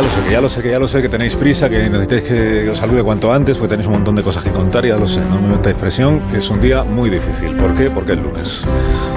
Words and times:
ya 0.00 0.06
lo 0.06 0.08
sé, 0.08 0.22
que 0.22 0.30
ya 0.30 0.40
lo 0.40 0.48
sé, 0.48 0.62
que 0.62 0.70
ya 0.70 0.78
lo 0.78 0.88
sé, 0.88 1.02
que 1.02 1.08
tenéis 1.08 1.36
prisa, 1.36 1.68
que 1.68 1.78
necesitáis 1.88 2.22
que 2.22 2.70
os 2.70 2.78
salude 2.78 3.02
cuanto 3.02 3.32
antes, 3.32 3.58
porque 3.58 3.70
tenéis 3.70 3.86
un 3.88 3.94
montón 3.94 4.14
de 4.14 4.22
cosas 4.22 4.42
que 4.42 4.50
contar, 4.50 4.84
ya 4.86 4.96
lo 4.96 5.06
sé, 5.06 5.20
no 5.20 5.40
me 5.40 5.48
metáis 5.48 5.76
presión, 5.76 6.20
que 6.30 6.38
es 6.38 6.50
un 6.50 6.60
día 6.60 6.82
muy 6.84 7.10
difícil. 7.10 7.54
¿Por 7.56 7.74
qué? 7.74 7.90
Porque 7.90 8.12
es 8.12 8.18
lunes. 8.18 8.62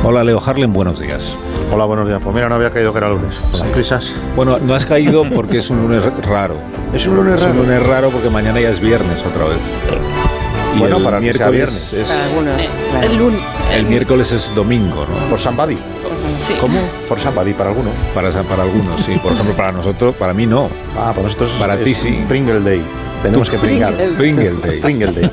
Hola, 0.03 0.23
Leo 0.23 0.41
Harlem, 0.45 0.73
buenos 0.73 0.99
días. 0.99 1.37
Hola, 1.71 1.85
buenos 1.85 2.07
días. 2.07 2.19
Pues 2.23 2.35
mira, 2.35 2.49
no 2.49 2.55
había 2.55 2.69
caído 2.71 2.91
que 2.91 2.97
era 2.97 3.09
lunes. 3.09 3.35
Con 3.51 3.59
las 3.61 3.69
prisas. 3.69 4.05
Bueno, 4.35 4.59
no 4.59 4.73
has 4.75 4.85
caído 4.85 5.23
porque 5.33 5.59
es 5.59 5.69
un 5.69 5.81
lunes 5.81 6.03
raro. 6.25 6.55
Es 6.93 7.07
un 7.07 7.15
lunes 7.15 7.35
Es 7.35 7.41
un 7.43 7.47
raro. 7.53 7.63
lunes 7.63 7.83
raro 7.87 8.09
porque 8.09 8.29
mañana 8.29 8.59
ya 8.59 8.69
es 8.69 8.79
viernes 8.79 9.23
otra 9.25 9.45
vez. 9.45 9.59
Y 10.75 10.79
Bueno, 10.79 10.97
el 10.97 11.03
para 11.03 11.19
miércoles 11.19 11.51
viernes. 11.51 11.93
es, 11.93 12.09
Para 12.09 12.23
algunos. 12.25 12.55
claro. 12.91 13.07
El 13.07 13.17
lunes. 13.17 13.41
el 13.75 13.85
miércoles 13.85 14.31
es 14.31 14.53
domingo, 14.55 15.05
¿no? 15.07 15.29
Por 15.29 15.39
somebody. 15.39 15.77
Sí. 16.37 16.53
¿Cómo? 16.59 16.79
Por 17.07 17.19
somebody, 17.19 17.53
para 17.53 17.69
algunos. 17.69 17.93
Para, 18.13 18.29
para 18.43 18.63
algunos, 18.63 19.01
sí. 19.01 19.17
Por 19.21 19.31
ejemplo, 19.33 19.55
para 19.55 19.71
nosotros, 19.71 20.15
para 20.15 20.33
mí 20.33 20.45
no. 20.45 20.69
Ah, 20.97 21.11
para 21.11 21.23
nosotros 21.23 21.51
es- 21.53 21.59
Para 21.59 21.75
es 21.75 21.81
ti 21.83 21.93
sí. 21.93 22.23
Pringle 22.27 22.59
Day. 22.61 22.81
Tenemos 23.21 23.49
que 23.49 23.57
pringar. 23.57 23.93
Pringle 24.17 24.51
Day. 24.61 24.79
Pringle 24.81 25.11
Day. 25.13 25.31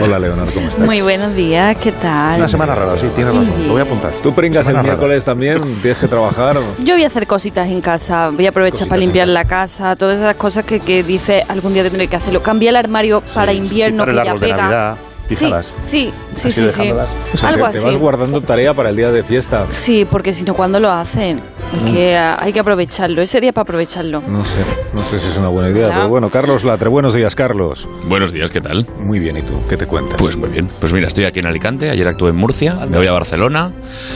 Hola, 0.00 0.18
Leonor, 0.20 0.48
¿cómo 0.52 0.68
estás? 0.68 0.86
Muy 0.86 1.00
buenos 1.00 1.34
días, 1.34 1.76
¿qué 1.78 1.90
tal? 1.92 2.38
Una 2.38 2.48
semana 2.48 2.74
rara, 2.76 2.96
sí, 2.96 3.06
tienes 3.16 3.34
razón. 3.34 3.52
Sí. 3.56 3.64
Lo 3.66 3.72
voy 3.72 3.80
a 3.80 3.84
apuntar. 3.84 4.12
¿Tú 4.22 4.32
pringas 4.32 4.66
el 4.68 4.74
rara. 4.74 4.82
miércoles 4.84 5.24
también? 5.24 5.58
¿Tienes 5.82 5.98
que 5.98 6.06
trabajar? 6.06 6.56
Yo 6.84 6.94
voy 6.94 7.02
a 7.02 7.08
hacer 7.08 7.26
cositas 7.26 7.68
en 7.68 7.80
casa, 7.80 8.30
voy 8.30 8.46
a 8.46 8.50
aprovechar 8.50 8.72
Cositas 8.80 8.88
para 8.88 9.00
limpiar 9.00 9.28
la 9.28 9.44
casa, 9.46 9.96
todas 9.96 10.18
esas 10.18 10.36
cosas 10.36 10.64
que, 10.64 10.78
que 10.80 11.02
dice 11.02 11.44
algún 11.48 11.74
día 11.74 11.82
tendré 11.82 12.06
que 12.06 12.16
hacerlo. 12.16 12.42
Cambié 12.42 12.68
el 12.68 12.76
armario 12.76 13.22
para 13.34 13.52
invierno 13.52 14.04
Quitar 14.04 14.08
el 14.10 14.16
que 14.20 14.24
ya 14.24 14.30
árbol 14.30 14.40
de 14.40 14.46
pega. 14.46 14.96
Sí, 15.36 15.44
pijadas. 15.44 15.72
sí, 15.82 16.12
sí, 16.34 16.48
Así 16.48 16.52
sí. 16.52 16.92
O 17.32 17.36
sea, 17.36 17.48
Algo 17.50 17.70
te, 17.70 17.80
vas 17.80 17.96
guardando 17.96 18.40
tarea 18.40 18.74
para 18.74 18.90
el 18.90 18.96
día 18.96 19.12
de 19.12 19.22
fiesta. 19.22 19.66
Sí, 19.70 20.04
porque 20.10 20.34
si 20.34 20.44
no, 20.44 20.54
¿cuándo 20.54 20.80
lo 20.80 20.90
hacen? 20.90 21.40
Es 21.76 21.92
que 21.92 22.16
ah, 22.16 22.36
hay 22.40 22.52
que 22.52 22.60
aprovecharlo, 22.60 23.22
ese 23.22 23.40
día 23.40 23.52
para 23.52 23.62
aprovecharlo. 23.62 24.22
No 24.26 24.44
sé, 24.44 24.58
no 24.92 25.04
sé 25.04 25.20
si 25.20 25.28
es 25.28 25.36
una 25.36 25.48
buena 25.48 25.70
idea, 25.70 25.88
pero 25.88 26.08
bueno, 26.08 26.28
Carlos 26.30 26.64
Latre, 26.64 26.88
buenos 26.88 27.14
días, 27.14 27.36
Carlos. 27.36 27.86
Buenos 28.06 28.32
días, 28.32 28.50
¿qué 28.50 28.60
tal? 28.60 28.86
Muy 28.98 29.20
bien, 29.20 29.36
¿y 29.36 29.42
tú? 29.42 29.54
¿Qué 29.68 29.76
te 29.76 29.86
cuentas? 29.86 30.16
Pues 30.18 30.36
muy 30.36 30.48
bien. 30.48 30.68
Pues 30.80 30.92
mira, 30.92 31.06
estoy 31.06 31.26
aquí 31.26 31.38
en 31.38 31.46
Alicante, 31.46 31.90
ayer 31.90 32.08
actué 32.08 32.30
en 32.30 32.36
Murcia, 32.36 32.74
me 32.74 32.96
voy 32.96 33.06
a 33.06 33.12
Barcelona. 33.12 33.72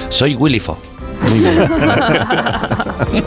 Soy 0.08 0.34
Willy 0.34 0.58
Fo. 0.58 0.76
Muy 1.30 1.38
bien. 1.38 1.68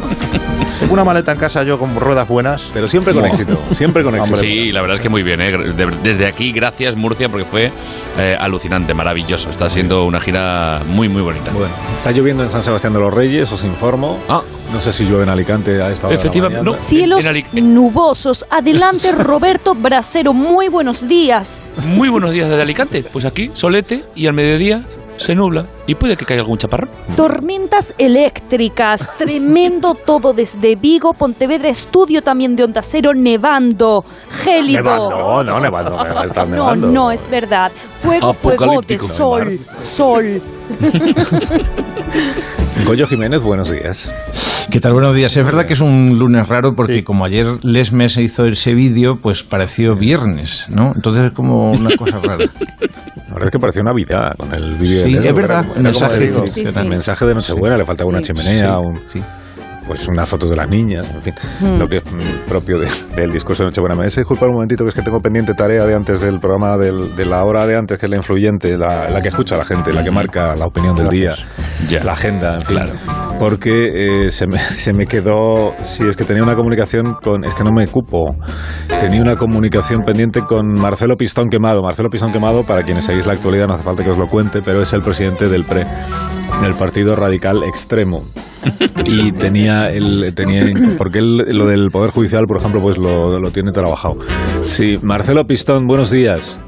Tengo 0.80 0.94
una 0.94 1.04
maleta 1.04 1.32
en 1.32 1.40
casa 1.40 1.64
yo 1.64 1.80
con 1.80 1.96
ruedas 2.00 2.28
buenas. 2.28 2.70
Pero 2.74 2.88
siempre 2.88 3.14
con 3.14 3.26
éxito, 3.26 3.60
siempre 3.72 4.04
con 4.04 4.16
éxito. 4.16 4.36
Sí, 4.38 4.72
la 4.72 4.82
verdad 4.82 4.96
es 4.96 5.02
que 5.02 5.10
muy 5.10 5.24
bien. 5.24 5.42
¿eh? 5.42 5.52
De- 5.74 5.88
Desde 6.04 6.28
aquí, 6.28 6.52
gracias 6.52 6.96
Murcia, 6.96 7.30
porque 7.30 7.46
fue 7.46 7.72
eh, 8.18 8.38
alucinante, 8.40 8.94
maravilloso. 8.94 9.50
Está 9.50 9.70
siendo 9.70 10.06
una 10.06 10.20
gira 10.20 10.82
muy, 10.86 11.10
muy 11.10 11.22
bonita. 11.24 11.52
Bueno, 11.52 11.74
está 11.96 12.12
lloviendo 12.12 12.44
en 12.44 12.50
San 12.50 12.62
Sebastián 12.64 12.94
de 12.94 13.00
los 13.00 13.14
Reyes, 13.14 13.52
os 13.52 13.64
informo. 13.64 14.20
Ah, 14.30 14.42
No 14.72 14.80
sé 14.80 14.94
si 14.94 15.06
llueve 15.06 15.24
en 15.24 15.30
Alicante 15.30 15.82
a 15.82 15.92
esta 15.92 16.08
hora. 16.08 16.16
Efectivamente, 16.16 16.64
no. 16.64 16.74
Cielos 16.74 17.24
nubosos. 17.54 18.46
Adelante, 18.50 19.12
Roberto 19.18 19.74
Brasero. 19.74 20.34
Muy 20.34 20.68
buenos 20.70 21.08
días. 21.08 21.72
muy 21.88 22.10
buenos 22.10 22.32
días 22.32 22.50
desde 22.50 22.62
Alicante. 22.62 23.04
Pues 23.12 23.26
aquí, 23.26 23.50
solete, 23.54 24.04
y 24.16 24.28
al 24.28 24.34
mediodía 24.34 24.80
se 25.18 25.36
nubla. 25.36 25.66
Y 25.86 25.96
puede 25.96 26.16
que 26.18 26.26
caiga 26.26 26.42
algún 26.42 26.58
chaparrón. 26.58 26.90
Tormentas 27.16 27.94
eléctricas, 27.98 29.08
tremendo 29.18 29.94
todo 30.06 30.34
desde 30.34 30.76
Vigo, 30.76 31.14
Pontevedra, 31.14 31.70
estudio 31.70 32.22
también 32.22 32.56
de 32.56 32.64
Onda 32.64 32.82
Cero, 32.82 33.14
nevando, 33.14 34.04
gélido. 34.44 34.84
Nevando, 34.84 35.44
no, 35.44 35.60
nevando, 35.60 35.92
va 35.96 36.22
a 36.22 36.26
estar 36.26 36.48
No, 36.48 36.56
nevando. 36.56 36.88
no, 36.88 37.12
es 37.12 37.30
verdad. 37.30 37.72
Fuego, 38.02 38.34
fuego 38.34 38.66
de 38.82 38.96
Apocalíptico. 38.96 39.08
sol, 39.10 39.60
sol. 39.84 40.42
Goyo 42.86 43.08
Jiménez, 43.08 43.42
buenos 43.42 43.70
días. 43.70 44.12
¿Qué 44.78 44.82
tal? 44.82 44.94
Buenos 44.94 45.16
días. 45.16 45.36
Es 45.36 45.44
verdad 45.44 45.66
que 45.66 45.74
es 45.74 45.82
un 45.82 46.20
lunes 46.20 46.48
raro 46.48 46.76
porque 46.76 46.98
Sí. 46.98 47.02
como 47.04 47.26
ayer 47.26 47.48
Lesme 47.64 48.10
se 48.10 48.22
hizo 48.22 48.46
ese 48.46 48.76
vídeo, 48.76 49.18
pues 49.20 49.44
pareció 49.44 49.96
viernes, 49.96 50.68
¿no? 50.70 50.92
Entonces 50.96 51.26
es 51.26 51.32
como 51.32 51.72
una 51.72 51.98
cosa 51.98 52.20
rara. 52.20 52.46
La 52.46 53.34
verdad 53.34 53.46
es 53.46 53.50
que 53.50 53.58
pareció 53.58 53.82
Navidad 53.82 54.36
con 54.38 54.54
el 54.54 54.76
vídeo 54.78 55.06
Sí, 55.06 55.14
de 55.16 55.30
es 55.30 55.34
verdad. 55.34 55.62
era 55.62 55.62
El 55.62 55.66
era 55.66 55.74
como 55.74 55.84
mensaje 55.84 56.20
de- 56.20 56.28
triste 56.28 56.48
Sí, 56.62 56.68
el 56.68 56.74
sí. 56.76 56.88
mensaje 56.90 57.26
de 57.26 57.34
Nochebuena, 57.34 57.76
le 57.76 57.86
faltaba 57.88 58.08
una 58.12 58.20
Sí. 58.20 58.26
chimenea, 58.26 58.76
Sí, 58.76 58.82
un- 58.86 59.02
sí. 59.08 59.24
Pues 59.88 60.08
unas 60.08 60.28
fotos 60.28 60.50
de 60.50 60.56
las 60.56 60.70
niñas, 60.70 61.10
en 61.14 61.22
fin, 61.22 61.34
Hmm. 61.62 61.78
lo 61.80 61.88
que 61.88 61.98
es 61.98 62.04
mm, 62.06 62.48
propio 62.50 62.78
de- 62.80 62.90
del 63.16 63.32
discurso 63.32 63.64
de 63.64 63.70
Nochebuena. 63.70 63.96
Me 63.96 64.02
vais 64.02 64.18
a 64.18 64.22
disculpar 64.22 64.50
un 64.50 64.56
momentito 64.56 64.84
que 64.84 64.90
es 64.90 64.96
que 64.96 65.02
tengo 65.02 65.20
pendiente 65.20 65.54
tarea 65.54 65.86
de 65.86 65.96
antes 65.96 66.22
del 66.22 66.40
programa, 66.40 66.78
del- 66.78 67.16
de 67.16 67.26
la 67.26 67.44
hora 67.44 67.66
de 67.66 67.76
antes, 67.78 67.98
que 67.98 68.06
es 68.06 68.10
la 68.10 68.18
influyente, 68.18 68.78
la, 68.78 69.10
la 69.10 69.22
que 69.22 69.30
escucha 69.30 69.56
a 69.56 69.60
la 69.60 69.66
gente, 69.66 69.94
la 69.94 70.04
que 70.04 70.12
marca 70.12 70.56
la 70.56 70.66
opinión 70.66 70.96
del 70.96 71.08
día, 71.08 71.34
Ya. 71.90 72.04
la 72.04 72.12
agenda, 72.14 72.56
en 72.56 72.62
fin. 72.62 72.78
Claro. 72.78 72.92
Porque 73.40 74.26
eh, 74.28 74.32
se, 74.32 74.48
me, 74.48 74.58
se 74.60 74.94
me 74.94 75.06
quedó, 75.06 75.74
sí, 75.84 76.04
es 76.08 76.16
que 76.16 76.24
tenía 76.24 76.44
una 76.44 76.56
comunicación 76.56 77.16
con, 77.22 77.44
es 77.46 77.54
que 77.54 77.64
no 77.64 77.72
me 77.72 77.88
cupo, 77.88 78.36
tenía 79.00 79.22
una 79.22 79.36
comunicación 79.36 80.02
pendiente 80.04 80.42
con 80.42 80.68
Marcelo 80.74 81.16
Pistón 81.16 81.48
Quemado. 81.50 81.82
Marcelo 81.84 82.10
Pistón 82.10 82.32
Quemado, 82.34 82.64
para 82.64 82.82
quienes 82.82 83.06
seguís 83.06 83.26
la 83.28 83.34
actualidad, 83.34 83.68
no 83.68 83.76
hace 83.76 83.84
falta 83.84 84.04
que 84.04 84.10
os 84.10 84.18
lo 84.18 84.28
cuente, 84.28 84.62
pero 84.64 84.82
es 84.82 84.92
el 84.94 85.02
presidente 85.02 85.48
del 85.50 85.64
PRE, 85.66 85.86
el 86.64 86.74
Partido 86.76 87.16
Radical 87.16 87.64
Extremo. 87.64 88.24
Y 89.06 89.32
tenía 89.32 89.92
el 89.92 90.34
tenía 90.36 90.66
porque 90.98 91.20
él 91.20 91.38
lo 91.58 91.68
del 91.68 91.90
poder 91.90 92.12
judicial 92.12 92.48
por 92.48 92.58
ejemplo 92.58 92.82
pues 92.82 92.98
lo, 92.98 93.40
lo 93.40 93.52
tiene 93.52 93.72
trabajado 93.72 94.18
sí 94.68 94.98
Marcelo 95.02 95.48
Pistón 95.48 95.88
buenos 95.88 96.12
días 96.12 96.60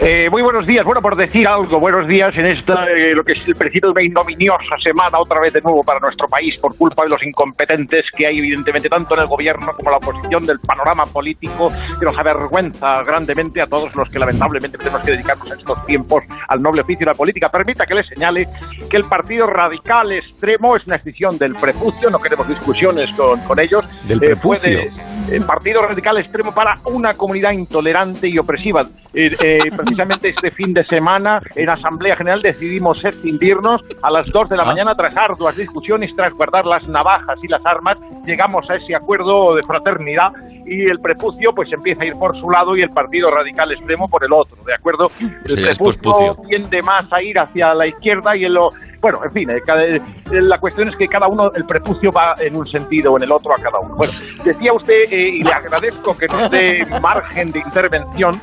Eh, 0.00 0.30
muy 0.30 0.42
buenos 0.42 0.64
días. 0.64 0.84
Bueno, 0.84 1.02
por 1.02 1.16
decir 1.16 1.48
algo, 1.48 1.80
buenos 1.80 2.06
días 2.06 2.32
en 2.36 2.46
esta, 2.46 2.86
eh, 2.88 3.14
lo 3.16 3.24
que 3.24 3.32
es 3.32 3.48
el 3.48 3.56
principio 3.56 3.88
de 3.88 3.92
una 3.92 4.02
ignominiosa 4.02 4.76
semana, 4.80 5.18
otra 5.18 5.40
vez 5.40 5.52
de 5.52 5.60
nuevo 5.60 5.82
para 5.82 5.98
nuestro 5.98 6.28
país, 6.28 6.56
por 6.58 6.76
culpa 6.76 7.02
de 7.02 7.08
los 7.08 7.20
incompetentes 7.24 8.04
que 8.16 8.24
hay, 8.28 8.38
evidentemente, 8.38 8.88
tanto 8.88 9.14
en 9.14 9.22
el 9.22 9.26
gobierno 9.26 9.72
como 9.74 9.88
en 9.88 9.92
la 9.92 9.96
oposición 9.96 10.46
del 10.46 10.60
panorama 10.60 11.04
político, 11.04 11.66
que 11.98 12.04
nos 12.04 12.16
avergüenza 12.16 13.02
grandemente 13.02 13.60
a 13.60 13.66
todos 13.66 13.92
los 13.96 14.08
que 14.08 14.20
lamentablemente 14.20 14.78
tenemos 14.78 15.00
que 15.02 15.10
dedicarnos 15.12 15.50
en 15.50 15.58
estos 15.58 15.84
tiempos 15.86 16.22
al 16.46 16.62
noble 16.62 16.82
oficio 16.82 17.00
de 17.04 17.12
la 17.12 17.14
política. 17.14 17.48
Permita 17.48 17.84
que 17.84 17.94
le 17.94 18.04
señale 18.04 18.46
que 18.88 18.96
el 18.98 19.04
Partido 19.04 19.48
Radical 19.48 20.12
Extremo 20.12 20.76
es 20.76 20.86
una 20.86 20.94
extinción 20.94 21.36
del 21.38 21.56
prepucio, 21.56 22.08
no 22.08 22.20
queremos 22.20 22.46
discusiones 22.48 23.10
con, 23.16 23.40
con 23.40 23.58
ellos. 23.58 23.84
Del 24.06 24.18
Eh, 24.22 24.26
prepucio. 24.26 24.78
puede- 24.78 25.07
el 25.30 25.44
Partido 25.44 25.82
Radical 25.82 26.18
Extremo 26.18 26.52
para 26.54 26.78
una 26.84 27.14
comunidad 27.14 27.52
intolerante 27.52 28.28
y 28.28 28.38
opresiva. 28.38 28.82
Eh, 29.14 29.30
eh, 29.42 29.58
precisamente 29.76 30.28
este 30.30 30.50
fin 30.50 30.72
de 30.72 30.84
semana 30.84 31.40
en 31.54 31.68
Asamblea 31.68 32.16
General 32.16 32.40
decidimos 32.42 33.04
escindirnos 33.04 33.82
a 34.02 34.10
las 34.10 34.26
2 34.28 34.48
de 34.48 34.56
la 34.56 34.62
Ah. 34.62 34.66
mañana 34.66 34.94
tras 34.94 35.16
arduas 35.16 35.56
discusiones, 35.56 36.14
tras 36.14 36.32
guardar 36.34 36.66
las 36.66 36.86
navajas 36.88 37.38
y 37.42 37.48
las 37.48 37.64
armas, 37.64 37.96
llegamos 38.26 38.68
a 38.70 38.76
ese 38.76 38.94
acuerdo 38.94 39.54
de 39.54 39.62
fraternidad 39.62 40.32
y 40.66 40.84
el 40.84 41.00
prepucio 41.00 41.54
pues 41.54 41.72
empieza 41.72 42.02
a 42.02 42.06
ir 42.06 42.14
por 42.14 42.38
su 42.38 42.50
lado 42.50 42.76
y 42.76 42.82
el 42.82 42.90
Partido 42.90 43.30
Radical 43.30 43.72
Extremo 43.72 44.08
por 44.08 44.24
el 44.24 44.32
otro, 44.32 44.56
¿de 44.64 44.74
acuerdo? 44.74 45.06
El 45.20 45.50
sea, 45.50 45.72
prepucio 45.72 46.36
tiende 46.46 46.82
más 46.82 47.10
a 47.12 47.22
ir 47.22 47.38
hacia 47.38 47.72
la 47.74 47.86
izquierda 47.86 48.36
y 48.36 48.44
en 48.44 48.54
lo 48.54 48.70
bueno, 49.00 49.20
en 49.24 49.32
fin, 49.32 49.50
eh, 49.50 49.60
cada- 49.64 49.84
eh, 49.84 50.00
la 50.30 50.58
cuestión 50.58 50.88
es 50.88 50.96
que 50.96 51.06
cada 51.08 51.26
uno, 51.28 51.50
el 51.54 51.64
prepucio 51.64 52.10
va 52.12 52.34
en 52.38 52.56
un 52.56 52.66
sentido 52.66 53.12
o 53.12 53.16
en 53.16 53.24
el 53.24 53.32
otro 53.32 53.52
a 53.52 53.56
cada 53.56 53.78
uno. 53.78 53.94
Bueno, 53.96 54.12
decía 54.44 54.72
usted, 54.72 55.04
eh, 55.12 55.28
y 55.36 55.42
le 55.44 55.52
agradezco 55.52 56.12
que 56.14 56.26
nos 56.26 56.50
dé 56.50 56.84
margen 57.00 57.50
de 57.52 57.58
intervención, 57.60 58.40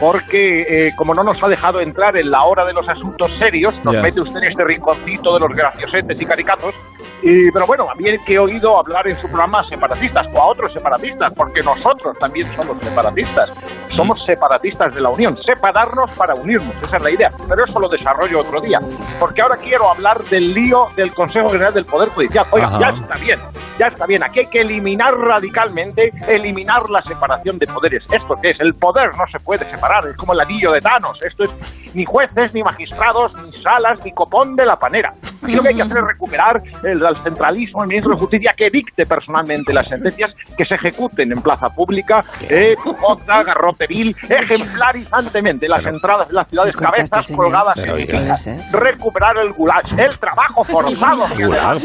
porque 0.00 0.62
eh, 0.88 0.92
como 0.96 1.14
no 1.14 1.22
nos 1.24 1.42
ha 1.42 1.48
dejado 1.48 1.80
entrar 1.80 2.16
en 2.16 2.30
la 2.30 2.42
hora 2.44 2.64
de 2.64 2.72
los 2.72 2.88
asuntos 2.88 3.30
serios, 3.38 3.74
nos 3.84 3.94
Ya. 3.94 4.02
mete 4.02 4.20
usted 4.20 4.38
en 4.42 4.48
este 4.50 4.64
rinconcito 4.64 5.34
de 5.34 5.40
los 5.40 5.50
graciosetes 5.50 6.20
y 6.20 6.26
caricatos. 6.26 6.74
Y, 7.22 7.50
pero 7.50 7.66
bueno, 7.66 7.88
a 7.90 7.94
mí 7.94 8.04
que 8.26 8.34
he 8.34 8.38
oído 8.38 8.78
hablar 8.78 9.08
en 9.08 9.16
su 9.16 9.26
programa 9.28 9.60
a 9.60 9.64
separatistas 9.64 10.26
o 10.34 10.38
a 10.40 10.46
otros 10.46 10.72
separatistas, 10.72 11.32
porque 11.34 11.60
nosotros 11.62 12.16
también 12.18 12.46
somos 12.54 12.80
separatistas. 12.82 13.52
Somos 13.96 14.24
separatistas 14.24 14.94
de 14.94 15.00
la 15.00 15.08
Unión. 15.08 15.34
Separarnos 15.36 16.12
para 16.12 16.34
unirnos, 16.34 16.74
esa 16.82 16.96
es 16.96 17.02
la 17.02 17.10
idea. 17.10 17.32
Pero 17.48 17.64
eso 17.64 17.80
lo 17.80 17.88
desarrollo 17.88 18.40
otro 18.40 18.60
día. 18.60 18.78
Porque 19.18 19.42
ahora 19.42 19.56
quiero 19.56 19.90
hablar 19.98 20.22
del 20.24 20.54
lío 20.54 20.86
del 20.96 21.12
Consejo 21.12 21.50
General 21.50 21.74
del 21.74 21.84
Poder 21.84 22.08
Judicial. 22.10 22.46
Oiga, 22.52 22.68
Ajá. 22.68 22.78
ya 22.78 22.88
está 22.90 23.14
bien, 23.16 23.40
ya 23.78 23.86
está 23.88 24.06
bien. 24.06 24.22
Aquí 24.22 24.40
hay 24.40 24.46
que 24.46 24.60
eliminar 24.60 25.14
radicalmente, 25.14 26.12
eliminar 26.28 26.88
la 26.88 27.02
separación 27.02 27.58
de 27.58 27.66
poderes. 27.66 28.04
¿Esto 28.10 28.38
qué 28.40 28.50
es? 28.50 28.60
El 28.60 28.74
poder 28.74 29.10
no 29.16 29.26
se 29.30 29.40
puede 29.40 29.64
separar, 29.64 30.06
es 30.06 30.16
como 30.16 30.32
el 30.32 30.40
anillo 30.40 30.72
de 30.72 30.80
Thanos. 30.80 31.18
Esto 31.24 31.44
es 31.44 31.94
ni 31.94 32.04
jueces, 32.04 32.54
ni 32.54 32.62
magistrados, 32.62 33.34
ni 33.42 33.52
salas, 33.58 33.98
ni 34.04 34.12
copón 34.12 34.54
de 34.54 34.66
la 34.66 34.78
panera. 34.78 35.14
Aquí 35.42 35.52
lo 35.54 35.62
que 35.62 35.68
hay 35.68 35.74
que 35.76 35.82
hacer 35.82 35.98
es 35.98 36.06
recuperar 36.06 36.62
el, 36.82 37.02
el 37.04 37.16
centralismo, 37.22 37.82
el 37.82 37.88
ministro 37.88 38.12
de 38.14 38.18
Justicia 38.20 38.54
que 38.56 38.70
dicte 38.70 39.04
personalmente 39.06 39.72
las 39.72 39.88
sentencias 39.88 40.34
que 40.56 40.64
se 40.64 40.74
ejecuten 40.74 41.32
en 41.32 41.40
plaza 41.40 41.68
pública, 41.70 42.24
eh, 42.48 42.74
Pujota, 42.82 43.42
Garrote 43.42 43.86
Vil, 43.86 44.14
ejemplarizantemente 44.28 45.68
las 45.68 45.84
entradas 45.84 46.28
de 46.28 46.34
las 46.34 46.48
ciudades, 46.48 46.76
cabezas 46.76 47.26
señor. 47.26 47.44
colgadas 47.44 47.78
Pero, 47.80 47.96
en 47.96 48.72
recuperar 48.72 49.36
el 49.38 49.52
gulag, 49.52 49.82
el 49.98 50.18
trabajo 50.18 50.64
forzado. 50.64 51.24
Gulag. 51.36 51.78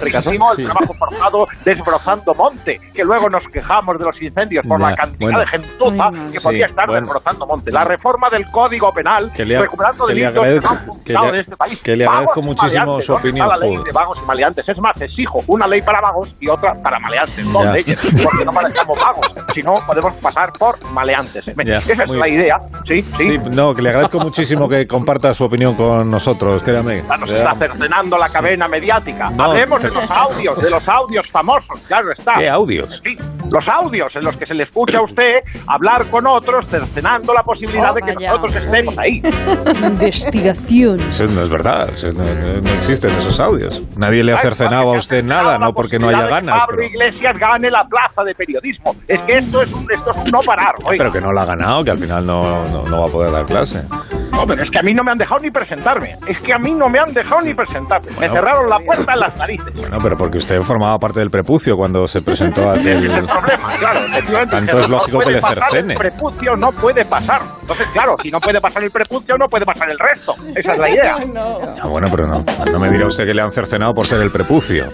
riquísimo 0.00 0.52
el 0.56 0.64
trabajo 0.64 0.94
forzado 0.94 1.46
desbrozando 1.64 2.34
monte, 2.34 2.80
que 2.94 3.04
luego 3.04 3.28
nos 3.28 3.42
quejamos 3.52 3.98
de 3.98 4.04
los 4.04 4.20
incendios 4.22 4.66
por 4.66 4.80
Ya, 4.80 4.90
la 4.90 4.96
cantidad 4.96 5.18
bueno. 5.20 5.38
de 5.40 5.46
gentuza 5.46 6.04
Ay, 6.10 6.16
no. 6.18 6.32
que 6.32 6.38
Sí, 6.38 6.44
podía 6.44 6.66
estar 6.66 6.86
bueno. 6.86 7.00
desbrozando 7.02 7.46
monte. 7.46 7.70
La 7.72 7.84
reforma 7.84 8.28
del 8.30 8.46
Código 8.46 8.90
Penal, 8.92 9.32
Que 9.32 9.44
le, 9.44 9.60
recuperando 9.60 10.06
que 10.06 10.14
le 10.14 10.20
delitos 10.26 10.32
que 10.44 10.50
no 10.50 10.56
agradezco, 10.56 10.72
han 10.72 10.78
que 10.78 10.84
funcionado 10.86 11.26
le- 11.26 11.34
en 11.34 11.40
este 11.40 11.56
país. 11.56 11.82
que 11.82 11.96
le 11.96 12.06
Vamos 12.06 12.21
agradezco 12.22 12.42
muchísimo 12.42 13.00
su 13.00 13.12
¿Dónde 13.12 13.28
opinión. 13.28 13.48
La 13.48 13.56
ley 13.58 13.76
de 13.76 13.92
vagos 13.92 14.18
y 14.22 14.26
maleantes. 14.26 14.68
Es 14.68 14.80
más, 14.80 15.00
exijo 15.00 15.38
una 15.48 15.66
ley 15.66 15.80
para 15.82 16.00
vagos 16.00 16.34
y 16.40 16.48
otra 16.48 16.72
para 16.82 16.98
maleantes. 17.00 17.52
Dos 17.52 17.64
Ya. 17.64 17.72
leyes, 17.72 18.22
porque 18.22 18.44
no 18.44 18.52
parezcamos 18.52 18.98
vagos. 18.98 19.34
Si 19.54 19.60
no, 19.62 19.74
podemos 19.86 20.12
pasar 20.14 20.52
por 20.58 20.78
maleantes. 20.92 21.44
Ya, 21.64 21.76
Esa 21.78 22.04
es 22.04 22.10
la 22.10 22.26
bien. 22.26 22.40
idea. 22.40 22.56
Sí, 22.88 23.02
sí. 23.02 23.16
Sí, 23.18 23.38
no, 23.54 23.74
que 23.74 23.82
le 23.82 23.88
agradezco 23.90 24.18
muchísimo 24.20 24.68
que 24.68 24.86
comparta 24.86 25.32
su 25.34 25.44
opinión 25.44 25.74
con 25.74 26.10
nosotros, 26.10 26.62
créame. 26.62 27.02
Ya 27.08 27.16
Nos 27.16 27.30
está 27.30 27.54
cercenando 27.56 28.16
la 28.18 28.28
cadena 28.28 28.68
mediática. 28.68 29.30
No, 29.30 29.44
Hablemos 29.44 29.82
de 29.82 29.90
los 29.90 30.10
audios, 30.10 30.62
de 30.62 30.70
los 30.70 30.88
audios 30.88 31.26
famosos, 31.30 31.80
claro 31.86 32.12
está. 32.12 32.32
¿Qué 32.38 32.48
audios? 32.48 33.00
Sí, 33.04 33.16
los 33.50 33.64
audios 33.68 34.14
en 34.16 34.24
los 34.24 34.36
que 34.36 34.46
se 34.46 34.54
le 34.54 34.64
escucha 34.64 34.98
a 34.98 35.02
usted 35.04 35.40
hablar 35.66 36.06
con 36.10 36.26
otros, 36.26 36.66
cercenando 36.68 37.32
la 37.34 37.42
posibilidad 37.42 37.90
Oh, 37.92 37.94
de 37.94 38.00
que 38.02 38.14
vaya. 38.14 38.30
nosotros 38.32 38.56
estemos 38.64 38.98
ahí. 38.98 39.20
Investigación. 39.82 41.00
Eso 41.00 41.26
no 41.26 41.42
es 41.42 41.48
verdad, 41.48 41.88
eso 41.92 42.11
no, 42.12 42.22
no- 42.24 42.60
no 42.60 42.70
existen 42.70 43.10
esos 43.10 43.38
audios. 43.40 43.82
Nadie 43.96 44.22
le 44.24 44.32
ha 44.32 44.38
cercenado 44.38 44.92
a 44.94 44.98
usted 44.98 45.24
nada, 45.24 45.58
no 45.58 45.72
porque 45.72 45.98
no 45.98 46.08
haya 46.08 46.26
ganas. 46.26 46.60
Pablo 46.60 46.76
Pero, 46.78 46.88
Iglesias 46.88 47.38
gane 47.38 47.70
la 47.70 47.84
plaza 47.84 48.22
de 48.24 48.34
periodismo. 48.34 48.94
Es 49.08 49.20
que 49.20 49.38
esto 49.38 49.62
es 49.62 49.72
un, 49.72 49.86
esto 49.92 50.10
es 50.10 50.16
un 50.16 50.30
no 50.30 50.40
parar. 50.40 50.74
oiga. 50.84 50.98
pero 51.04 51.12
que 51.12 51.20
no 51.20 51.32
la 51.32 51.42
ha 51.42 51.46
ganado, 51.46 51.84
que 51.84 51.90
al 51.90 51.98
final 51.98 52.26
no, 52.26 52.64
no, 52.66 52.82
no 52.88 53.00
va 53.00 53.06
a 53.06 53.10
poder 53.10 53.32
dar 53.32 53.46
clase. 53.46 53.82
No, 54.32 54.46
pero 54.46 54.64
es 54.64 54.70
que 54.70 54.78
a 54.78 54.82
mí 54.82 54.94
no 54.94 55.04
me 55.04 55.12
han 55.12 55.18
dejado 55.18 55.40
ni 55.42 55.50
presentarme. 55.50 56.16
Es 56.26 56.40
que 56.40 56.52
a 56.54 56.58
mí 56.58 56.70
no 56.72 56.88
me 56.88 56.98
han 56.98 57.12
dejado 57.12 57.40
ni 57.44 57.52
presentarme. 57.54 58.08
Me 58.12 58.16
Bueno. 58.16 58.32
cerraron 58.34 58.70
la 58.70 58.78
puerta 58.80 59.12
en 59.12 59.20
las 59.20 59.36
narices. 59.36 59.74
Bueno, 59.74 59.98
pero 60.02 60.16
porque 60.16 60.38
usted 60.38 60.60
formaba 60.62 60.98
parte 60.98 61.20
del 61.20 61.30
prepucio 61.30 61.76
cuando 61.76 62.06
se 62.08 62.22
presentó 62.22 62.72
Ese 62.74 62.80
aquel... 62.92 63.10
el 63.10 63.24
problema, 63.26 63.68
claro. 63.78 64.00
efectivamente, 64.06 64.56
Tanto 64.56 64.80
es 64.80 64.88
no 64.88 64.96
lógico 64.96 65.18
puede 65.18 65.28
que 65.28 65.34
le 65.34 65.40
cercene. 65.54 65.92
El 65.92 65.98
prepucio 65.98 66.56
no 66.56 66.72
puede 66.72 67.04
pasar. 67.04 67.42
Entonces, 67.60 67.86
claro, 67.92 68.16
si 68.22 68.30
no 68.30 68.40
puede 68.40 68.60
pasar 68.60 68.82
el 68.82 68.90
prepucio, 68.90 69.36
no 69.36 69.48
puede 69.48 69.66
pasar 69.66 69.90
el 69.90 69.98
resto. 69.98 70.34
Esa 70.56 70.72
es 70.72 70.78
la 70.78 70.90
idea. 70.90 71.16
Ah, 71.82 71.88
bueno, 71.88 72.01
pero 72.10 72.26
no, 72.26 72.44
no 72.70 72.78
me 72.78 72.90
dirá 72.90 73.06
usted 73.06 73.26
que 73.26 73.34
le 73.34 73.42
han 73.42 73.50
cercenado 73.52 73.92
por 73.92 74.06
ser 74.06 74.22
el 74.22 74.30
prepucio. 74.30 74.84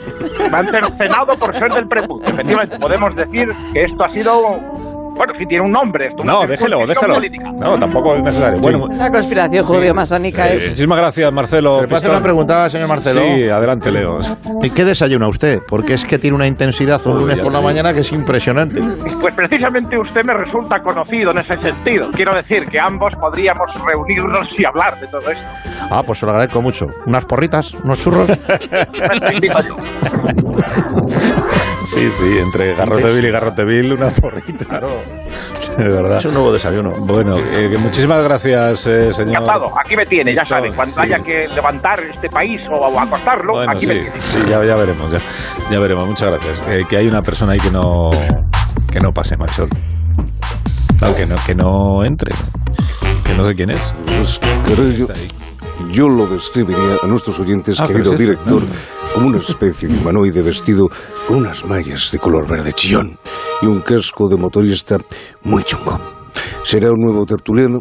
Me 0.50 0.58
han 0.58 0.66
cercenado 0.66 1.36
por 1.38 1.54
ser 1.54 1.70
del 1.70 1.86
prepucio. 1.88 2.28
Efectivamente, 2.28 2.78
podemos 2.78 3.14
decir 3.16 3.48
que 3.72 3.84
esto 3.84 4.04
ha 4.04 4.10
sido. 4.10 4.87
Bueno, 5.18 5.32
si 5.38 5.44
tiene 5.46 5.64
un 5.64 5.72
nombre. 5.72 6.06
Esto 6.08 6.24
No, 6.24 6.46
déjelo, 6.46 6.86
déjelo. 6.86 7.14
política. 7.14 7.50
No, 7.58 7.78
tampoco 7.78 8.14
es 8.14 8.22
necesario. 8.22 8.60
Bueno, 8.60 8.84
Una 8.86 9.10
conspiración 9.10 9.64
judío-masónica 9.64 10.48
eh, 10.48 10.56
es. 10.56 10.62
muchísimas 10.70 10.98
gracias, 10.98 11.32
Marcelo. 11.32 11.82
¿Le 11.82 11.88
Pistón. 11.88 12.10
una 12.12 12.22
pregunta, 12.22 12.70
señor 12.70 12.88
Marcelo? 12.88 13.20
Sí, 13.20 13.48
adelante, 13.48 13.90
Leo. 13.90 14.18
¿Y 14.62 14.70
qué 14.70 14.84
desayuna 14.84 15.28
usted? 15.28 15.60
Porque 15.68 15.94
es 15.94 16.04
que 16.04 16.18
tiene 16.18 16.36
una 16.36 16.46
intensidad 16.46 17.00
un 17.06 17.18
lunes 17.18 17.40
por 17.40 17.52
la 17.52 17.60
mañana 17.60 17.92
que 17.92 18.00
es 18.00 18.12
impresionante. 18.12 18.80
Pues 19.20 19.34
precisamente 19.34 19.98
usted 19.98 20.20
me 20.24 20.34
resulta 20.34 20.80
conocido 20.80 21.32
en 21.32 21.38
ese 21.38 21.56
sentido. 21.62 22.10
Quiero 22.12 22.32
decir 22.34 22.64
que 22.70 22.78
ambos 22.78 23.12
podríamos 23.20 23.66
reunirnos 23.84 24.48
y 24.56 24.64
hablar 24.64 24.98
de 25.00 25.06
todo 25.08 25.30
esto. 25.30 25.44
Ah, 25.90 26.02
pues 26.06 26.18
se 26.20 26.26
lo 26.26 26.32
agradezco 26.32 26.62
mucho. 26.62 26.86
¿Unas 27.06 27.24
porritas? 27.24 27.74
¿Unos 27.74 28.00
churros? 28.00 28.28
Sí, 31.84 32.10
sí, 32.10 32.38
entre 32.38 32.74
Garroteville 32.74 33.28
y 33.28 33.30
Garroteville, 33.30 33.92
una 33.94 34.10
porrita. 34.10 34.64
Claro. 34.66 34.88
De 35.78 35.88
verdad. 35.88 36.18
es 36.18 36.24
un 36.24 36.34
nuevo 36.34 36.52
desayuno. 36.52 36.90
Bueno, 37.00 37.36
eh, 37.38 37.68
que 37.70 37.78
muchísimas 37.78 38.22
gracias, 38.24 38.86
eh, 38.86 39.12
señor. 39.12 39.42
Encantado. 39.42 39.66
Aquí 39.78 39.94
me 39.96 40.04
tiene, 40.06 40.34
ya 40.34 40.44
sabe. 40.44 40.72
Cuando 40.74 40.94
sí. 40.94 41.00
haya 41.04 41.18
que 41.22 41.46
levantar 41.54 42.00
este 42.00 42.28
país 42.28 42.60
o, 42.70 42.78
o 42.78 42.98
acostarlo, 42.98 43.52
Bueno, 43.54 43.72
aquí 43.72 43.82
sí, 43.82 43.86
me 43.86 43.94
tiene. 43.94 44.20
sí, 44.20 44.38
ya, 44.48 44.64
ya 44.64 44.74
veremos, 44.74 45.12
ya, 45.12 45.18
ya 45.70 45.78
veremos. 45.78 46.06
Muchas 46.08 46.30
gracias. 46.30 46.60
Eh, 46.68 46.84
que 46.88 46.96
hay 46.96 47.06
una 47.06 47.22
persona 47.22 47.52
ahí 47.52 47.60
que 47.60 47.70
no 47.70 48.10
que 48.90 48.98
no 49.00 49.12
pase, 49.12 49.36
Marisol. 49.36 49.68
No, 51.00 51.14
que 51.14 51.26
no, 51.26 51.36
que 51.46 51.54
no 51.54 52.04
entre. 52.04 52.34
Que 53.24 53.34
no 53.34 53.46
sé 53.46 53.54
quién 53.54 53.70
es. 53.70 53.80
Pues, 54.06 54.40
caray, 54.40 54.96
yo, 54.96 55.04
Está 55.04 55.14
ahí. 55.14 55.28
Yo 55.90 56.08
lo 56.08 56.26
describiría 56.26 56.98
a 57.02 57.06
nuestros 57.06 57.38
oyentes, 57.40 57.80
Ah, 57.80 57.86
querido 57.86 58.12
es 58.12 58.18
director, 58.18 58.62
como 59.14 59.28
una 59.28 59.38
especie 59.38 59.88
de 59.88 59.98
humanoide 59.98 60.42
vestido 60.42 60.88
con 61.26 61.38
unas 61.38 61.64
mallas 61.64 62.10
de 62.12 62.18
color 62.18 62.48
verde 62.48 62.72
chillón 62.72 63.18
y 63.62 63.66
un 63.66 63.80
casco 63.80 64.28
de 64.28 64.36
motorista 64.36 64.98
muy 65.42 65.62
chungo. 65.62 65.98
Será 66.64 66.90
un 66.90 66.98
nuevo 67.00 67.24
tertuliano, 67.24 67.80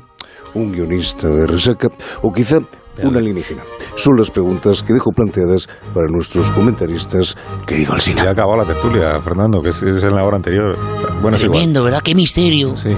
un 0.53 0.71
guionista 0.71 1.27
de 1.27 1.45
resaca 1.47 1.89
o 2.21 2.31
quizá 2.31 2.59
un 3.03 3.17
alienígena. 3.17 3.63
Son 3.95 4.17
las 4.17 4.29
preguntas 4.29 4.83
que 4.83 4.93
dejo 4.93 5.11
planteadas 5.11 5.67
para 5.93 6.07
nuestros 6.07 6.49
comentaristas, 6.51 7.37
querido 7.65 7.93
Alsina. 7.93 8.23
Ya 8.23 8.31
acabó 8.31 8.55
la 8.55 8.65
tertulia, 8.65 9.21
Fernando, 9.21 9.61
que 9.61 9.69
es, 9.69 9.81
es 9.83 10.03
en 10.03 10.15
la 10.15 10.23
hora 10.23 10.37
anterior. 10.37 10.77
Bueno. 11.21 11.37
Tremendo, 11.37 11.83
¿verdad? 11.83 12.01
Qué 12.01 12.15
misterio. 12.15 12.75
Sí. 12.75 12.89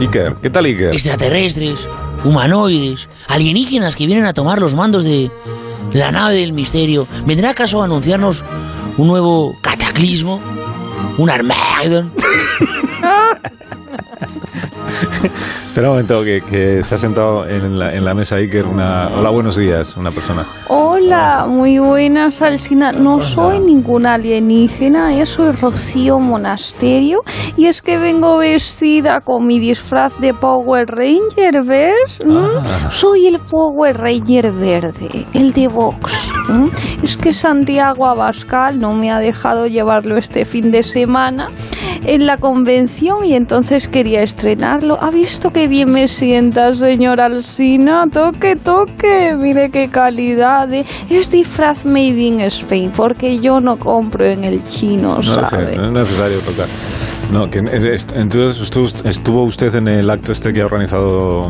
Iker, 0.00 0.36
¿qué 0.42 0.50
tal 0.50 0.64
Iker? 0.64 0.92
Extraterrestres, 0.92 1.88
humanoides, 2.24 3.08
alienígenas 3.28 3.96
que 3.96 4.06
vienen 4.06 4.24
a 4.24 4.32
tomar 4.32 4.60
los 4.60 4.74
mandos 4.74 5.04
de 5.04 5.30
la 5.92 6.10
nave 6.12 6.36
del 6.36 6.52
misterio. 6.52 7.06
¿Vendrá 7.26 7.50
acaso 7.50 7.82
a 7.82 7.84
anunciarnos 7.84 8.44
un 8.96 9.08
nuevo 9.08 9.54
cataclismo? 9.62 10.40
¿Un 11.18 11.30
Armageddon? 11.30 12.12
Espera 15.66 15.88
un 15.88 15.94
momento, 15.94 16.22
que, 16.22 16.42
que 16.42 16.82
se 16.82 16.94
ha 16.94 16.98
sentado 16.98 17.46
en 17.46 17.78
la, 17.78 17.94
en 17.94 18.04
la 18.04 18.14
mesa 18.14 18.36
Iker 18.36 18.66
una... 18.66 19.08
Hola, 19.08 19.30
buenos 19.30 19.56
días, 19.56 19.96
una 19.96 20.10
persona. 20.10 20.46
Hola, 20.68 21.46
muy 21.48 21.78
buenas, 21.78 22.42
Alsina. 22.42 22.92
No 22.92 23.20
soy 23.20 23.60
ninguna 23.60 24.14
alienígena, 24.14 25.24
soy 25.24 25.52
Rocío 25.52 26.18
Monasterio. 26.18 27.20
Y 27.56 27.66
es 27.66 27.80
que 27.80 27.96
vengo 27.96 28.38
vestida 28.38 29.20
con 29.20 29.46
mi 29.46 29.58
disfraz 29.58 30.18
de 30.20 30.34
Power 30.34 30.86
Ranger, 30.88 31.62
¿ves? 31.64 32.18
¿Mm? 32.26 32.36
Ah. 32.58 32.90
Soy 32.90 33.26
el 33.26 33.38
Power 33.38 33.96
Ranger 33.96 34.52
verde, 34.52 35.26
el 35.32 35.52
de 35.52 35.68
Vox. 35.68 36.30
¿Mm? 36.48 36.64
Es 37.02 37.16
que 37.16 37.32
Santiago 37.32 38.06
Abascal 38.06 38.78
no 38.78 38.92
me 38.92 39.10
ha 39.10 39.18
dejado 39.18 39.66
llevarlo 39.66 40.18
este 40.18 40.44
fin 40.44 40.70
de 40.70 40.82
semana 40.82 41.48
en 42.04 42.26
la 42.26 42.36
convención 42.36 43.24
y 43.24 43.34
entonces 43.34 43.88
quería 43.88 44.22
estrenarlo. 44.22 44.98
¿Ha 45.00 45.10
visto 45.10 45.50
qué 45.52 45.66
bien 45.66 45.90
me 45.90 46.08
sienta, 46.08 46.72
señor 46.74 47.20
Alsina? 47.20 48.04
Toque, 48.12 48.56
toque. 48.56 49.34
Mire 49.36 49.70
qué 49.70 49.88
calidad. 49.88 50.68
Es 51.08 51.30
disfraz 51.30 51.84
made 51.84 52.20
in 52.20 52.40
Spain 52.40 52.90
porque 52.94 53.38
yo 53.38 53.60
no 53.60 53.78
compro 53.78 54.24
en 54.24 54.44
el 54.44 54.62
chino, 54.64 55.16
No, 55.16 55.22
¿sabe? 55.22 55.76
no 55.76 55.86
es 55.86 55.90
necesario 55.92 56.38
tocar. 56.40 56.66
No, 57.32 57.48
que, 57.48 57.60
entonces 58.14 58.70
estuvo 59.04 59.42
usted 59.44 59.74
en 59.74 59.88
el 59.88 60.10
acto 60.10 60.32
este 60.32 60.52
que 60.52 60.60
ha 60.60 60.66
organizado 60.66 61.48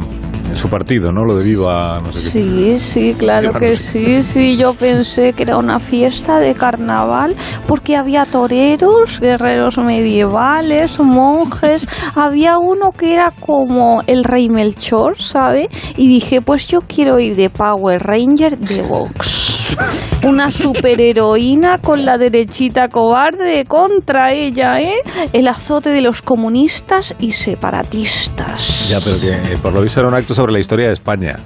su 0.56 0.68
partido, 0.68 1.12
¿no? 1.12 1.24
Lo 1.24 1.36
de 1.36 1.44
Viva, 1.44 2.00
no 2.04 2.12
sé 2.12 2.20
qué. 2.20 2.30
Sí, 2.30 2.78
sí, 2.78 3.14
claro 3.14 3.52
que 3.52 3.70
no 3.70 3.76
sí, 3.76 4.22
sí. 4.22 4.56
Yo 4.56 4.74
pensé 4.74 5.32
que 5.32 5.42
era 5.44 5.56
una 5.56 5.80
fiesta 5.80 6.38
de 6.38 6.54
carnaval 6.54 7.34
porque 7.66 7.96
había 7.96 8.24
toreros, 8.24 9.20
guerreros 9.20 9.78
medievales, 9.78 10.98
monjes. 11.00 11.86
Había 12.14 12.58
uno 12.58 12.92
que 12.92 13.14
era 13.14 13.32
como 13.40 14.02
el 14.06 14.24
rey 14.24 14.48
Melchor, 14.48 15.20
¿sabe? 15.20 15.68
Y 15.96 16.08
dije, 16.08 16.40
pues 16.40 16.66
yo 16.68 16.80
quiero 16.82 17.18
ir 17.18 17.36
de 17.36 17.50
Power 17.50 18.02
Ranger 18.02 18.58
de 18.58 18.82
Vox. 18.82 19.51
Una 20.26 20.50
superheroína 20.50 21.78
con 21.78 22.04
la 22.04 22.18
derechita 22.18 22.88
cobarde 22.88 23.64
contra 23.66 24.32
ella, 24.32 24.80
¿eh? 24.80 25.02
El 25.32 25.48
azote 25.48 25.90
de 25.90 26.00
los 26.00 26.22
comunistas 26.22 27.14
y 27.18 27.32
separatistas. 27.32 28.88
Ya, 28.88 29.00
pero 29.00 29.20
que 29.20 29.32
eh, 29.32 29.58
por 29.60 29.72
lo 29.72 29.82
visto 29.82 30.00
era 30.00 30.08
un 30.08 30.14
acto 30.14 30.34
sobre 30.34 30.52
la 30.52 30.58
historia 30.58 30.88
de 30.88 30.94
España. 30.94 31.36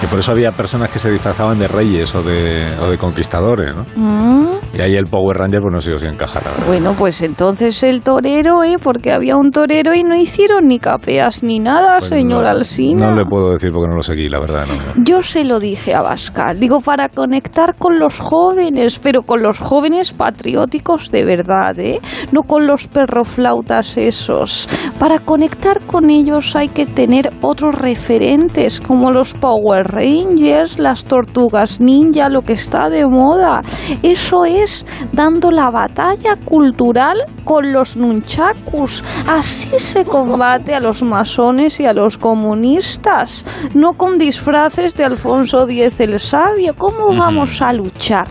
Que 0.00 0.08
por 0.08 0.18
eso 0.18 0.32
había 0.32 0.52
personas 0.52 0.90
que 0.90 0.98
se 0.98 1.10
disfrazaban 1.10 1.58
de 1.58 1.68
reyes 1.68 2.14
o 2.14 2.22
de, 2.22 2.72
o 2.80 2.90
de 2.90 2.96
conquistadores, 2.96 3.74
¿no? 3.74 3.84
Mm. 3.96 4.50
Y 4.72 4.80
ahí 4.80 4.96
el 4.96 5.06
Power 5.06 5.36
Ranger, 5.36 5.60
pues 5.60 5.72
no 5.74 5.80
sé 5.80 5.98
si 5.98 6.06
encaja, 6.06 6.40
la 6.44 6.50
verdad. 6.52 6.66
Bueno, 6.66 6.94
pues 6.96 7.20
entonces 7.22 7.82
el 7.82 8.02
torero, 8.02 8.62
¿eh? 8.62 8.76
Porque 8.82 9.12
había 9.12 9.36
un 9.36 9.50
torero 9.50 9.94
y 9.94 10.04
no 10.04 10.14
hicieron 10.14 10.68
ni 10.68 10.78
capeas 10.78 11.42
ni 11.42 11.58
nada, 11.58 11.98
Pues 11.98 12.10
señor 12.10 12.44
no, 12.44 12.48
Alsina. 12.48 13.10
No 13.10 13.16
le 13.16 13.26
puedo 13.26 13.52
decir 13.52 13.72
porque 13.72 13.88
no 13.88 13.96
lo 13.96 14.02
seguí, 14.02 14.28
la 14.28 14.38
verdad. 14.40 14.66
No, 14.68 14.74
no. 14.74 15.04
Yo 15.04 15.22
se 15.22 15.44
lo 15.44 15.58
dije 15.58 15.94
a 15.94 16.02
Bascal, 16.02 16.58
digo, 16.58 16.80
para 16.80 17.08
conectar 17.08 17.74
con 17.74 17.98
los 17.98 18.18
jóvenes, 18.20 19.00
pero 19.00 19.22
con 19.22 19.42
los 19.42 19.58
jóvenes 19.58 20.12
patrióticos 20.12 21.10
de 21.10 21.24
verdad, 21.24 21.78
¿eh? 21.78 21.98
No 22.32 22.42
con 22.42 22.66
los 22.66 22.86
perroflautas 22.86 23.98
esos. 23.98 24.68
Para 24.98 25.18
conectar 25.18 25.80
con 25.86 26.10
ellos 26.10 26.54
hay 26.54 26.68
que 26.68 26.86
tener 26.86 27.32
otros 27.40 27.74
referentes, 27.74 28.80
como 28.80 29.10
los 29.10 29.34
Power 29.34 29.89
Rangers, 29.90 30.78
las 30.78 31.04
tortugas 31.04 31.80
ninja, 31.80 32.28
lo 32.28 32.42
que 32.42 32.54
está 32.54 32.88
de 32.88 33.06
moda. 33.06 33.60
Eso 34.02 34.44
es 34.44 34.86
dando 35.12 35.50
la 35.50 35.70
batalla 35.70 36.36
cultural 36.36 37.18
con 37.44 37.72
los 37.72 37.96
nunchakus. 37.96 39.02
Así 39.26 39.78
se 39.78 40.04
combate 40.04 40.74
a 40.74 40.80
los 40.80 41.02
masones 41.02 41.80
y 41.80 41.86
a 41.86 41.92
los 41.92 42.16
comunistas, 42.18 43.44
no 43.74 43.92
con 43.92 44.18
disfraces 44.18 44.94
de 44.94 45.04
Alfonso 45.04 45.68
X 45.68 46.00
el 46.00 46.18
Sabio. 46.18 46.74
¿Cómo 46.76 47.16
vamos 47.16 47.60
a 47.62 47.72
luchar? 47.72 48.28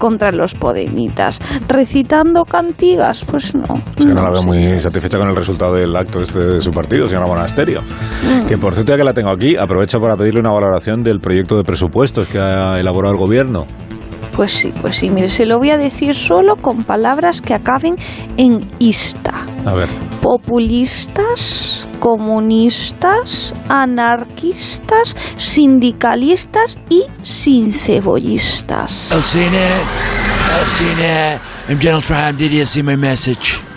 Contra 0.00 0.32
los 0.32 0.54
podemitas. 0.54 1.38
Recitando 1.68 2.44
cantigas, 2.44 3.22
pues 3.30 3.54
no. 3.54 3.82
Es 3.96 4.06
que 4.06 4.14
no 4.14 4.22
la 4.22 4.30
veo 4.30 4.42
muy 4.42 4.80
satisfecha 4.80 5.18
con 5.18 5.28
el 5.28 5.36
resultado 5.36 5.74
del 5.74 5.94
acto 5.94 6.20
este 6.20 6.38
de 6.38 6.62
su 6.62 6.70
partido, 6.70 7.06
señora 7.06 7.26
Monasterio. 7.26 7.82
Que 8.48 8.56
por 8.56 8.74
cierto, 8.74 8.92
ya 8.92 8.96
que 8.96 9.04
la 9.04 9.12
tengo 9.12 9.30
aquí, 9.30 9.56
aprovecho 9.56 10.00
para 10.00 10.16
pedirle 10.16 10.40
una 10.40 10.50
valoración 10.50 11.02
del 11.02 11.20
proyecto 11.20 11.56
de 11.56 11.64
presupuestos 11.64 12.26
que 12.28 12.38
ha 12.38 12.80
elaborado 12.80 13.14
el 13.14 13.20
gobierno. 13.20 13.66
Pues 14.34 14.52
sí, 14.52 14.72
pues 14.80 14.96
sí, 14.96 15.10
mire, 15.10 15.28
se 15.28 15.44
lo 15.44 15.58
voy 15.58 15.70
a 15.70 15.76
decir 15.76 16.14
solo 16.14 16.56
con 16.56 16.84
palabras 16.84 17.42
que 17.42 17.52
acaben 17.52 17.96
en 18.38 18.70
ista. 18.78 19.44
A 19.66 19.74
ver. 19.74 19.88
Populistas, 20.22 21.79
comunistas, 22.00 23.54
anarquistas, 23.68 25.16
sindicalistas 25.38 26.78
y 26.88 27.04
sin 27.22 27.72
cebollistas. 27.72 29.12
El 29.12 29.22
cine, 29.22 29.68
el 30.60 30.66
cine. 30.66 31.38
En 31.68 31.78
Donald 31.78 32.02
Trump, 32.02 32.38
did 32.38 32.50
you 32.50 32.66
see 32.66 32.82
my 32.82 32.96
message? 32.96 33.69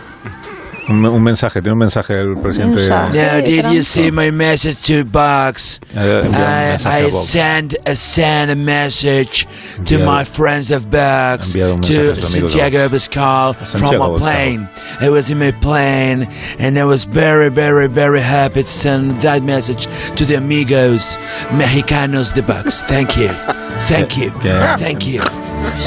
Un, 0.90 1.06
un 1.06 1.24
mensaje, 1.24 1.62
tiene 1.62 1.74
un 1.74 1.80
mensaje 1.80 2.14
el 2.20 2.38
presidente. 2.38 2.78
Mensaje. 2.80 3.14
No, 3.18 3.42
did 3.42 3.66
you 3.74 3.84
see 3.84 4.12
my 4.12 4.32
message 4.32 4.76
to 4.88 5.06
Box? 5.06 5.80
Un 5.96 6.02
I, 6.02 6.24
mensaje 6.24 6.86
a 6.86 7.08
I 7.08 7.12
sent, 7.12 7.74
I 7.88 7.96
sent 7.96 8.52
a 8.52 8.56
message 8.56 9.48
to 9.86 9.96
Enviado- 9.96 10.06
my 10.06 10.26
friends 10.26 10.72
of 10.72 10.90
Box, 10.90 11.48
enviado 11.56 11.76
un 11.76 11.80
mensaje 11.80 11.96
to 12.06 12.12
a 12.12 12.16
sus 12.16 12.26
amigos 12.34 12.54
de 12.54 12.60
Santiago 12.60 12.90
Pascal 12.90 13.54
from 13.54 13.84
Abascal. 14.02 14.18
plane. 14.20 14.70
I 15.00 15.10
was 15.10 15.30
in 15.30 15.40
my 15.40 15.52
plane 15.54 16.28
and 16.60 16.78
I 16.78 16.84
was 16.84 17.06
very, 17.06 17.50
very, 17.50 17.88
very 17.88 18.22
happy 18.22 18.64
to 18.64 18.70
send 18.70 19.22
that 19.22 19.42
message 19.44 19.88
to 20.18 20.26
the 20.26 20.36
amigos 20.36 21.18
mexicanos 21.52 22.34
de 22.34 22.42
Box. 22.42 22.84
Thank 22.84 23.16
you. 23.18 23.30
Thank 23.88 24.18
you. 24.18 24.32
Thank 24.80 25.06
you. 25.08 25.22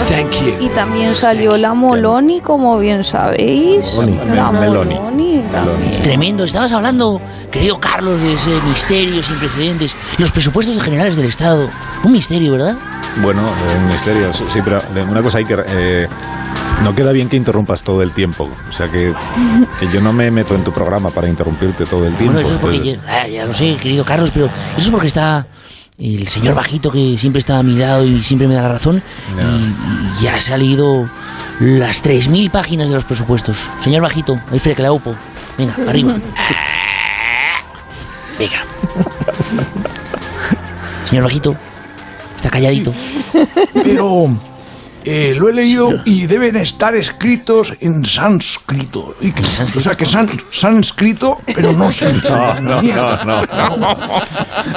Thank 0.09 0.35
Y 0.61 0.65
you. 0.67 0.75
también 0.75 1.15
salió 1.15 1.57
la 1.57 1.75
Moloni, 1.75 2.41
como 2.41 2.79
bien 2.79 3.03
sabéis. 3.03 3.95
La 4.29 4.53
Meloni. 4.53 4.95
Moloni 4.95 5.45
también. 5.51 6.03
Tremendo, 6.03 6.45
estabas 6.45 6.73
hablando, 6.73 7.21
querido 7.51 7.79
Carlos, 7.81 8.21
de 8.21 8.33
ese 8.35 8.51
misterio 8.69 9.23
sin 9.23 9.37
precedentes, 9.37 9.97
los 10.19 10.33
presupuestos 10.33 10.81
generales 10.83 11.17
del 11.17 11.27
Estado. 11.27 11.69
Un 12.05 12.13
misterio, 12.13 12.53
¿verdad? 12.53 12.77
Bueno, 13.23 13.43
de 13.43 13.93
misterio, 13.93 14.33
sí, 14.33 14.61
pero 14.63 14.83
de 14.95 15.03
una 15.03 15.23
cosa 15.23 15.39
hay 15.39 15.45
que... 15.45 15.57
eh, 15.67 16.09
no 16.85 16.95
queda 16.95 17.11
bien 17.13 17.31
que 17.31 17.37
interrumpas 17.37 17.83
todo 17.83 18.03
el 18.03 18.13
tiempo. 18.13 18.51
O 18.69 18.73
sea, 18.73 18.89
que, 18.89 19.15
que 19.81 19.89
yo 19.89 20.03
no 20.03 20.13
me 20.13 20.31
meto 20.31 20.55
en 20.55 20.63
tu 20.63 20.73
programa 20.73 21.09
para 21.11 21.27
interrumpirte 21.27 21.87
todo 21.87 22.07
el 22.07 22.15
tiempo. 22.17 22.35
Bueno, 22.35 22.47
eso 22.47 22.55
es 22.57 22.61
porque 22.61 22.77
Entonces, 22.77 23.01
ya, 23.07 23.23
ah, 23.23 23.27
ya 23.27 23.45
lo 23.47 23.55
sé, 23.55 23.77
querido 23.77 24.05
Carlos, 24.05 24.31
pero 24.31 24.47
eso 24.47 24.53
es 24.87 24.91
porque 24.91 25.07
está 25.07 25.47
el 25.99 26.29
señor 26.29 26.55
bajito 26.55 26.91
que 26.91 27.17
siempre 27.19 27.41
está 27.41 27.59
a 27.59 27.63
mi 27.63 27.75
lado 27.75 28.05
y 28.05 28.23
siempre 28.23 28.49
me 28.49 28.55
da 28.55 28.63
la 28.63 28.69
razón 28.69 29.03
y, 29.39 30.21
y 30.21 30.25
ya 30.25 30.39
se 30.41 30.53
ha 30.53 30.59
leído 30.59 31.09
las 31.61 32.05
3.000 32.05 32.51
páginas 32.51 32.89
de 32.89 32.97
los 32.97 33.05
presupuestos. 33.05 33.59
Señor 33.81 34.03
bajito, 34.03 34.39
ahí 34.51 34.57
espera 34.57 34.77
que 34.77 34.83
la 34.83 34.93
upo. 34.93 35.15
Venga, 35.57 35.75
arriba. 35.89 36.17
Venga. 38.39 38.63
Señor 41.09 41.25
bajito, 41.25 41.57
está 42.37 42.51
calladito. 42.51 42.93
Pero 43.73 44.29
eh, 45.07 45.35
lo 45.39 45.49
he 45.49 45.53
leído 45.53 46.03
y 46.05 46.27
deben 46.27 46.57
estar 46.57 46.95
escritos 46.97 47.73
en 47.81 48.05
sánscrito. 48.05 49.15
O 49.75 49.81
sea, 49.81 49.95
que 49.95 50.05
han 50.67 50.79
escrito, 50.81 51.39
pero 51.55 51.73
no 51.73 51.91
se 51.93 52.09
entiende 52.11 52.61
No, 52.61 52.83
mierda. 52.83 53.25
no, 53.25 53.43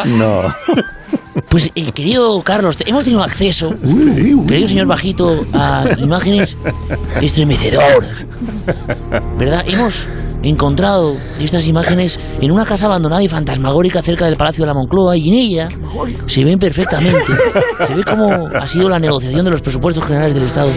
no. 0.06 0.44
No. 0.44 0.56
Pues, 1.48 1.72
eh, 1.76 1.92
querido 1.92 2.42
Carlos, 2.42 2.78
hemos 2.86 3.04
tenido 3.04 3.24
acceso, 3.24 3.74
querido 4.48 4.68
señor 4.68 4.88
Bajito, 4.88 5.46
a 5.54 5.86
imágenes 5.98 6.58
estremecedoras. 7.22 8.26
¿Verdad? 9.38 9.64
Hemos 9.68 10.08
encontrado 10.44 11.18
estas 11.40 11.68
imágenes 11.68 12.20
en 12.42 12.52
una 12.52 12.66
casa 12.66 12.86
abandonada 12.86 13.22
y 13.24 13.28
fantasmagórica 13.28 14.02
cerca 14.02 14.26
del 14.26 14.38
Palacio 14.38 14.64
de 14.64 14.68
la 14.68 14.74
Moncloa 14.74 15.18
y 15.18 15.30
en 15.30 15.36
ella 15.36 15.70
se 16.26 16.44
ven 16.44 16.60
perfectamente. 16.60 17.34
Se 17.86 17.96
ve 17.96 18.04
cómo 18.04 18.48
ha 18.48 18.68
sido 18.68 18.90
la 18.90 19.00
negociación 19.00 19.46
de 19.46 19.52
los 19.52 19.62
presupuestos 19.62 20.06
generales 20.06 20.34
del 20.34 20.44
Estado. 20.44 20.72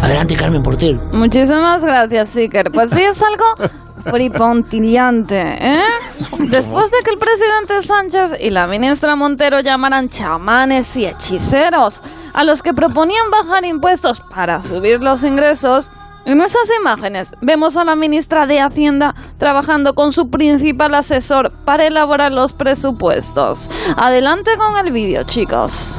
Adelante, 0.00 0.36
Carmen 0.36 0.62
Porter. 0.62 0.96
Muchísimas 1.12 1.82
gracias, 1.82 2.36
Iker. 2.36 2.70
Pues 2.72 2.90
sí, 2.90 3.02
es 3.02 3.20
algo 3.20 3.72
fripontillante, 4.02 5.40
¿eh? 5.40 5.82
Después 6.38 6.90
de 6.90 6.98
que 7.04 7.10
el 7.10 7.18
presidente 7.18 7.82
Sánchez 7.82 8.32
y 8.40 8.50
la 8.50 8.66
ministra 8.66 9.16
Montero 9.16 9.60
llamaran 9.60 10.08
chamanes 10.08 10.96
y 10.96 11.06
hechiceros 11.06 12.02
a 12.32 12.44
los 12.44 12.62
que 12.62 12.74
proponían 12.74 13.30
bajar 13.30 13.64
impuestos 13.64 14.20
para 14.20 14.60
subir 14.62 15.02
los 15.02 15.24
ingresos, 15.24 15.90
en 16.24 16.42
esas 16.42 16.70
imágenes 16.78 17.34
vemos 17.40 17.76
a 17.78 17.84
la 17.84 17.96
ministra 17.96 18.46
de 18.46 18.60
Hacienda 18.60 19.14
trabajando 19.38 19.94
con 19.94 20.12
su 20.12 20.28
principal 20.28 20.94
asesor 20.94 21.52
para 21.64 21.86
elaborar 21.86 22.32
los 22.32 22.52
presupuestos. 22.52 23.70
Adelante 23.96 24.50
con 24.58 24.76
el 24.76 24.92
vídeo, 24.92 25.22
chicos. 25.22 25.96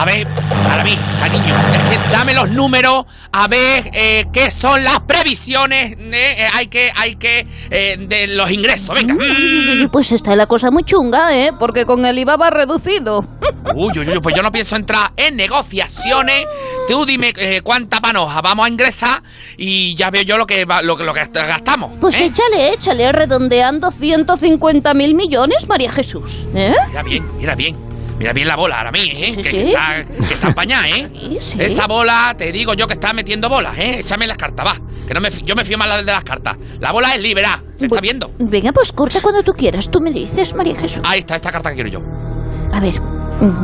A 0.00 0.04
ver, 0.06 0.26
para 0.66 0.82
mí, 0.82 0.96
cariño, 1.20 1.54
es 1.74 1.98
que 1.98 2.10
dame 2.10 2.32
los 2.32 2.48
números, 2.48 3.04
a 3.32 3.46
ver 3.48 3.90
eh, 3.92 4.24
qué 4.32 4.50
son 4.50 4.82
las 4.82 5.00
previsiones 5.00 5.94
eh, 6.00 6.46
hay 6.54 6.68
que, 6.68 6.90
hay 6.96 7.16
que, 7.16 7.46
eh, 7.70 7.96
de 8.00 8.28
los 8.28 8.50
ingresos, 8.50 8.94
venga. 8.94 9.12
Mm. 9.14 9.90
Pues 9.90 10.10
está 10.12 10.34
la 10.34 10.46
cosa 10.46 10.70
muy 10.70 10.84
chunga, 10.84 11.36
¿eh? 11.36 11.50
Porque 11.58 11.84
con 11.84 12.06
el 12.06 12.18
IVA 12.18 12.36
va 12.36 12.48
reducido. 12.48 13.20
Uy, 13.74 13.92
uy, 13.98 14.08
uy, 14.08 14.20
pues 14.22 14.34
yo 14.34 14.42
no 14.42 14.50
pienso 14.50 14.74
entrar 14.74 15.12
en 15.18 15.36
negociaciones. 15.36 16.46
Tú 16.88 17.04
dime 17.04 17.34
eh, 17.36 17.60
cuánta 17.62 18.00
panoja 18.00 18.40
vamos 18.40 18.64
a 18.64 18.68
ingresar 18.70 19.22
y 19.58 19.94
ya 19.96 20.10
veo 20.10 20.22
yo 20.22 20.38
lo 20.38 20.46
que, 20.46 20.64
va- 20.64 20.80
lo, 20.80 20.96
que- 20.96 21.04
lo 21.04 21.12
que 21.12 21.20
gastamos. 21.34 21.92
Pues 22.00 22.18
échale, 22.18 22.72
échale, 22.72 23.12
redondeando 23.12 23.90
150 23.90 24.94
mil 24.94 25.14
millones, 25.14 25.68
María 25.68 25.92
Jesús. 25.92 26.42
¿Eh? 26.54 26.72
Mira 26.88 27.02
bien, 27.02 27.26
mira 27.38 27.54
bien. 27.54 27.89
Mira 28.20 28.34
bien 28.34 28.48
la 28.48 28.54
bola 28.56 28.76
ahora 28.76 28.92
mí, 28.92 29.00
¿eh? 29.00 29.32
Sí, 29.34 29.36
que, 29.38 29.44
sí. 29.44 29.56
que 29.56 29.68
está, 29.70 30.04
que 30.04 30.34
está 30.34 30.48
empañada, 30.48 30.86
¿eh? 30.90 31.38
Sí. 31.40 31.56
Esta 31.58 31.86
bola, 31.86 32.34
te 32.36 32.52
digo 32.52 32.74
yo 32.74 32.86
que 32.86 32.92
está 32.92 33.14
metiendo 33.14 33.48
bolas, 33.48 33.78
¿eh? 33.78 34.00
Échame 34.00 34.26
las 34.26 34.36
cartas, 34.36 34.66
va. 34.66 34.76
Que 35.08 35.14
no 35.14 35.22
me, 35.22 35.30
yo 35.30 35.56
me 35.56 35.64
fío 35.64 35.78
más 35.78 35.88
de 36.04 36.12
las 36.12 36.22
cartas. 36.22 36.58
La 36.80 36.92
bola 36.92 37.14
es 37.14 37.22
libera, 37.22 37.62
se 37.74 37.86
está 37.86 37.98
viendo. 37.98 38.30
Venga, 38.38 38.72
pues 38.72 38.92
corta 38.92 39.22
cuando 39.22 39.42
tú 39.42 39.54
quieras. 39.54 39.90
Tú 39.90 40.02
me 40.02 40.10
dices, 40.10 40.54
María 40.54 40.74
Jesús. 40.78 41.00
Ahí 41.02 41.20
está, 41.20 41.36
esta 41.36 41.50
carta 41.50 41.70
que 41.70 41.76
quiero 41.76 41.88
yo. 41.88 42.02
A 42.74 42.78
ver. 42.78 43.00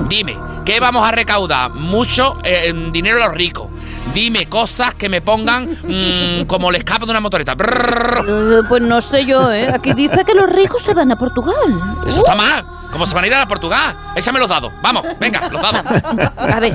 Dime, 0.09 0.35
¿qué 0.65 0.81
vamos 0.81 1.07
a 1.07 1.13
recaudar? 1.13 1.75
Mucho 1.75 2.39
eh, 2.43 2.73
dinero 2.91 3.23
a 3.23 3.27
los 3.27 3.37
ricos. 3.37 3.69
Dime 4.15 4.47
cosas 4.47 4.95
que 4.95 5.11
me 5.11 5.21
pongan 5.21 5.69
mm, 5.83 6.47
como 6.47 6.71
el 6.71 6.77
escape 6.77 7.05
de 7.05 7.11
una 7.11 7.21
motoreta. 7.21 7.55
Brrr. 7.55 8.25
Eh, 8.27 8.63
Pues 8.71 8.81
no 8.83 9.03
sé 9.03 9.27
yo, 9.27 9.53
¿eh? 9.53 9.69
Aquí 9.71 9.93
dice 9.93 10.25
que 10.25 10.33
los 10.33 10.49
ricos 10.49 10.83
se 10.83 10.95
van 10.95 11.13
a 11.13 11.19
Portugal. 11.19 11.99
Eso 12.07 12.21
está 12.21 12.35
mal. 12.35 12.65
¿Cómo 12.97 13.05
se 13.05 13.15
van 13.15 13.25
a 13.25 13.27
ir 13.27 13.35
a 13.35 13.47
Portugal? 13.47 13.95
Échame 14.15 14.39
los 14.39 14.49
dados. 14.49 14.73
Vamos, 14.81 15.05
venga, 15.21 15.51
los 15.51 15.61
dados. 15.61 15.85
A 16.39 16.61
ver. 16.61 16.73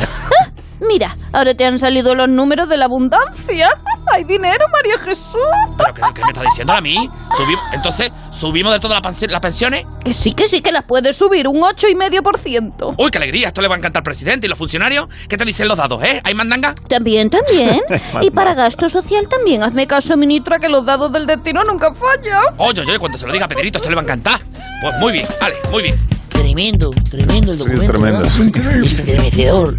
Mira, 0.82 1.16
ahora 1.32 1.54
te 1.54 1.64
han 1.64 1.78
salido 1.80 2.16
los 2.16 2.28
números 2.28 2.68
de 2.68 2.76
la 2.78 2.86
abundancia. 2.86 3.70
Hay 4.14 4.24
dinero, 4.24 4.66
María 4.72 4.98
Jesús. 4.98 5.36
¿Pero 5.78 5.94
qué, 5.94 6.02
qué 6.16 6.22
me 6.24 6.32
está 6.32 6.42
diciendo 6.44 6.74
a 6.74 6.82
mí? 6.82 7.10
Subimos, 7.38 7.64
entonces, 7.72 8.12
¿subimos 8.32 8.74
de 8.74 8.80
todas 8.80 9.00
las, 9.02 9.14
pensi- 9.16 9.30
las 9.30 9.40
pensiones? 9.40 9.86
Que 10.04 10.12
sí, 10.14 10.34
que 10.34 10.48
sí, 10.48 10.62
que 10.62 10.72
las 10.72 10.84
puedes 10.84 11.16
subir 11.16 11.48
un 11.48 11.62
8,5%. 11.62 12.96
Uy, 12.98 13.12
qué 13.12 13.18
alegría, 13.18 13.48
esto 13.48 13.62
le 13.62 13.68
va 13.68 13.76
a 13.76 13.78
encantar 13.78 14.02
al 14.02 14.04
presidente 14.04 14.48
y 14.48 14.50
los 14.50 14.58
funcionarios. 14.58 15.08
¿Qué 15.30 15.38
te 15.38 15.46
dicen 15.46 15.68
los 15.68 15.78
dados, 15.78 16.02
eh? 16.04 16.20
¿Hay 16.26 16.34
mandanga? 16.34 16.74
También, 16.90 17.30
también. 17.30 17.80
y 18.22 18.32
para 18.32 18.54
gasto 18.54 18.90
social 18.90 19.28
también. 19.28 19.64
Hazme 19.64 19.88
caso, 19.88 20.18
ministra, 20.18 20.60
que 20.60 20.68
los 20.68 20.86
dados 20.86 21.12
del 21.14 21.26
destino 21.28 21.64
nunca 21.64 21.94
fallan. 21.94 22.44
Oye, 22.58 22.82
oye, 22.82 22.98
cuando 23.00 23.18
se 23.18 23.28
lo 23.28 23.34
diga 23.34 23.46
a 23.46 23.48
Pedrito, 23.48 23.78
esto 23.78 23.90
le 23.90 23.96
va 23.96 24.02
a 24.02 24.04
encantar. 24.06 24.40
Pues 24.82 24.96
muy 25.00 25.14
bien, 25.14 25.28
vale, 25.40 25.56
muy 25.72 25.84
bien. 25.84 25.96
Tremendo, 26.30 26.90
tremendo 27.10 27.52
el 27.52 27.58
Sí, 27.60 27.64
documento. 27.64 27.94
tremendo. 27.94 28.20
¿verdad? 28.24 28.84
Estremecedor. 28.84 29.78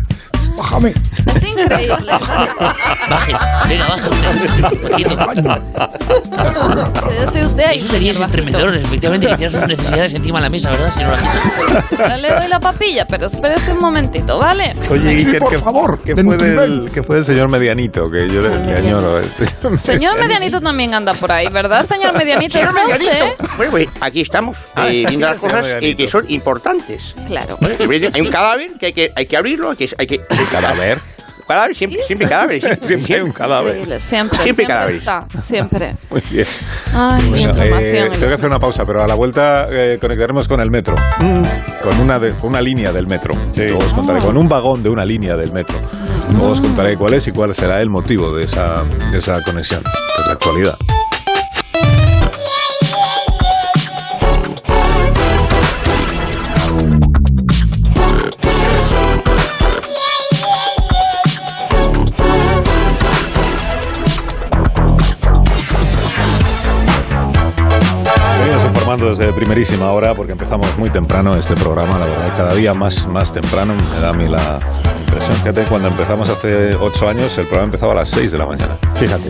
Bájame. 0.56 0.92
Es 1.34 1.42
increíble. 1.42 2.12
Baje, 3.10 3.32
venga, 3.68 3.86
baje 3.88 4.08
usted. 4.08 5.52
Quédese 7.08 7.46
usted 7.46 7.64
ahí, 7.64 7.78
Eso 7.78 7.88
sería 7.88 8.12
señor 8.14 8.28
estremecedor, 8.28 8.74
efectivamente, 8.76 9.26
que 9.28 9.36
tiene 9.36 9.52
sus 9.52 9.66
necesidades 9.66 10.14
encima 10.14 10.38
de 10.38 10.44
la 10.44 10.50
mesa, 10.50 10.70
¿verdad, 10.70 10.92
señor 10.92 11.10
Bajito? 11.10 12.02
Ahora 12.02 12.16
le 12.18 12.28
doy 12.34 12.48
la 12.48 12.60
papilla, 12.60 13.06
pero 13.06 13.26
espérese 13.26 13.72
un 13.72 13.78
momentito, 13.78 14.38
¿vale? 14.38 14.72
Oye, 14.90 15.08
Sí, 15.08 15.14
Iker, 15.26 15.38
por 15.40 15.50
¿qué, 15.50 15.58
favor, 15.58 15.98
¿qué 16.04 16.14
de 16.14 16.22
fue, 16.24 16.36
del, 16.36 16.90
qué 16.92 17.02
fue 17.02 17.16
del 17.16 17.24
señor 17.24 17.48
Medianito? 17.48 18.10
Que 18.10 18.28
yo 18.28 18.40
le, 18.42 18.58
le 18.58 18.74
añoro. 18.76 19.20
Señor 19.80 20.18
Medianito 20.20 20.60
también 20.60 20.94
anda 20.94 21.12
por 21.14 21.32
ahí, 21.32 21.48
¿verdad, 21.48 21.84
señor 21.84 22.14
Medianito? 22.16 22.58
¿Es 22.58 22.68
usted? 22.68 23.34
Bueno, 23.56 23.70
pues 23.72 23.88
aquí 24.00 24.20
estamos, 24.20 24.58
Ah, 24.74 24.88
eh, 24.90 25.04
viendo 25.06 25.26
las 25.26 25.38
señor 25.40 25.52
cosas 25.56 25.66
eh, 25.70 25.74
Medianito. 25.74 25.96
que 25.98 26.08
son 26.08 26.24
importantes. 26.30 27.14
Claro. 27.26 27.58
Hay 28.14 28.20
un 28.20 28.30
cadáver 28.30 28.70
que 28.78 28.86
hay 28.86 28.92
que, 28.92 29.12
hay 29.14 29.26
que 29.26 29.36
abrirlo, 29.36 29.70
hay 29.70 29.76
que, 29.76 29.88
hay 29.98 30.06
que 30.06 30.20
cadáver. 30.50 30.98
cadáveres, 31.46 31.76
siempre, 31.76 32.00
siempre 32.06 32.28
cadáveres. 32.28 32.62
Siempre, 32.62 32.86
Siempre 32.88 33.14
hay 33.16 33.20
un 33.22 33.32
cadáver. 33.32 33.68
Increíble, 33.76 34.00
siempre, 34.00 34.38
Siempre 34.38 34.66
siempre, 34.66 34.96
está, 34.96 35.26
siempre. 35.42 35.96
Muy 36.10 36.22
bien. 36.30 36.46
Ay, 36.94 37.28
Bueno, 37.28 37.62
eh, 37.62 37.98
en 38.06 38.12
tengo 38.12 38.26
que 38.26 38.34
hacer 38.34 38.46
una 38.46 38.58
pausa, 38.58 38.84
pero 38.86 39.02
a 39.02 39.06
la 39.06 39.14
vuelta 39.14 39.66
eh, 39.70 39.98
conectaremos 40.00 40.48
con 40.48 40.60
el 40.60 40.70
metro. 40.70 40.94
Con 41.82 42.00
una, 42.00 42.18
de- 42.18 42.32
con 42.32 42.50
una 42.50 42.60
línea 42.62 42.92
del 42.92 43.06
metro. 43.06 43.34
Luego 43.56 43.78
os 43.78 43.92
contaré, 43.92 44.20
con 44.20 44.36
un 44.36 44.48
vagón 44.48 44.82
de 44.82 44.88
una 44.88 45.04
línea 45.04 45.36
del 45.36 45.52
metro. 45.52 45.76
Luego 46.30 46.50
os 46.52 46.60
contaré 46.60 46.96
cuál 46.96 47.14
es 47.14 47.26
y 47.28 47.32
cuál 47.32 47.54
será 47.54 47.80
el 47.82 47.90
motivo 47.90 48.32
de 48.34 48.44
esa, 48.44 48.82
de 49.10 49.18
esa 49.18 49.42
conexión. 49.42 49.82
Es 50.18 50.26
la 50.26 50.32
actualidad. 50.34 50.78
Desde 69.02 69.32
primerísima 69.32 69.90
hora 69.90 70.14
porque 70.14 70.32
empezamos 70.32 70.78
muy 70.78 70.88
temprano 70.88 71.34
este 71.34 71.54
programa, 71.54 71.98
la 71.98 72.06
verdad, 72.06 72.36
cada 72.36 72.54
día 72.54 72.72
más, 72.72 73.06
más 73.08 73.32
temprano. 73.32 73.74
Me 73.74 74.00
da 74.00 74.10
a 74.10 74.12
mí 74.12 74.28
la 74.28 74.60
impresión. 75.00 75.36
Fíjate, 75.38 75.64
cuando 75.64 75.88
empezamos 75.88 76.28
hace 76.28 76.74
ocho 76.76 77.08
años, 77.08 77.36
el 77.36 77.46
programa 77.46 77.66
empezaba 77.66 77.92
a 77.92 77.96
las 77.96 78.08
seis 78.08 78.30
de 78.30 78.38
la 78.38 78.46
mañana. 78.46 78.78
Fíjate. 78.94 79.28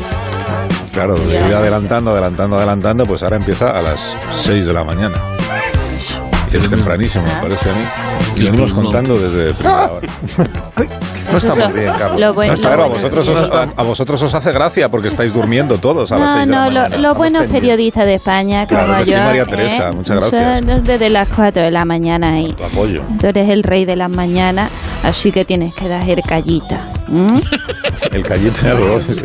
Claro, 0.93 1.15
de 1.15 1.35
ir 1.35 1.55
adelantando, 1.55 2.11
adelantando, 2.11 2.59
adelantando, 2.59 3.07
pues 3.07 3.23
ahora 3.23 3.37
empieza 3.37 3.71
a 3.71 3.81
las 3.81 4.15
6 4.43 4.67
de 4.67 4.73
la 4.75 4.85
mañana. 4.85 5.17
Es 6.53 6.69
tempranísimo, 6.69 7.25
me 7.25 7.31
parece 7.49 7.71
a 7.71 7.73
mí. 7.73 7.81
Y 8.37 8.45
venimos 8.45 8.73
contando 8.73 9.15
desde 9.19 9.55
primera 9.55 9.93
hora. 9.93 10.09
No 11.31 11.39
está 11.39 11.55
muy 11.55 11.73
bien, 11.81 11.93
Carlos. 11.99 12.21
Lo 12.21 12.35
No 12.35 12.43
está 12.43 12.57
Claro, 12.69 12.85
a 12.85 12.89
vosotros, 12.89 13.29
os, 13.29 13.51
a, 13.51 13.63
a 13.75 13.83
vosotros 13.83 14.23
os 14.23 14.35
hace 14.35 14.53
gracia 14.53 14.91
porque 14.91 15.09
estáis 15.09 15.33
durmiendo 15.33 15.79
todos 15.79 16.13
a 16.13 16.19
las 16.19 16.29
No, 16.31 16.35
6 16.37 16.47
de 16.47 16.53
la 16.53 16.71
no, 16.71 16.89
lo- 16.89 16.99
los 16.99 17.17
buenos 17.17 17.47
periodistas 17.47 18.05
de 18.07 18.15
España, 18.15 18.67
como 18.67 18.81
Claro 18.85 18.99
que 18.99 19.07
sí, 19.07 19.13
yo. 19.13 19.19
María 19.19 19.43
¿eh? 19.43 19.47
Teresa, 19.49 19.93
muchas 19.93 20.17
gracias. 20.19 20.59
Son 20.61 20.85
desde 20.85 21.09
las 21.11 21.29
4 21.29 21.63
de 21.63 21.71
la 21.71 21.85
mañana 21.85 22.35
ahí. 22.35 22.53
Tu 22.53 22.65
apoyo. 22.65 23.03
Tú 23.21 23.27
eres 23.29 23.49
el 23.49 23.63
rey 23.63 23.85
de 23.87 23.97
las 23.97 24.11
mañanas, 24.11 24.71
así 25.03 25.33
que 25.33 25.45
tienes 25.47 25.75
que 25.75 25.89
dar 25.89 26.09
el 26.09 26.23
callita. 26.23 26.81
¿M? 27.13 27.41
El 28.13 28.23
callito 28.25 28.63
de 28.63 28.75
los 28.75 29.05
sí. 29.05 29.23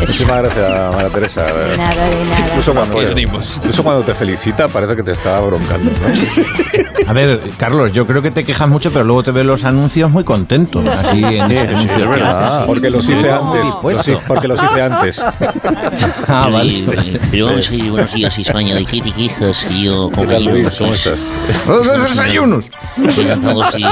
Muchísimas 0.00 0.42
gracias, 0.42 0.94
María 0.94 1.10
Teresa. 1.10 1.42
De 1.44 1.76
nada, 1.76 2.04
de 2.08 2.24
nada. 2.24 2.46
Incluso 2.48 2.74
cuando, 2.74 3.02
incluso 3.20 3.82
cuando 3.82 4.02
te 4.02 4.14
felicita 4.14 4.68
parece 4.68 4.96
que 4.96 5.02
te 5.02 5.12
está 5.12 5.38
broncando. 5.40 5.90
¿no? 5.90 7.08
A 7.08 7.12
ver, 7.12 7.40
Carlos, 7.58 7.92
yo 7.92 8.06
creo 8.06 8.22
que 8.22 8.30
te 8.30 8.44
quejas 8.44 8.68
mucho, 8.68 8.90
pero 8.92 9.04
luego 9.04 9.22
te 9.22 9.30
ves 9.30 9.44
los 9.44 9.64
anuncios 9.64 10.10
muy 10.10 10.24
contentos. 10.24 10.86
Así 10.88 11.22
en 11.22 11.50
ese 11.52 11.60
sí, 11.66 11.74
anuncio 11.74 12.04
es 12.04 12.08
verdad. 12.10 12.66
Porque 12.66 12.90
los 12.90 13.08
hice 13.08 13.28
No. 13.28 13.52
antes. 13.54 13.74
Los 13.96 14.08
hice- 14.08 14.18
porque 14.26 14.48
los 14.48 14.62
hice 14.62 14.82
antes. 14.82 15.20
Ah, 16.28 16.48
vale. 16.50 16.70
Eh, 16.72 16.84
eh, 16.88 17.20
Pero 17.30 17.46
vamos 17.46 17.68
a 17.70 17.74
ir, 17.74 17.90
buenos 17.90 18.12
días 18.14 18.38
España, 18.38 18.74
¿de 18.74 18.84
qué 18.86 19.00
te 19.00 19.10
quejas, 19.12 19.64
querido 19.64 20.10
¿Qué 20.10 20.26
tal? 20.26 20.44
Luis? 20.44 20.68
¿Cómo 20.78 20.92
estás? 20.94 21.20
Los 21.66 22.08
desayunos. 22.08 22.64
Sí, 23.08 23.26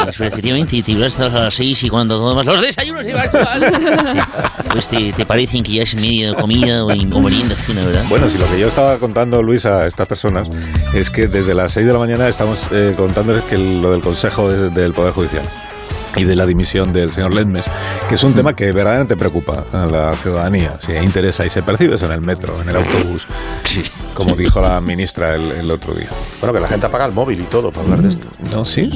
efectivamente, 0.09 0.83
te 0.83 0.93
ibas 0.93 1.19
a 1.21 1.29
las 1.29 1.55
seis 1.55 1.83
y 1.85 1.89
cuando 1.89 2.17
todo 2.17 2.31
demás, 2.31 2.47
los 2.47 2.61
desayunos 2.63 3.07
ibas 3.07 3.32
Pues 4.73 4.89
te, 4.89 5.13
te 5.13 5.27
parecen 5.27 5.63
que 5.63 5.73
ya 5.73 5.83
es 5.83 5.95
media 5.95 6.35
comida 6.35 6.85
o, 6.85 6.91
cena, 7.57 7.85
¿verdad? 7.85 8.05
Bueno, 8.09 8.29
si 8.29 8.39
lo 8.39 8.47
que 8.51 8.59
yo 8.59 8.69
estaba 8.69 8.99
contando, 8.99 9.43
Luis, 9.43 9.67
a 9.67 9.87
estas 9.87 10.09
personas 10.09 10.49
es 10.95 11.11
que 11.11 11.27
desde 11.29 11.55
las 11.55 11.73
6 11.73 11.87
de 11.87 11.93
la 11.93 11.99
mañana 11.99 12.29
estamos 12.29 12.67
eh, 12.73 12.95
contándoles 12.97 13.43
que 13.45 13.59
lo 13.59 13.93
del 13.93 14.01
Consejo 14.01 14.51
de- 14.51 14.71
del 14.71 14.93
Poder 14.93 15.13
Judicial 15.13 15.45
y 16.17 16.25
de 16.25 16.37
la 16.37 16.47
dimisión 16.47 16.93
del 16.93 17.13
señor 17.13 17.35
Ledmes, 17.35 17.65
que 18.09 18.15
es 18.17 18.25
un 18.25 18.35
tema 18.35 18.55
que 18.55 18.67
verdaderamente 18.73 19.17
preocupa 19.17 19.65
a 19.73 19.87
la 19.87 20.15
ciudadanía, 20.15 20.75
si 20.81 20.93
interesa 20.93 21.47
y 21.47 21.51
se 21.51 21.63
percibe 21.63 21.95
eso 21.97 22.07
en 22.07 22.13
el 22.13 22.21
metro, 22.21 22.61
en 22.61 22.69
el 22.69 22.77
autobús, 22.77 23.27
como 24.15 24.35
dijo 24.37 24.61
la 24.61 24.81
ministra 24.81 25.35
el, 25.35 25.51
el 25.53 25.71
otro 25.71 25.95
día. 25.95 26.09
Bueno, 26.41 26.53
que 26.55 26.61
la 26.61 26.69
gente 26.69 26.87
apaga 26.87 27.07
el 27.07 27.13
móvil 27.13 27.41
y 27.41 27.45
todo 27.45 27.71
para 27.71 27.85
hablar 27.85 28.03
de 28.03 28.09
esto. 28.11 28.29
¿No? 28.55 28.65
¿Sí? 28.65 28.91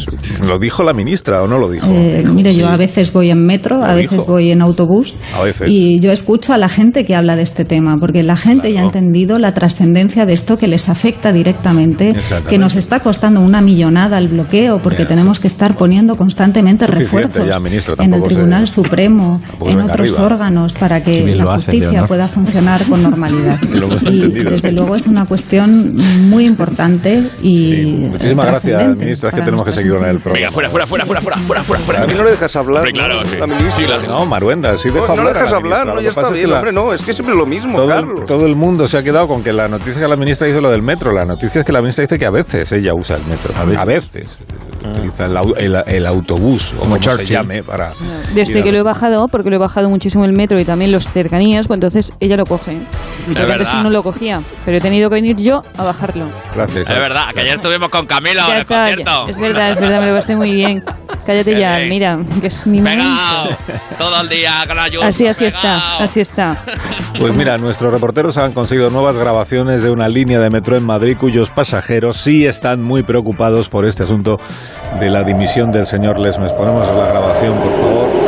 ¿Lo 0.47 0.59
dijo 0.59 0.83
la 0.83 0.93
ministra 0.93 1.43
o 1.43 1.49
no 1.49 1.59
lo 1.59 1.71
dijo? 1.71 1.87
Eh, 1.91 2.25
mire, 2.27 2.55
yo 2.55 2.69
a 2.69 2.77
veces 2.77 3.13
voy 3.13 3.31
en 3.31 3.45
metro, 3.47 3.83
a 3.83 3.95
veces 3.95 4.11
dijo. 4.19 4.33
voy 4.33 4.51
en 4.51 4.61
autobús 4.63 5.19
A 5.39 5.43
veces. 5.43 5.69
y 5.71 5.99
yo 6.01 6.13
escucho 6.13 6.53
a 6.53 6.59
la 6.59 6.69
gente 6.69 7.05
que 7.05 7.15
habla 7.15 7.37
de 7.37 7.43
este 7.43 7.65
tema, 7.65 7.97
porque 7.99 8.23
la 8.23 8.37
gente 8.37 8.73
ya 8.73 8.81
ha 8.81 8.85
entendido 8.85 9.39
la 9.39 9.55
trascendencia 9.55 10.27
de 10.27 10.33
esto 10.35 10.59
que 10.59 10.67
les 10.69 10.89
afecta 10.89 11.33
directamente, 11.33 12.15
que 12.49 12.59
nos 12.59 12.77
está 12.77 13.01
costando 13.01 13.41
una 13.41 13.61
millonada 13.61 14.19
el 14.19 14.29
bloqueo, 14.29 14.79
porque 14.81 15.03
Ya, 15.03 15.09
tenemos 15.09 15.41
que 15.41 15.47
estar 15.49 15.77
poniendo 15.77 16.17
constantemente 16.17 16.85
Suficiente 16.87 17.06
esfuerzos 17.07 17.47
ya, 17.47 17.57
en 18.05 18.15
el 18.15 18.23
Tribunal 18.23 18.69
se... 18.69 18.75
Supremo, 18.75 19.41
en 19.65 19.81
otros 19.81 20.11
arriba. 20.11 20.25
órganos, 20.25 20.75
para 20.75 21.03
que 21.03 21.35
la 21.35 21.55
justicia 21.55 21.89
hacen, 21.89 22.07
pueda 22.07 22.29
funcionar 22.29 22.85
con 22.87 23.03
normalidad. 23.03 23.59
y 24.03 24.29
desde 24.29 24.73
luego 24.73 24.97
es 24.97 25.07
una 25.07 25.25
cuestión 25.27 25.97
muy 26.29 26.47
importante 26.47 27.25
y. 27.43 27.67
Sí. 27.67 28.09
Muchísimas 28.11 28.47
gracias, 28.47 28.97
ministra, 28.97 29.31
es 29.31 29.35
que 29.35 29.43
tenemos 29.43 29.65
que 29.65 29.73
seguir 29.73 29.93
con 29.93 30.05
el 30.05 30.19
programa. 30.19 30.35
Venga, 30.35 30.51
fuera, 30.51 30.71
fuera, 30.71 30.87
fuera, 30.87 31.07
fuera, 31.07 31.21
fuera, 31.21 31.41
fuera, 31.41 31.63
fuera. 31.65 31.83
fuera. 31.83 32.03
A 32.03 32.07
mí 32.07 32.15
no 32.15 32.25
le 32.25 32.31
dejas 32.31 32.55
hablar. 32.57 32.85
Pero 32.85 32.95
claro, 32.95 33.23
¿no? 33.23 33.29
Sí. 33.29 33.37
La 33.39 33.47
ministra. 33.47 33.73
Sí, 33.77 33.87
la... 33.87 33.99
No, 34.09 34.27
Maruenda, 34.27 34.77
sí, 34.77 34.91
deja 34.91 35.07
no, 35.07 35.13
hablar. 35.13 35.17
No 35.17 35.25
le 35.25 35.33
dejas 35.33 35.53
hablar, 35.53 35.87
no, 35.87 36.01
ya 36.01 36.11
está 36.11 36.31
bien, 36.31 36.53
hombre, 36.53 36.73
no, 36.73 36.93
es 36.93 37.03
que 37.03 37.13
siempre 37.13 37.35
lo 37.35 37.47
mismo, 37.47 37.77
todo, 37.77 37.89
Carlos. 37.89 38.21
Todo 38.27 38.47
el 38.47 38.57
mundo 38.57 38.89
se 38.89 38.99
ha 38.99 39.03
quedado 39.03 39.27
con 39.29 39.43
que 39.43 39.53
la 39.53 39.69
noticia 39.69 40.01
que 40.01 40.09
la 40.09 40.17
ministra 40.17 40.49
hizo 40.49 40.61
lo 40.61 40.71
del 40.71 40.83
metro, 40.83 41.13
la 41.13 41.25
noticia 41.25 41.61
es 41.61 41.65
que 41.65 41.73
la 41.73 41.81
ministra 41.81 42.03
dice 42.03 42.19
que 42.19 42.27
a 42.27 42.31
veces 42.31 42.71
ella 42.73 42.93
usa 42.95 43.17
el 43.17 43.25
metro. 43.27 43.53
A 43.57 43.65
veces. 43.65 43.81
A 43.81 43.85
veces. 43.85 44.39
Ah. 44.85 44.91
Utiliza 44.91 45.27
el, 45.27 45.37
el, 45.59 45.77
el 45.87 46.07
autobús 46.07 46.75
como, 46.99 47.05
se 47.05 47.11
Churchill. 47.19 47.37
llame, 47.37 47.63
para... 47.63 47.93
Desde 48.35 48.63
que 48.63 48.73
lo 48.73 48.79
he 48.79 48.83
bajado, 48.83 49.29
porque 49.29 49.51
lo 49.51 49.57
he 49.57 49.59
bajado 49.59 49.89
muchísimo 49.89 50.25
el 50.25 50.33
metro 50.33 50.59
y 50.61 50.65
también 50.65 50.93
los 50.93 51.09
cercanías, 51.09 51.67
pues 51.67 51.77
entonces 51.79 52.13
ella 52.21 52.37
lo 52.37 52.47
coge. 52.47 52.79
Porque 53.27 53.53
antes 53.53 53.75
no 53.75 53.91
lo 53.91 54.03
cogía, 54.03 54.41
pero 54.65 54.77
he 54.77 54.81
tenido 54.81 55.09
que 55.09 55.15
venir 55.17 55.37
yo 55.37 55.63
a 55.77 55.85
bajarlo. 55.85 56.27
Gracias. 56.55 56.89
Es 56.91 56.99
verdad, 56.99 57.33
que 57.35 57.41
ayer 57.41 57.55
estuvimos 57.55 57.89
con 57.89 58.07
Camilo 58.07 58.41
en 58.51 58.59
el 58.59 58.67
concierto. 58.67 59.29
es 59.29 59.39
verdad, 59.39 59.71
es 59.73 59.81
verdad, 59.81 60.01
me 60.01 60.09
lo 60.09 60.17
pasé 60.17 60.37
muy 60.37 60.55
bien. 60.55 60.83
Cállate 61.27 61.55
Qué 61.55 61.61
ya, 61.61 61.77
bien. 61.79 61.89
mira, 61.89 62.19
que 62.41 62.47
es 62.47 62.67
mi. 62.69 62.81
Pegado. 62.81 63.49
Todo 63.99 64.21
el 64.21 64.29
día 64.29 64.53
con 64.69 64.77
la 64.77 64.87
lluvia. 64.87 65.09
Así, 65.09 65.27
así 65.27 65.45
está, 65.45 65.97
así 65.99 66.21
está. 66.21 66.57
Pues 67.19 67.35
mira, 67.35 67.59
nuestros 67.59 67.93
reporteros 67.93 68.39
han 68.39 68.53
conseguido 68.53 68.91
nuevas 68.91 69.17
grabaciones 69.17 69.83
de 69.83 69.91
una 69.91 70.09
línea 70.09 70.39
de 70.39 70.51
metro 70.51 70.77
en 70.77 70.85
Madrid 70.85 71.17
cuyos 71.19 71.51
pasajeros 71.51 72.19
sí 72.19 72.47
están 72.47 72.81
muy 72.81 73.03
preocupados 73.03 73.69
por 73.69 73.87
este 73.87 74.05
asunto 74.05 74.39
de 75.01 75.11
la 75.11 75.25
dimisión 75.25 75.73
del 75.73 75.87
señor 75.87 76.21
Lesmes. 76.21 76.53
Ponemos 76.53 76.86
la 76.95 77.07
grabación, 77.09 77.57
por 77.59 77.73
favor. 77.73 78.27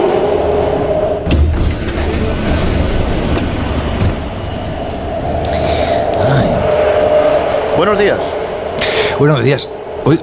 Buenos 7.78 7.96
días. 7.96 8.18
Buenos 9.20 9.44
días. 9.44 9.70
Hoy 10.04 10.20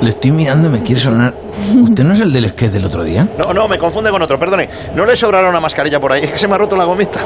le 0.00 0.08
estoy 0.08 0.30
mirando 0.30 0.68
y 0.68 0.70
me 0.70 0.82
quiere 0.82 1.00
sonar. 1.00 1.34
¿Usted 1.82 2.04
no 2.04 2.12
es 2.14 2.20
el 2.20 2.32
del 2.32 2.48
sketch 2.48 2.70
del 2.70 2.84
otro 2.84 3.02
día? 3.02 3.26
No, 3.36 3.52
no, 3.52 3.66
me 3.66 3.76
confunde 3.76 4.10
con 4.10 4.22
otro, 4.22 4.38
perdone. 4.38 4.68
¿No 4.94 5.04
le 5.04 5.16
sobrará 5.16 5.48
una 5.48 5.58
mascarilla 5.58 5.98
por 5.98 6.12
ahí? 6.12 6.22
Es 6.24 6.30
que 6.30 6.38
se 6.38 6.46
me 6.46 6.54
ha 6.54 6.58
roto 6.58 6.76
la 6.76 6.84
gomita. 6.84 7.18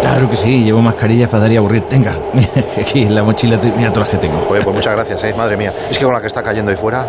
Claro 0.00 0.30
que 0.30 0.36
sí, 0.36 0.64
llevo 0.64 0.80
mascarilla 0.80 1.28
para 1.28 1.42
dar 1.42 1.52
y 1.52 1.56
aburrir. 1.58 1.84
Tenga, 1.84 2.14
mira, 2.32 2.48
aquí 2.80 3.02
en 3.02 3.14
la 3.14 3.22
mochila, 3.22 3.58
mira 3.76 3.92
todas 3.92 4.08
las 4.08 4.18
que 4.18 4.26
tengo. 4.26 4.38
Joder, 4.40 4.64
pues 4.64 4.74
muchas 4.74 4.94
gracias, 4.94 5.24
eh, 5.24 5.34
madre 5.36 5.58
mía. 5.58 5.74
Es 5.90 5.98
que 5.98 6.04
con 6.04 6.14
la 6.14 6.20
que 6.20 6.26
está 6.28 6.42
cayendo 6.42 6.70
ahí 6.70 6.76
fuera. 6.78 7.06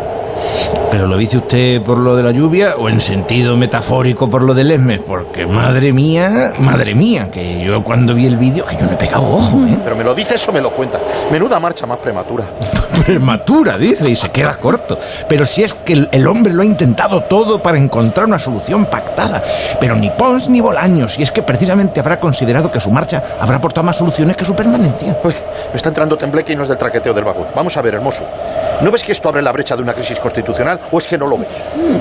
¿Pero 0.89 1.07
lo 1.07 1.17
dice 1.17 1.37
usted 1.37 1.81
por 1.81 1.97
lo 1.97 2.15
de 2.15 2.23
la 2.23 2.31
lluvia 2.31 2.75
o 2.77 2.89
en 2.89 3.01
sentido 3.01 3.55
metafórico 3.55 4.29
por 4.29 4.43
lo 4.43 4.53
del 4.53 4.71
Esmes? 4.71 5.01
Porque 5.01 5.45
madre 5.45 5.91
mía, 5.91 6.53
madre 6.59 6.93
mía, 6.93 7.29
que 7.31 7.63
yo 7.63 7.83
cuando 7.83 8.13
vi 8.13 8.27
el 8.27 8.37
vídeo, 8.37 8.65
que 8.65 8.77
yo 8.77 8.85
me 8.85 8.93
he 8.93 8.97
pegado 8.97 9.23
ojo, 9.23 9.59
¿eh? 9.65 9.79
Pero 9.83 9.95
me 9.95 10.03
lo 10.03 10.13
dices 10.13 10.47
o 10.47 10.51
me 10.51 10.61
lo 10.61 10.71
cuentas. 10.71 11.01
Menuda 11.31 11.59
marcha 11.59 11.85
más 11.85 11.97
prematura. 11.97 12.45
Prematura, 13.05 13.77
dice, 13.77 14.09
y 14.09 14.15
se 14.15 14.29
queda 14.29 14.55
corto. 14.55 14.97
Pero 15.27 15.45
si 15.45 15.63
es 15.63 15.73
que 15.73 16.07
el, 16.11 16.27
hombre 16.27 16.53
lo 16.53 16.61
ha 16.61 16.65
intentado 16.65 17.21
todo 17.21 17.61
para 17.61 17.77
encontrar 17.77 18.27
una 18.27 18.39
solución 18.39 18.85
pactada. 18.85 19.41
Pero 19.79 19.95
ni 19.95 20.09
Pons 20.11 20.47
ni 20.47 20.61
Bolaños, 20.61 21.17
y 21.19 21.23
es 21.23 21.31
que 21.31 21.43
precisamente 21.43 21.99
habrá 21.99 22.19
considerado 22.19 22.71
que 22.71 22.79
su 22.79 22.91
marcha 22.91 23.23
habrá 23.39 23.57
aportado 23.57 23.83
más 23.83 23.97
soluciones 23.97 24.37
que 24.37 24.45
su 24.45 24.55
permanencia. 24.55 25.17
Uy, 25.23 25.33
me 25.71 25.75
está 25.75 25.89
entrando 25.89 26.17
tembleque 26.17 26.53
y 26.53 26.55
no 26.55 26.63
es 26.63 26.69
del 26.69 26.77
traqueteo 26.77 27.13
del 27.13 27.23
vagón. 27.23 27.47
Vamos 27.55 27.75
a 27.75 27.81
ver, 27.81 27.95
hermoso. 27.95 28.23
¿No 28.81 28.91
ves 28.91 29.03
que 29.03 29.11
esto 29.11 29.29
abre 29.29 29.41
la 29.41 29.51
brecha 29.51 29.75
de 29.75 29.81
una 29.81 29.93
crisis 29.93 30.19
constitucional 30.23 30.79
o 30.91 30.97
es 30.97 31.07
que 31.07 31.17
no 31.17 31.27
lo 31.27 31.37
ves? 31.37 31.47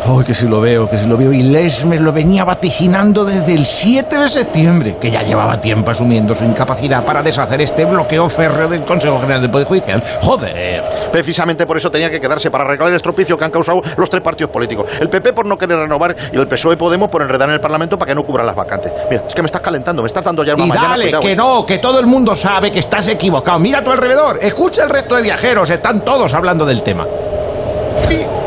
Ay, 0.06 0.24
que 0.24 0.32
si 0.34 0.46
lo 0.46 0.60
veo, 0.60 0.88
que 0.88 0.96
si 0.96 1.06
lo 1.06 1.16
veo. 1.16 1.32
Y 1.32 1.42
Lesmes 1.42 2.00
lo 2.00 2.12
venía 2.12 2.44
vaticinando 2.44 3.24
desde 3.24 3.54
el 3.54 3.66
7 3.66 4.16
de 4.18 4.28
septiembre, 4.28 4.96
que 5.00 5.10
ya 5.10 5.22
llevaba 5.22 5.60
tiempo 5.60 5.90
asumiendo 5.90 6.34
su 6.34 6.44
incapacidad 6.44 7.04
para 7.04 7.22
deshacer 7.22 7.60
este 7.60 7.84
bloqueo 7.84 8.28
férreo 8.28 8.68
del 8.68 8.84
Consejo 8.84 9.18
General 9.20 9.40
del 9.42 9.50
Poder 9.50 9.66
Judicial. 9.66 10.02
Joder. 10.22 10.84
Precisamente 11.10 11.66
por 11.66 11.76
eso 11.76 11.90
tenía 11.90 12.10
que 12.10 12.20
quedarse 12.20 12.50
para 12.50 12.64
arreglar 12.64 12.88
el 12.88 12.94
estropicio 12.96 13.36
que 13.36 13.44
han 13.44 13.50
causado 13.50 13.82
los 13.96 14.08
tres 14.08 14.22
partidos 14.22 14.50
políticos. 14.50 14.90
El 15.00 15.08
PP 15.08 15.32
por 15.32 15.44
no 15.46 15.58
querer 15.58 15.78
renovar 15.78 16.14
y 16.32 16.36
el 16.38 16.46
PSOE 16.48 16.76
Podemos 16.76 17.10
por 17.10 17.22
enredar 17.22 17.48
en 17.48 17.54
el 17.54 17.60
Parlamento 17.60 17.98
para 17.98 18.08
que 18.08 18.14
no 18.14 18.24
cubran 18.24 18.46
las 18.46 18.56
vacantes. 18.56 18.92
Mira, 19.10 19.24
es 19.26 19.34
que 19.34 19.42
me 19.42 19.46
estás 19.46 19.60
calentando, 19.60 20.02
me 20.02 20.06
estás 20.06 20.24
dando 20.24 20.42
ya 20.44 20.54
una 20.54 20.64
Y 20.64 20.68
mañana. 20.68 20.88
dale, 20.88 21.04
cuidado, 21.04 21.22
que 21.22 21.32
eh. 21.32 21.36
no, 21.36 21.66
que 21.66 21.78
todo 21.78 22.00
el 22.00 22.06
mundo 22.06 22.34
sabe 22.34 22.72
que 22.72 22.78
estás 22.78 23.08
equivocado. 23.08 23.58
Mira 23.58 23.80
a 23.80 23.84
tu 23.84 23.90
alrededor, 23.90 24.38
escucha 24.40 24.82
el 24.84 24.90
resto 24.90 25.16
de 25.16 25.22
viajeros, 25.22 25.70
están 25.70 26.04
todos 26.04 26.32
hablando 26.34 26.64
del 26.64 26.82
tema. 26.82 27.06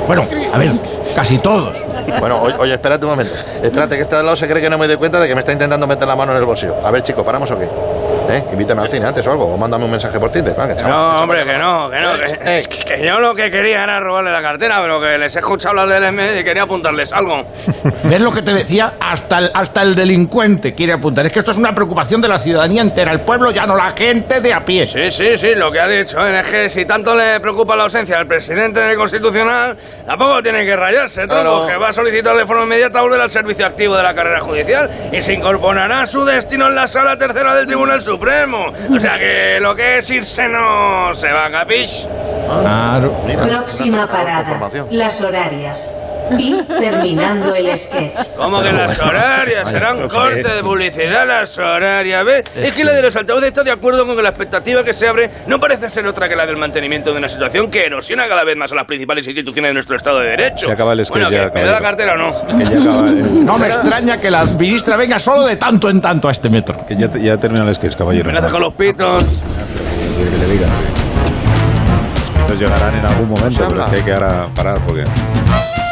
Bueno, 0.07 0.25
a 0.53 0.57
ver, 0.57 0.71
casi 1.15 1.39
todos. 1.39 1.83
Bueno, 2.19 2.41
oye, 2.59 2.73
espérate 2.73 3.05
un 3.05 3.11
momento. 3.11 3.33
Espérate, 3.61 3.95
que 3.95 4.01
este 4.01 4.15
lado 4.15 4.35
se 4.35 4.47
cree 4.47 4.61
que 4.61 4.69
no 4.69 4.77
me 4.77 4.87
doy 4.87 4.97
cuenta 4.97 5.19
de 5.19 5.27
que 5.27 5.33
me 5.33 5.39
está 5.39 5.51
intentando 5.51 5.87
meter 5.87 6.07
la 6.07 6.15
mano 6.15 6.31
en 6.31 6.37
el 6.37 6.45
bolsillo. 6.45 6.75
A 6.85 6.91
ver, 6.91 7.01
chico, 7.03 7.23
¿paramos 7.23 7.49
o 7.51 7.57
qué? 7.57 7.67
¿Eh? 8.29 8.43
Invítame 8.51 8.81
al 8.81 8.89
cine 8.89 9.07
antes 9.07 9.25
o 9.27 9.31
algo, 9.31 9.45
o 9.53 9.57
mándame 9.57 9.85
un 9.85 9.91
mensaje 9.91 10.19
por 10.19 10.29
Tinder. 10.31 10.55
Venga, 10.55 10.75
chaval, 10.75 10.91
No, 10.93 11.15
hombre, 11.23 11.43
que 11.45 11.57
no, 11.57 11.89
que 11.89 11.99
no. 11.99 12.13
Que, 12.43 12.57
es 12.59 12.67
que- 12.67 12.83
que 12.83 13.05
yo 13.05 13.19
lo 13.19 13.33
que 13.35 13.49
quería 13.49 13.83
era 13.83 13.99
robarle 13.99 14.31
la 14.31 14.41
cartera, 14.41 14.81
pero 14.81 14.99
que 14.99 15.17
les 15.17 15.35
he 15.35 15.39
escuchado 15.39 15.79
hablar 15.79 15.89
del 16.01 16.03
M 16.15 16.39
y 16.39 16.43
quería 16.43 16.63
apuntarles 16.63 17.11
algo. 17.13 17.43
¿Ves 18.03 18.21
lo 18.21 18.31
que 18.31 18.41
te 18.41 18.53
decía? 18.53 18.93
Hasta 18.99 19.39
el, 19.39 19.51
hasta 19.53 19.81
el 19.81 19.95
delincuente 19.95 20.73
quiere 20.73 20.93
apuntar. 20.93 21.25
Es 21.25 21.31
que 21.31 21.39
esto 21.39 21.51
es 21.51 21.57
una 21.57 21.73
preocupación 21.73 22.21
de 22.21 22.27
la 22.27 22.39
ciudadanía 22.39 22.81
entera. 22.81 23.11
El 23.11 23.21
pueblo 23.21 23.51
ya 23.51 23.65
no 23.65 23.75
la 23.75 23.91
gente 23.91 24.41
de 24.41 24.53
a 24.53 24.63
pie. 24.65 24.87
Sí, 24.87 25.11
sí, 25.11 25.37
sí, 25.37 25.55
lo 25.55 25.71
que 25.71 25.79
ha 25.79 25.87
dicho 25.87 26.17
¿eh? 26.25 26.39
es 26.39 26.47
que 26.47 26.69
si 26.69 26.85
tanto 26.85 27.15
le 27.15 27.39
preocupa 27.39 27.75
la 27.75 27.83
ausencia 27.83 28.17
del 28.17 28.27
presidente 28.27 28.79
del 28.79 28.97
Constitucional, 28.97 29.75
tampoco 30.05 30.41
tiene 30.41 30.65
que 30.65 30.75
rayarse, 30.75 31.27
tronco, 31.27 31.35
Claro. 31.43 31.67
que 31.67 31.77
va 31.77 31.89
a 31.89 31.93
solicitar 31.93 32.35
de 32.35 32.45
forma 32.45 32.63
inmediata 32.63 33.01
volver 33.01 33.21
al 33.21 33.31
servicio 33.31 33.65
activo 33.65 33.95
de 33.97 34.03
la 34.03 34.13
carrera 34.13 34.39
judicial 34.39 34.89
y 35.11 35.21
se 35.21 35.33
incorporará 35.33 36.01
a 36.01 36.05
su 36.05 36.23
destino 36.25 36.67
en 36.67 36.75
la 36.75 36.87
sala 36.87 37.17
tercera 37.17 37.53
del 37.55 37.65
Tribunal 37.67 38.01
Supremo. 38.01 38.14
O 38.91 38.99
sea 38.99 39.17
que 39.17 39.59
lo 39.59 39.75
que 39.75 39.97
es 39.99 40.09
irse 40.09 40.47
no 40.47 41.13
se 41.13 41.31
va, 41.31 41.49
capish. 41.49 42.07
Claro. 42.47 43.13
Próxima 43.43 44.07
parada. 44.07 44.69
Las 44.91 45.21
horarias. 45.21 45.95
Y 46.37 46.61
terminando 46.63 47.53
el 47.55 47.77
sketch. 47.77 48.35
¿Cómo 48.37 48.61
que 48.61 48.71
las 48.71 48.99
horarias? 48.99 49.69
Serán 49.69 49.95
esto 49.95 50.07
corte 50.09 50.47
de 50.47 50.61
publicidad 50.61 51.27
las 51.27 51.57
horarias, 51.57 52.25
¿ves? 52.25 52.43
Es 52.55 52.71
que 52.73 52.83
la 52.83 52.93
de 52.93 53.01
los 53.03 53.15
altavoces 53.15 53.49
está 53.49 53.63
de 53.63 53.71
acuerdo 53.71 54.05
con 54.05 54.15
que 54.15 54.21
la 54.21 54.29
expectativa 54.29 54.83
que 54.83 54.93
se 54.93 55.07
abre 55.07 55.29
no 55.47 55.59
parece 55.59 55.89
ser 55.89 56.05
otra 56.07 56.27
que 56.27 56.35
la 56.35 56.45
del 56.45 56.57
mantenimiento 56.57 57.11
de 57.11 57.17
una 57.19 57.27
situación 57.29 57.69
que 57.69 57.85
erosiona 57.85 58.27
cada 58.27 58.43
vez 58.43 58.55
más 58.55 58.71
a 58.71 58.75
las 58.75 58.85
principales 58.85 59.25
instituciones 59.27 59.69
de 59.69 59.73
nuestro 59.73 59.95
Estado 59.95 60.19
de 60.19 60.29
Derecho. 60.29 60.65
Se 60.67 60.71
acaba 60.71 60.93
el 60.93 60.99
sketch 61.05 61.09
bueno, 61.11 61.31
ya, 61.31 61.51
¿que 61.51 61.59
¿Me 61.59 61.65
da 61.65 61.71
la 61.73 61.81
cartera 61.81 62.13
o 62.13 62.17
no? 62.17 62.57
Que 62.57 62.63
ya 62.65 62.81
acaba 62.81 63.09
el- 63.09 63.45
No 63.45 63.57
me 63.57 63.67
extraña 63.67 64.17
que 64.19 64.31
la 64.31 64.45
ministra 64.45 64.95
venga 64.97 65.19
solo 65.19 65.43
de 65.43 65.55
tanto 65.57 65.89
en 65.89 66.01
tanto 66.01 66.27
a 66.27 66.31
este 66.31 66.49
metro. 66.49 66.85
Que 66.85 66.95
ya, 66.95 67.09
ya 67.17 67.37
termina 67.37 67.63
el 67.67 67.75
sketch, 67.75 67.95
caballero. 67.95 68.31
Me 68.31 68.41
con 68.49 68.61
los 68.61 68.73
pitos. 68.75 69.23
Que, 69.23 70.29
que 70.31 70.37
le 70.37 70.51
digan, 70.53 70.69
sí. 70.69 71.01
Los 72.37 72.43
pitos 72.45 72.59
llegarán 72.59 72.95
en 72.99 73.05
algún 73.05 73.29
momento, 73.29 73.65
pero 73.67 73.83
es 73.83 73.89
que 73.89 73.95
hay 73.97 74.01
que 74.03 74.13
ahora 74.13 74.47
parar 74.55 74.79
porque 74.85 75.03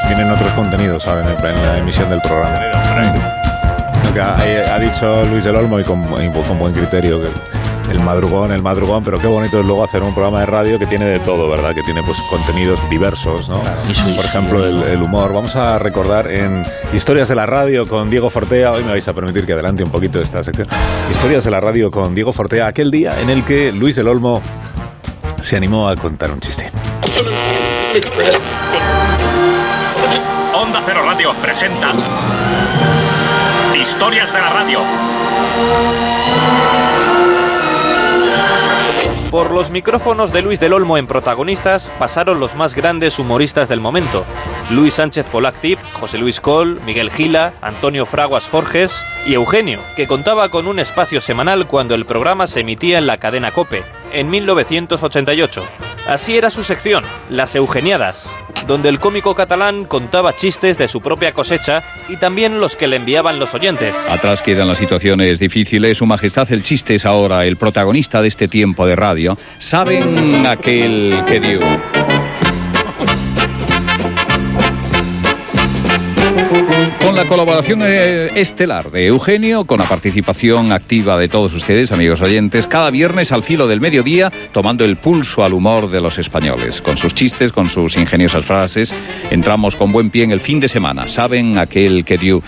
tienen 0.08 0.30
otros 0.32 0.52
contenidos 0.54 1.08
ahora 1.08 1.22
en, 1.22 1.28
el- 1.30 1.46
en 1.58 1.64
la 1.64 1.78
emisión 1.78 2.10
del 2.10 2.22
programa. 2.22 2.60
Lo 4.06 4.14
que 4.14 4.22
ha, 4.22 4.76
ha 4.76 4.80
dicho 4.80 5.24
Luis 5.26 5.44
del 5.44 5.56
Olmo 5.56 5.80
y 5.80 5.84
con, 5.84 6.02
y 6.24 6.30
con 6.30 6.60
buen 6.60 6.74
criterio 6.74 7.22
que 7.22 7.30
el 7.92 8.00
madrugón, 8.00 8.52
el 8.52 8.62
madrugón, 8.62 9.04
pero 9.04 9.20
qué 9.20 9.28
bonito 9.28 9.60
es 9.60 9.66
luego 9.66 9.84
hacer 9.84 10.02
un 10.04 10.14
programa 10.14 10.40
de 10.40 10.46
radio 10.46 10.80
que 10.80 10.86
tiene 10.86 11.06
de 11.06 11.20
todo, 11.20 11.50
¿verdad? 11.50 11.74
Que 11.76 11.82
tiene 11.84 12.02
pues 12.04 12.18
contenidos 12.30 12.80
diversos, 12.90 13.50
¿no? 13.50 13.60
Por 14.16 14.26
ejemplo, 14.26 14.66
el, 14.66 14.84
el 14.84 15.02
humor. 15.02 15.34
Vamos 15.34 15.56
a 15.56 15.78
recordar 15.80 16.32
en 16.32 16.64
Historias 16.94 17.28
de 17.28 17.36
la 17.36 17.46
Radio 17.46 17.86
con 17.88 18.10
Diego 18.10 18.30
Fortea, 18.30 18.72
hoy 18.72 18.84
me 18.84 18.92
vais 18.92 19.08
a 19.08 19.14
permitir 19.14 19.46
que 19.46 19.54
adelante 19.54 19.84
un 19.84 19.92
poquito 19.92 20.22
esta 20.22 20.44
sección. 20.44 20.68
Historias 21.12 21.44
de 21.44 21.52
la 21.52 21.60
Radio 21.60 21.92
con 21.92 22.16
Diego 22.16 22.32
Fortea, 22.32 22.68
aquel 22.68 22.90
día 22.90 23.20
en 23.20 23.30
el 23.30 23.44
que 23.44 23.72
Luis 23.74 23.96
del 23.98 24.08
Olmo 24.08 24.42
se 25.42 25.58
animó 25.58 25.90
a 25.90 25.96
contar 25.98 26.32
un 26.32 26.40
chiste. 26.40 26.72
Cero 30.86 31.02
Radio 31.06 31.34
presenta 31.42 31.88
Historias 33.74 34.34
de 34.34 34.42
la 34.42 34.50
Radio. 34.50 34.80
Por 39.32 39.52
los 39.52 39.72
micrófonos 39.72 40.34
de 40.34 40.42
Luis 40.42 40.60
del 40.60 40.74
Olmo 40.74 40.98
en 40.98 41.08
protagonistas 41.08 41.90
pasaron 41.98 42.40
los 42.40 42.56
más 42.56 42.76
grandes 42.76 43.18
humoristas 43.18 43.70
del 43.70 43.80
momento. 43.80 44.26
Luis 44.70 44.96
Sánchez 44.96 45.26
Polactip, 45.28 45.80
José 45.94 46.18
Luis 46.18 46.42
Col, 46.42 46.80
Miguel 46.86 47.10
Gila, 47.12 47.54
Antonio 47.62 48.06
Fraguas 48.06 48.44
Forges 48.44 49.06
y 49.26 49.34
Eugenio, 49.34 49.80
que 49.96 50.08
contaba 50.08 50.50
con 50.50 50.68
un 50.68 50.80
espacio 50.80 51.22
semanal 51.22 51.66
cuando 51.66 51.96
el 51.96 52.06
programa 52.06 52.46
se 52.48 52.60
emitía 52.60 52.98
en 52.98 53.08
la 53.08 53.18
cadena 53.18 53.52
Cope, 53.52 53.84
en 54.12 54.30
1988. 54.30 55.64
Así 56.08 56.36
era 56.36 56.50
su 56.50 56.64
sección, 56.64 57.04
Las 57.30 57.56
Eugeniadas, 57.56 58.30
donde 58.68 58.90
el 58.90 59.00
cómico 59.00 59.36
catalán 59.36 59.86
contaba 59.86 60.36
chistes 60.36 60.78
de 60.78 60.90
su 60.90 61.00
propia 61.00 61.32
cosecha 61.32 61.82
y 62.10 62.18
también 62.18 62.60
los 62.60 62.76
que 62.76 62.88
le 62.88 62.98
enviaban 62.98 63.40
los 63.40 63.54
oyentes. 63.54 63.96
Atrás 64.10 64.42
quedan 64.42 64.68
las 64.68 64.78
situaciones 64.78 65.40
difíciles. 65.40 65.98
Su 65.98 66.06
Majestad 66.06 66.52
el 66.52 66.62
Chiste 66.62 66.96
es 66.96 67.06
ahora 67.06 67.46
el 67.46 67.56
protagonista 67.56 68.22
de 68.22 68.28
este 68.28 68.50
tiempo 68.50 68.86
de 68.86 68.98
radio. 68.98 69.38
¿Saben 69.60 70.46
aquel 70.46 71.24
que 71.26 71.40
dio? 71.40 71.60
Con 77.14 77.22
la 77.24 77.30
colaboración 77.30 77.84
eh, 77.84 78.32
estelar 78.34 78.90
de 78.90 79.06
Eugenio, 79.06 79.66
con 79.66 79.78
la 79.80 79.86
participación 79.86 80.72
activa 80.72 81.16
de 81.16 81.28
todos 81.28 81.54
ustedes, 81.54 81.92
amigos 81.92 82.20
oyentes, 82.22 82.66
cada 82.66 82.90
viernes 82.90 83.32
al 83.32 83.44
filo 83.44 83.68
del 83.68 83.80
mediodía, 83.82 84.34
tomando 84.52 84.84
el 84.84 84.98
pulso 84.98 85.44
al 85.44 85.54
humor 85.54 85.92
de 85.92 86.02
los 86.02 86.18
españoles. 86.18 86.82
Con 86.82 86.98
sus 86.98 87.14
chistes, 87.14 87.52
con 87.52 87.70
sus 87.70 87.98
ingeniosas 87.98 88.44
frases, 88.44 88.92
entramos 89.30 89.76
con 89.76 89.92
buen 89.92 90.10
pie 90.10 90.24
en 90.24 90.32
el 90.32 90.40
fin 90.42 90.60
de 90.60 90.68
semana. 90.68 91.08
¿Saben 91.08 91.60
aquel 91.60 92.04
que 92.04 92.18
dio? 92.18 92.42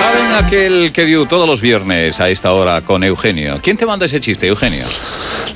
¿Saben 0.00 0.44
aquel 0.44 0.90
que 0.92 1.04
dio 1.04 1.26
todos 1.26 1.46
los 1.46 1.60
viernes 1.60 2.18
a 2.18 2.30
esta 2.30 2.52
hora 2.52 2.80
con 2.80 3.04
Eugenio? 3.04 3.60
¿Quién 3.62 3.76
te 3.76 3.86
manda 3.86 4.06
ese 4.06 4.18
chiste, 4.18 4.48
Eugenio? 4.48 4.86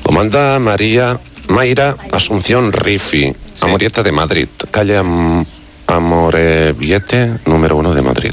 Lo 0.06 0.12
manda 0.12 0.60
María 0.60 1.18
Mayra 1.48 1.96
Asunción 2.12 2.72
Rifi, 2.72 3.32
Amorieta 3.60 4.04
de 4.04 4.12
Madrid, 4.12 4.46
calle 4.70 4.96
Am 4.96 5.44
Amorebiete, 5.86 7.34
número 7.46 7.76
uno 7.76 7.94
de 7.94 8.02
Madrid. 8.02 8.32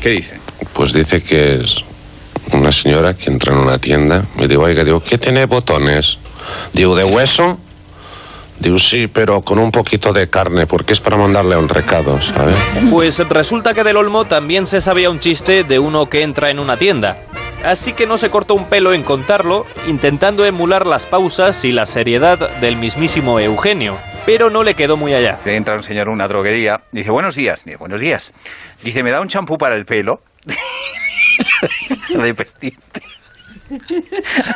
¿Qué 0.00 0.10
dice? 0.10 0.38
Pues 0.72 0.92
dice 0.92 1.22
que 1.22 1.56
es 1.56 1.76
una 2.52 2.72
señora 2.72 3.14
que 3.14 3.30
entra 3.30 3.52
en 3.52 3.58
una 3.58 3.78
tienda 3.78 4.24
y 4.38 4.46
digo, 4.46 4.64
oiga, 4.64 4.84
digo, 4.84 5.00
¿qué 5.00 5.18
tiene 5.18 5.46
botones? 5.46 6.18
Digo, 6.72 6.94
¿de 6.94 7.04
hueso? 7.04 7.58
Digo, 8.58 8.78
sí, 8.78 9.08
pero 9.08 9.40
con 9.40 9.58
un 9.58 9.72
poquito 9.72 10.12
de 10.12 10.28
carne, 10.28 10.66
porque 10.66 10.92
es 10.92 11.00
para 11.00 11.16
mandarle 11.16 11.56
un 11.56 11.68
recado, 11.68 12.20
¿sabes? 12.22 12.56
Pues 12.90 13.18
resulta 13.28 13.74
que 13.74 13.82
del 13.82 13.96
Olmo 13.96 14.26
también 14.26 14.66
se 14.66 14.80
sabía 14.80 15.10
un 15.10 15.18
chiste 15.18 15.64
de 15.64 15.78
uno 15.78 16.08
que 16.08 16.22
entra 16.22 16.50
en 16.50 16.60
una 16.60 16.76
tienda. 16.76 17.16
Así 17.64 17.92
que 17.92 18.06
no 18.06 18.18
se 18.18 18.30
cortó 18.30 18.54
un 18.54 18.66
pelo 18.66 18.92
en 18.92 19.02
contarlo, 19.02 19.66
intentando 19.88 20.44
emular 20.44 20.86
las 20.86 21.06
pausas 21.06 21.64
y 21.64 21.72
la 21.72 21.86
seriedad 21.86 22.50
del 22.60 22.76
mismísimo 22.76 23.40
Eugenio. 23.40 23.96
Pero 24.24 24.50
no 24.50 24.62
le 24.62 24.74
quedó 24.74 24.96
muy 24.96 25.14
allá. 25.14 25.38
Entra 25.44 25.74
un 25.74 25.82
señor 25.82 26.08
a 26.08 26.12
una 26.12 26.28
droguería. 26.28 26.80
Dice, 26.92 27.10
buenos 27.10 27.34
días. 27.34 27.60
Dice, 27.64 27.76
buenos 27.76 28.00
días. 28.00 28.32
Dice, 28.82 29.02
¿me 29.02 29.10
da 29.10 29.20
un 29.20 29.28
champú 29.28 29.58
para 29.58 29.74
el 29.74 29.84
pelo? 29.84 30.20
Dependiente. 32.08 33.02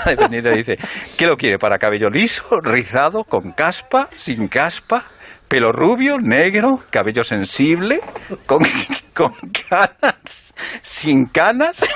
Dependiente 0.05 0.51
dice, 0.55 0.79
¿qué 1.19 1.27
lo 1.27 1.37
quiere? 1.37 1.59
¿Para 1.59 1.79
cabello 1.79 2.11
liso, 2.11 2.61
rizado, 2.61 3.25
con 3.25 3.53
caspa, 3.53 4.09
sin 4.17 4.49
caspa? 4.49 5.05
¿Pelo 5.49 5.73
rubio, 5.73 6.19
negro, 6.19 6.81
cabello 6.91 7.25
sensible, 7.25 8.01
con, 8.47 8.63
con 9.15 9.33
canas, 9.69 10.53
sin 10.83 11.27
canas? 11.27 11.81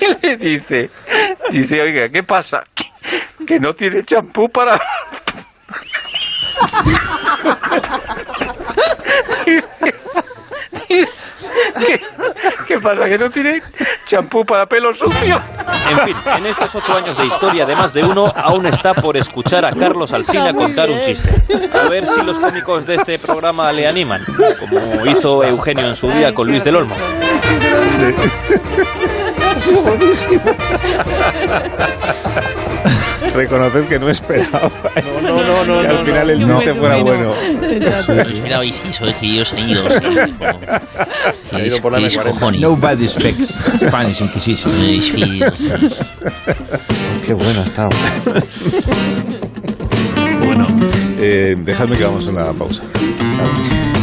Y 0.00 0.26
le 0.26 0.36
dice, 0.36 0.90
dice, 1.50 1.80
oiga, 1.80 2.08
¿qué 2.08 2.22
pasa? 2.22 2.64
Que, 2.74 2.84
que 3.46 3.60
no 3.60 3.74
tiene 3.74 4.04
champú 4.04 4.48
para... 4.48 4.80
¿Qué, 9.44 9.62
qué 12.66 12.80
pasa? 12.80 13.04
¿Que 13.06 13.18
no 13.18 13.30
tiene 13.30 13.62
champú 14.06 14.44
para 14.44 14.66
pelo 14.66 14.94
sucio? 14.94 15.40
En 15.90 15.98
fin, 16.00 16.16
en 16.38 16.46
estos 16.46 16.74
ocho 16.74 16.96
años 16.96 17.16
de 17.16 17.26
historia 17.26 17.66
de 17.66 17.74
más 17.74 17.92
de 17.92 18.04
uno, 18.04 18.32
aún 18.34 18.66
está 18.66 18.94
por 18.94 19.16
escuchar 19.16 19.64
a 19.64 19.72
Carlos 19.72 20.12
Alsina 20.12 20.54
contar 20.54 20.90
un 20.90 21.00
chiste. 21.00 21.30
A 21.78 21.88
ver 21.88 22.06
si 22.06 22.22
los 22.22 22.38
cómicos 22.38 22.86
de 22.86 22.96
este 22.96 23.18
programa 23.18 23.72
le 23.72 23.86
animan, 23.86 24.24
como 24.60 25.06
hizo 25.06 25.44
Eugenio 25.44 25.86
en 25.86 25.96
su 25.96 26.10
día 26.10 26.34
con 26.34 26.48
Luis 26.48 26.64
del 26.64 26.76
Olmo. 26.76 26.94
Reconoced 33.34 33.88
que 33.88 33.98
no 33.98 34.08
esperaba 34.08 34.70
No, 35.22 35.42
no, 35.42 35.64
no, 35.64 35.82
que 35.82 35.88
no, 35.88 35.98
al 35.98 36.06
final 36.06 36.30
el 36.30 36.44
chiste 36.44 36.74
fuera 36.74 36.98
no. 36.98 37.04
bueno. 37.04 37.34
Esperabais 37.34 38.80
eso, 38.88 39.06
es 39.06 39.16
que 39.16 39.34
yo 39.34 39.42
he 39.56 39.60
ido. 39.60 39.82
Ha 41.52 41.80
por 41.80 41.92
la 41.92 41.98
M40. 41.98 42.60
Nobody 42.60 43.08
speaks 43.08 43.64
Spanish 43.78 44.20
Inquisition. 44.20 44.72
Qué 47.26 47.34
bueno 47.34 47.60
ha 47.60 47.64
estado. 47.64 47.90
bueno, 50.44 50.66
eh, 51.18 51.56
dejadme 51.58 51.96
que 51.96 52.04
vamos 52.04 52.26
a 52.26 52.30
una 52.30 52.52
pausa. 52.52 52.82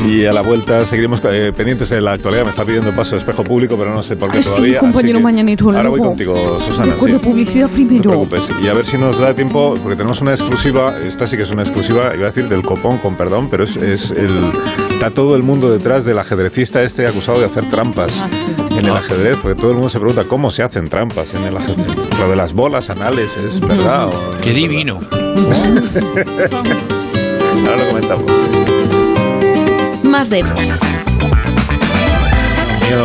Y 0.08 0.26
a 0.26 0.34
la 0.34 0.42
vuelta 0.42 0.84
seguiremos 0.86 1.22
eh, 1.26 1.54
pendientes 1.56 1.90
de 1.90 2.02
la 2.02 2.14
actualidad. 2.14 2.44
Me 2.44 2.50
está 2.50 2.66
pidiendo 2.66 2.92
paso 2.92 3.16
espejo 3.16 3.44
público, 3.44 3.78
pero 3.78 3.94
no 3.94 4.02
sé 4.02 4.16
por 4.16 4.32
qué 4.32 4.40
Ay, 4.40 4.44
sí, 4.44 4.50
todavía. 4.50 4.80
compañero 4.80 5.18
así 5.18 5.18
que 5.20 5.24
mañanero, 5.24 5.66
Ahora 5.72 5.90
voy 5.90 6.00
contigo, 6.00 6.60
Susana. 6.60 6.94
Recuerda 6.94 7.20
sí. 7.20 7.26
publicidad 7.26 7.68
No 7.68 7.74
primero. 7.74 8.02
te 8.02 8.08
preocupes. 8.10 8.42
Y 8.64 8.68
a 8.68 8.74
ver 8.74 8.86
si 8.86 8.98
nos 8.98 9.20
da 9.20 9.34
tiempo, 9.36 9.76
porque 9.82 9.96
tenemos 9.96 10.20
una 10.22 10.32
exclusiva, 10.32 10.98
esta 11.00 11.28
sí 11.28 11.38
que 11.38 11.44
es 11.44 11.52
una 11.52 11.62
exclusiva, 11.62 12.14
iba 12.16 12.28
a 12.28 12.32
decir 12.32 12.50
del 12.50 12.64
copón, 12.64 12.98
con 12.98 13.16
perdón, 13.16 13.48
pero 13.50 13.64
es, 13.64 13.76
es 13.78 14.10
el... 14.12 14.32
Está 14.92 15.12
todo 15.12 15.36
el 15.36 15.44
mundo 15.44 15.72
detrás 15.72 16.04
del 16.04 16.20
ajedrecista 16.20 16.82
este 16.84 17.08
acusado 17.08 17.40
de 17.40 17.46
hacer 17.46 17.70
trampas 17.70 18.12
en 18.72 18.86
el 18.86 18.92
ajedrez, 18.96 19.38
porque 19.42 19.56
todo 19.60 19.70
el 19.70 19.76
mundo 19.76 19.90
se 19.90 20.00
pregunta 20.00 20.26
cómo 20.26 20.52
se 20.52 20.64
hacen 20.64 20.90
trampas 20.90 21.34
en 21.36 21.44
el 21.44 21.56
ajedrez. 21.58 21.88
Lo 22.20 22.28
de 22.30 22.36
las 22.36 22.54
bolas 22.54 22.90
anales, 22.90 23.38
¿es 23.38 23.60
verdad? 23.62 24.08
o 24.08 24.12
no 24.34 24.42
Qué 24.42 24.50
es 24.50 24.56
divino. 24.56 25.00
verdad? 25.00 26.50
Ahora 27.68 27.78
lo 27.78 27.88
comentamos. 27.90 28.32
Más 30.22 30.30
de 30.30 30.44
Miedo 30.44 30.56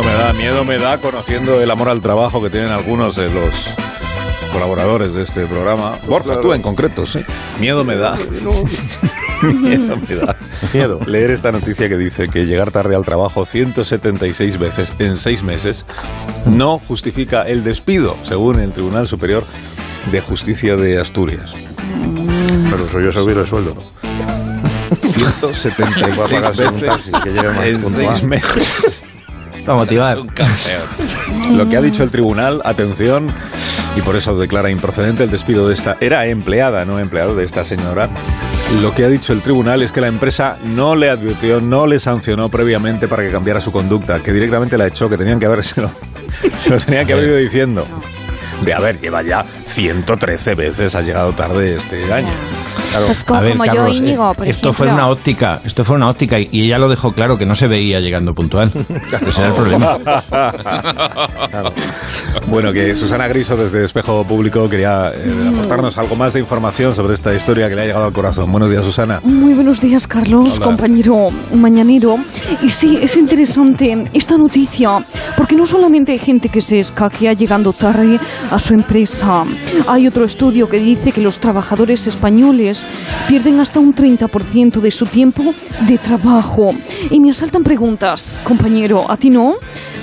me 0.03 0.13
da, 0.13 0.33
miedo 0.33 0.65
me 0.65 0.77
da 0.77 0.99
conociendo 0.99 1.59
el 1.59 1.71
amor 1.71 1.89
al 1.89 1.99
trabajo 1.99 2.43
que 2.43 2.51
tienen 2.51 2.69
algunos 2.69 3.15
de 3.15 3.27
los 3.31 3.73
colaboradores 4.53 5.15
de 5.15 5.23
este 5.23 5.47
programa. 5.47 5.97
Borja, 6.05 6.39
tú 6.41 6.53
en 6.53 6.61
concreto, 6.61 7.07
sí. 7.07 7.21
Miedo 7.59 7.83
me 7.83 7.95
da. 7.95 8.15
miedo 9.41 9.99
me 10.07 10.15
da. 10.15 10.35
Miedo. 10.71 10.99
Leer 11.07 11.31
esta 11.31 11.51
noticia 11.51 11.89
que 11.89 11.97
dice 11.97 12.27
que 12.27 12.45
llegar 12.45 12.69
tarde 12.69 12.95
al 12.95 13.03
trabajo 13.03 13.45
176 13.45 14.59
veces 14.59 14.93
en 14.99 15.17
seis 15.17 15.41
meses 15.41 15.85
no 16.45 16.77
justifica 16.77 17.47
el 17.47 17.63
despido, 17.63 18.15
según 18.21 18.59
el 18.59 18.73
Tribunal 18.73 19.07
Superior 19.07 19.43
de 20.11 20.21
Justicia 20.21 20.75
de 20.75 20.99
Asturias. 20.99 21.51
Pero 22.69 22.85
eso 22.85 23.01
yo 23.01 23.11
subir 23.11 23.39
el 23.39 23.47
sueldo. 23.47 23.75
176 25.39 26.15
Voy 26.15 26.25
a 26.25 26.29
pagarse 26.29 26.67
un 26.67 26.79
veces 26.79 26.89
taxi, 26.89 27.11
que 27.23 27.29
llegue 27.31 27.49
más 27.49 27.65
en 27.65 27.81
puntual. 27.81 28.13
seis 28.13 28.23
meses. 28.23 28.83
Para 29.65 29.77
motivar. 29.79 30.19
Lo 31.51 31.69
que 31.69 31.77
ha 31.77 31.81
dicho 31.81 32.03
el 32.03 32.09
tribunal, 32.09 32.61
atención, 32.63 33.27
y 33.97 34.01
por 34.01 34.15
eso 34.15 34.37
declara 34.37 34.69
improcedente 34.69 35.23
el 35.23 35.31
despido 35.31 35.67
de 35.67 35.73
esta. 35.73 35.97
Era 35.99 36.25
empleada, 36.25 36.85
no 36.85 36.99
empleado 36.99 37.35
de 37.35 37.43
esta 37.43 37.63
señora. 37.65 38.07
Lo 38.81 38.93
que 38.93 39.05
ha 39.05 39.09
dicho 39.09 39.33
el 39.33 39.41
tribunal 39.41 39.81
es 39.81 39.91
que 39.91 40.01
la 40.01 40.07
empresa 40.07 40.57
no 40.63 40.95
le 40.95 41.09
advirtió, 41.09 41.61
no 41.61 41.87
le 41.87 41.99
sancionó 41.99 42.49
previamente 42.49 43.07
para 43.07 43.23
que 43.23 43.31
cambiara 43.31 43.61
su 43.61 43.71
conducta, 43.71 44.21
que 44.21 44.31
directamente 44.33 44.77
la 44.77 44.87
echó, 44.87 45.09
que 45.09 45.17
tenían 45.17 45.39
que 45.39 45.45
habérselo, 45.45 45.89
se 46.57 46.69
lo 46.69 46.77
tenían 46.77 47.07
que 47.07 47.13
haber 47.13 47.25
ido 47.25 47.37
diciendo. 47.37 47.87
De 48.63 48.73
a 48.73 48.79
ver, 48.79 48.99
lleva 48.99 49.21
ya 49.21 49.45
113 49.67 50.55
veces, 50.55 50.95
ha 50.95 51.01
llegado 51.01 51.33
tarde 51.33 51.75
este 51.75 52.11
año. 52.11 52.33
Pues 53.05 53.23
como, 53.23 53.39
A 53.39 53.43
ver, 53.43 53.51
como 53.53 53.65
yo, 53.65 53.73
Carlos, 53.73 53.95
eh, 53.95 53.97
Íñigo, 53.99 54.33
por 54.33 54.47
esto 54.47 54.73
fue 54.73 54.87
ejemplo. 54.87 55.05
una 55.05 55.11
óptica, 55.13 55.61
esto 55.63 55.83
fue 55.83 55.95
una 55.95 56.09
óptica 56.09 56.39
y 56.39 56.49
ella 56.65 56.77
lo 56.77 56.89
dejó 56.89 57.11
claro 57.11 57.37
que 57.37 57.45
no 57.45 57.55
se 57.55 57.67
veía 57.67 57.99
llegando 57.99 58.33
puntual. 58.33 58.71
Ese 59.27 59.41
era 59.41 59.49
el 59.49 59.53
problema. 59.55 59.99
Bueno, 62.47 62.71
que 62.73 62.95
Susana 62.95 63.27
Griso 63.27 63.57
desde 63.57 63.83
Espejo 63.83 64.23
Público 64.25 64.69
quería 64.69 65.11
eh, 65.13 65.49
aportarnos 65.53 65.97
algo 65.97 66.15
más 66.15 66.33
de 66.33 66.39
información 66.39 66.95
sobre 66.95 67.13
esta 67.13 67.33
historia 67.33 67.67
que 67.69 67.75
le 67.75 67.81
ha 67.81 67.85
llegado 67.85 68.05
al 68.05 68.13
corazón. 68.13 68.51
Buenos 68.51 68.69
días, 68.69 68.83
Susana. 68.83 69.19
Muy 69.23 69.53
buenos 69.53 69.81
días, 69.81 70.07
Carlos, 70.07 70.55
Hola. 70.55 70.65
compañero 70.65 71.29
mañanero. 71.53 72.17
Y 72.63 72.69
sí, 72.69 72.97
es 73.01 73.15
interesante 73.17 74.09
esta 74.13 74.37
noticia, 74.37 75.03
porque 75.35 75.55
no 75.55 75.65
solamente 75.65 76.11
hay 76.13 76.19
gente 76.19 76.49
que 76.49 76.61
se 76.61 76.79
escaquea 76.79 77.33
llegando 77.33 77.73
tarde 77.73 78.19
a 78.51 78.59
su 78.59 78.73
empresa. 78.73 79.43
Hay 79.87 80.07
otro 80.07 80.25
estudio 80.25 80.69
que 80.69 80.79
dice 80.79 81.11
que 81.11 81.21
los 81.21 81.39
trabajadores 81.39 82.07
españoles 82.07 82.76
pierden 83.27 83.59
hasta 83.59 83.79
un 83.79 83.93
30% 83.95 84.79
de 84.79 84.91
su 84.91 85.05
tiempo 85.05 85.43
de 85.87 85.97
trabajo. 85.97 86.67
Y 87.09 87.19
me 87.19 87.31
asaltan 87.31 87.63
preguntas, 87.63 88.39
compañero, 88.43 89.09
¿a 89.09 89.17
ti 89.17 89.29
no? 89.29 89.53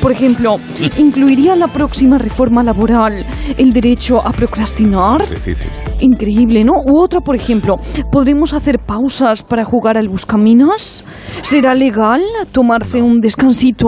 Por 0.01 0.13
ejemplo, 0.13 0.57
¿incluiría 0.99 1.57
la 1.57 1.69
próxima 1.69 2.19
reforma 2.19 2.63
laboral 2.63 3.25
el 3.57 3.73
derecho 3.73 4.21
a 4.27 4.33
procrastinar? 4.33 5.29
Difícil. 5.29 5.71
Increíble, 6.01 6.65
¿no? 6.65 6.73
U 6.85 6.99
otra, 7.01 7.21
por 7.21 7.37
ejemplo, 7.37 7.77
¿podremos 8.13 8.53
hacer 8.53 8.79
pausas 8.81 9.43
para 9.43 9.65
jugar 9.65 9.97
al 9.97 10.09
buscaminas? 10.09 11.05
¿Será 11.43 11.75
legal 11.75 12.21
tomarse 12.53 13.01
un 13.01 13.21
descansito 13.21 13.87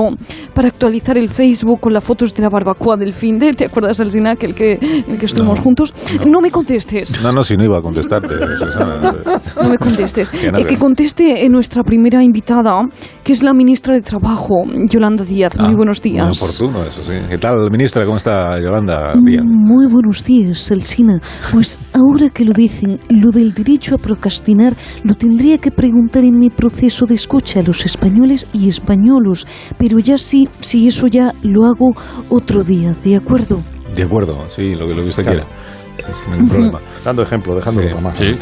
para 0.54 0.68
actualizar 0.68 1.18
el 1.18 1.28
Facebook 1.28 1.80
con 1.80 1.92
las 1.92 2.04
fotos 2.04 2.32
de 2.34 2.42
la 2.42 2.48
barbacoa 2.48 2.96
del 2.96 3.12
fin 3.12 3.38
de? 3.38 3.50
¿Te 3.50 3.66
acuerdas, 3.66 4.00
Alsina, 4.00 4.36
que 4.36 4.46
el 4.46 4.54
que, 4.54 4.72
el 4.74 5.18
que 5.18 5.26
estuvimos 5.26 5.58
No, 5.58 5.64
juntos? 5.64 5.92
No. 6.26 6.40
me 6.40 6.50
contestes. 6.50 7.22
No, 7.22 7.32
no, 7.32 7.44
si 7.44 7.56
no 7.56 7.64
iba 7.64 7.78
a 7.78 7.82
contestarte, 7.82 8.34
Susana. 8.58 8.75
No 9.62 9.68
me 9.70 9.78
contestes. 9.78 10.30
Que 10.30 10.52
no 10.52 10.58
Eh, 10.58 10.64
que 10.64 10.76
conteste 10.78 11.44
eh, 11.44 11.48
nuestra 11.48 11.82
primera 11.82 12.22
invitada, 12.22 12.86
que 13.24 13.32
es 13.32 13.42
la 13.42 13.52
ministra 13.52 13.94
de 13.94 14.02
Trabajo, 14.02 14.64
Yolanda 14.90 15.24
Díaz. 15.24 15.58
Muy 15.58 15.74
buenos 15.74 16.00
días. 16.02 16.24
Muy 16.26 16.36
oportuno 16.36 16.84
eso, 16.84 17.02
sí. 17.04 17.12
¿Qué 17.28 17.38
tal, 17.38 17.70
ministra? 17.70 18.04
¿Cómo 18.04 18.16
está 18.16 18.60
Yolanda 18.60 19.14
Díaz? 19.24 19.44
Muy 19.46 19.86
buenos 19.90 20.24
días, 20.24 20.70
Alsina. 20.70 21.18
Pues 21.52 21.78
ahora 21.92 22.30
que 22.30 22.44
lo 22.44 22.52
dicen, 22.52 22.98
lo 23.10 23.30
del 23.30 23.52
derecho 23.54 23.94
a 23.94 23.98
procrastinar 23.98 24.74
lo 25.02 25.14
tendría 25.14 25.58
que 25.58 25.70
preguntar 25.70 26.24
en 26.24 26.38
mi 26.38 26.50
proceso 26.50 27.06
de 27.06 27.14
escucha 27.14 27.60
a 27.60 27.62
los 27.62 27.84
españoles 27.86 28.46
y 28.52 28.68
españolos, 28.68 29.46
pero 29.78 29.98
ya 29.98 30.18
sí, 30.18 30.48
si 30.60 30.86
eso 30.88 31.06
ya 31.06 31.32
lo 31.42 31.64
hago 31.64 31.92
otro 32.28 32.62
día, 32.62 32.94
¿de 33.04 33.16
acuerdo? 33.16 33.62
De 33.94 34.02
acuerdo, 34.02 34.38
sí, 34.50 34.74
lo, 34.74 34.86
que- 34.86 34.94
lo 34.94 35.02
que 35.02 35.08
usted 35.08 35.22
Claro. 35.22 35.42
quiera. 35.44 35.65
Sí, 35.98 36.12
sin 36.22 36.32
ningún 36.32 36.48
problema. 36.48 36.80
Dando 37.04 37.22
ejemplo, 37.22 37.54
dejándolo 37.54 37.88
Sí. 37.88 37.94
tomar. 37.94 38.16
Sí, 38.16 38.38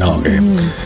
No, 0.00 0.22
que, 0.22 0.40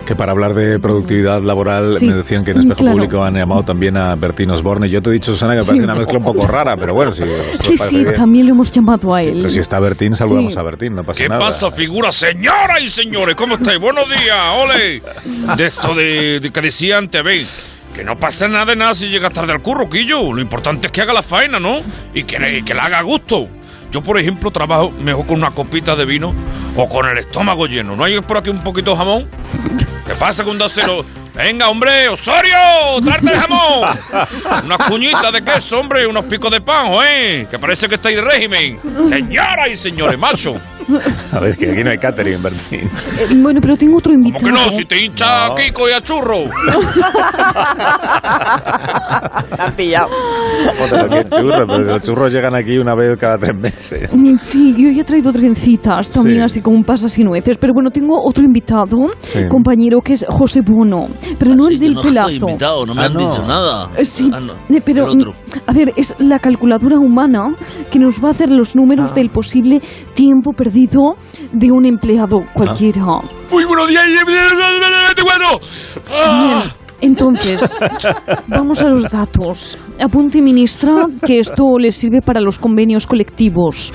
que 0.07 0.15
para 0.17 0.33
hablar 0.33 0.55
de 0.55 0.79
productividad 0.79 1.43
laboral 1.43 1.97
Sí. 1.99 2.07
me 2.07 2.15
decían 2.15 2.45
que 2.45 2.53
en 2.53 2.59
Espejo 2.59 2.79
Claro. 2.79 2.93
Público 2.97 3.25
han 3.25 3.35
llamado 3.35 3.63
también 3.65 3.97
a 3.97 4.15
Bertín 4.17 4.51
Osborne. 4.51 4.89
Yo 4.89 5.03
te 5.03 5.11
he 5.11 5.13
dicho, 5.15 5.33
Susana, 5.33 5.55
que 5.57 5.63
Sí. 5.63 5.67
parece 5.69 5.85
una 5.85 5.95
mezcla 5.95 6.19
un 6.19 6.25
poco 6.25 6.47
rara, 6.47 6.77
pero 6.77 6.95
bueno, 6.95 7.13
si, 7.13 7.23
os 7.23 7.29
Sí, 7.61 7.77
sí, 7.77 7.99
bien. 8.05 8.13
también 8.15 8.47
lo 8.47 8.53
hemos 8.53 8.71
llamado 8.71 9.15
a 9.15 9.23
él. 9.23 9.33
Pero 9.37 9.51
si 9.51 9.59
está 9.59 9.81
Bertín, 9.81 10.15
saludamos 10.17 10.53
Sí. 10.53 10.59
a 10.59 10.63
Bertín, 10.63 10.95
no 10.95 11.05
pasa 11.05 11.19
¿Qué 11.23 11.29
nada. 11.29 11.41
pasa, 11.41 11.71
figura? 11.71 12.13
Señoras 12.13 12.83
y 12.83 12.89
señores, 12.91 13.35
¿cómo 13.35 13.57
estáis? 13.57 13.81
Buenos 13.81 14.09
días, 14.09 14.37
ole. 14.63 15.03
De 15.57 15.67
esto 15.67 15.95
de, 15.95 16.41
de 16.41 16.51
que 16.51 16.61
decía 16.61 16.99
antes, 16.99 17.23
veis. 17.23 17.69
Que 17.93 18.05
no 18.05 18.17
pasa 18.17 18.49
nada 18.49 18.65
de 18.65 18.77
nada 18.77 18.95
si 18.95 19.09
llega 19.11 19.29
tarde 19.29 19.53
al 19.53 19.61
curro, 19.61 19.91
Quillo. 19.91 20.33
Lo 20.33 20.41
importante 20.41 20.87
es 20.87 20.93
que 20.93 21.03
haga 21.03 21.13
la 21.13 21.23
faena, 21.23 21.61
¿no? 21.61 21.81
Y 22.15 22.25
que, 22.25 22.39
le- 22.39 22.65
que 22.65 22.73
la 22.75 22.85
haga 22.85 23.01
a 23.01 23.03
gusto. 23.03 23.49
Yo, 23.93 24.03
por 24.03 24.19
ejemplo, 24.19 24.51
trabajo 24.51 24.91
mejor 24.91 25.27
con 25.27 25.37
una 25.37 25.51
copita 25.51 25.95
de 25.95 26.07
vino 26.07 26.35
o 26.77 26.89
con 26.89 27.07
el 27.07 27.19
estómago 27.19 27.67
lleno. 27.67 27.95
¿No 27.95 28.05
hay 28.05 28.19
por 28.23 28.39
aquí 28.39 28.49
un 28.49 28.65
poquito 28.65 28.93
de 28.93 28.97
jamón? 28.97 29.29
¿Qué 30.07 30.15
pasa 30.15 30.43
con 30.45 30.57
dárselo? 30.57 31.05
Venga, 31.35 31.69
hombre, 31.69 32.09
Osorio, 32.09 32.57
tráete 33.05 33.33
el 33.33 33.39
jamón. 33.39 33.89
Unas 34.65 34.79
cuñitas 34.89 35.33
de 35.33 35.45
queso, 35.45 35.79
hombre, 35.79 36.07
unos 36.07 36.25
picos 36.25 36.51
de 36.51 36.61
pan, 36.63 36.93
¿eh? 37.07 37.47
Que 37.51 37.59
parece 37.59 37.87
que 37.87 37.97
estáis 37.97 38.17
de 38.17 38.23
régimen. 38.23 38.81
Señoras 39.07 39.69
y 39.71 39.77
señores, 39.77 40.19
macho. 40.19 40.57
A 41.33 41.41
ver, 41.41 41.57
que 41.57 41.71
aquí 41.71 41.83
no 41.85 41.91
hay 41.91 41.99
catering, 41.99 42.43
Bertín. 42.43 42.81
Eh, 43.19 43.35
bueno, 43.37 43.61
pero 43.61 43.77
tengo 43.77 43.99
otro 43.99 44.13
¿Cómo 44.13 44.27
invitado. 44.29 44.45
que 44.45 44.53
no? 44.53 44.77
Si 44.77 44.85
te 44.85 45.05
hincha 45.05 45.49
No. 45.49 45.55
Kiko 45.55 45.89
y 45.89 45.93
a 45.93 46.01
churro. 46.01 46.45
han 49.59 49.73
pillado. 49.75 50.09
Joder, 50.79 51.09
qué 51.09 51.25
churro, 51.37 51.67
pero 51.67 51.79
los 51.79 52.03
churros 52.03 52.33
llegan 52.33 52.55
aquí 52.57 52.79
una 52.79 52.95
vez 52.95 53.17
cada 53.19 53.39
tres 53.39 53.59
meses. 53.59 54.11
Sí, 54.41 54.75
yo 54.77 54.91
ya 54.91 55.03
he 55.03 55.05
traído 55.05 55.33
trencitas 55.33 56.11
también, 56.11 56.39
Sí. 56.39 56.45
así 56.45 56.61
como 56.61 56.77
un 56.77 56.85
pasas 56.85 57.17
y 57.19 57.25
nueces. 57.25 57.57
Pero 57.59 57.73
bueno, 57.75 57.91
tengo 57.91 58.21
otro 58.23 58.45
invitado, 58.45 59.11
Sí. 59.21 59.41
compañero, 59.49 60.01
que 60.01 60.15
es 60.15 60.25
José 60.29 60.61
Bono. 60.65 61.07
Pero 61.39 61.55
no 61.55 61.69
el 61.69 61.79
del 61.79 61.95
no 61.95 62.03
pelazo. 62.03 62.29
estoy 62.31 62.49
invitado, 62.51 62.87
no 62.87 62.95
me 62.95 63.03
Ah, 63.03 63.07
han 63.07 63.15
no. 63.15 63.21
dicho 63.21 63.43
nada. 63.47 63.89
Eh, 63.97 64.05
Sí, 64.05 64.31
Ah, 64.33 64.41
no, 64.41 64.53
eh, 64.75 64.83
pero 64.85 65.07
otro. 65.07 65.33
mm, 65.33 65.59
a 65.67 65.73
ver, 65.73 65.93
es 65.97 66.15
la 66.19 66.39
calculadora 66.39 66.99
humana 66.99 67.49
que 67.91 67.99
nos 67.99 68.23
va 68.23 68.29
a 68.29 68.31
hacer 68.33 68.51
los 68.51 68.75
números 68.77 69.11
Ah. 69.13 69.15
del 69.15 69.31
posible 69.31 69.81
tiempo 70.15 70.53
perdido 70.53 70.82
de 71.53 71.71
un 71.71 71.87
empleado 71.87 72.45
cualquiera. 72.53 73.05
Muy 73.51 73.65
buenos 73.65 73.89
días. 73.89 74.07
Bueno. 75.25 75.47
Bien, 76.09 76.59
entonces, 77.01 77.61
vamos 78.47 78.81
a 78.81 78.89
los 78.89 79.11
datos. 79.11 79.77
Apunte, 80.01 80.41
ministra, 80.41 81.07
que 81.27 81.41
esto 81.41 81.77
le 81.79 81.91
sirve 81.91 82.21
para 82.21 82.41
los 82.41 82.59
convenios 82.59 83.07
colectivos. 83.09 83.93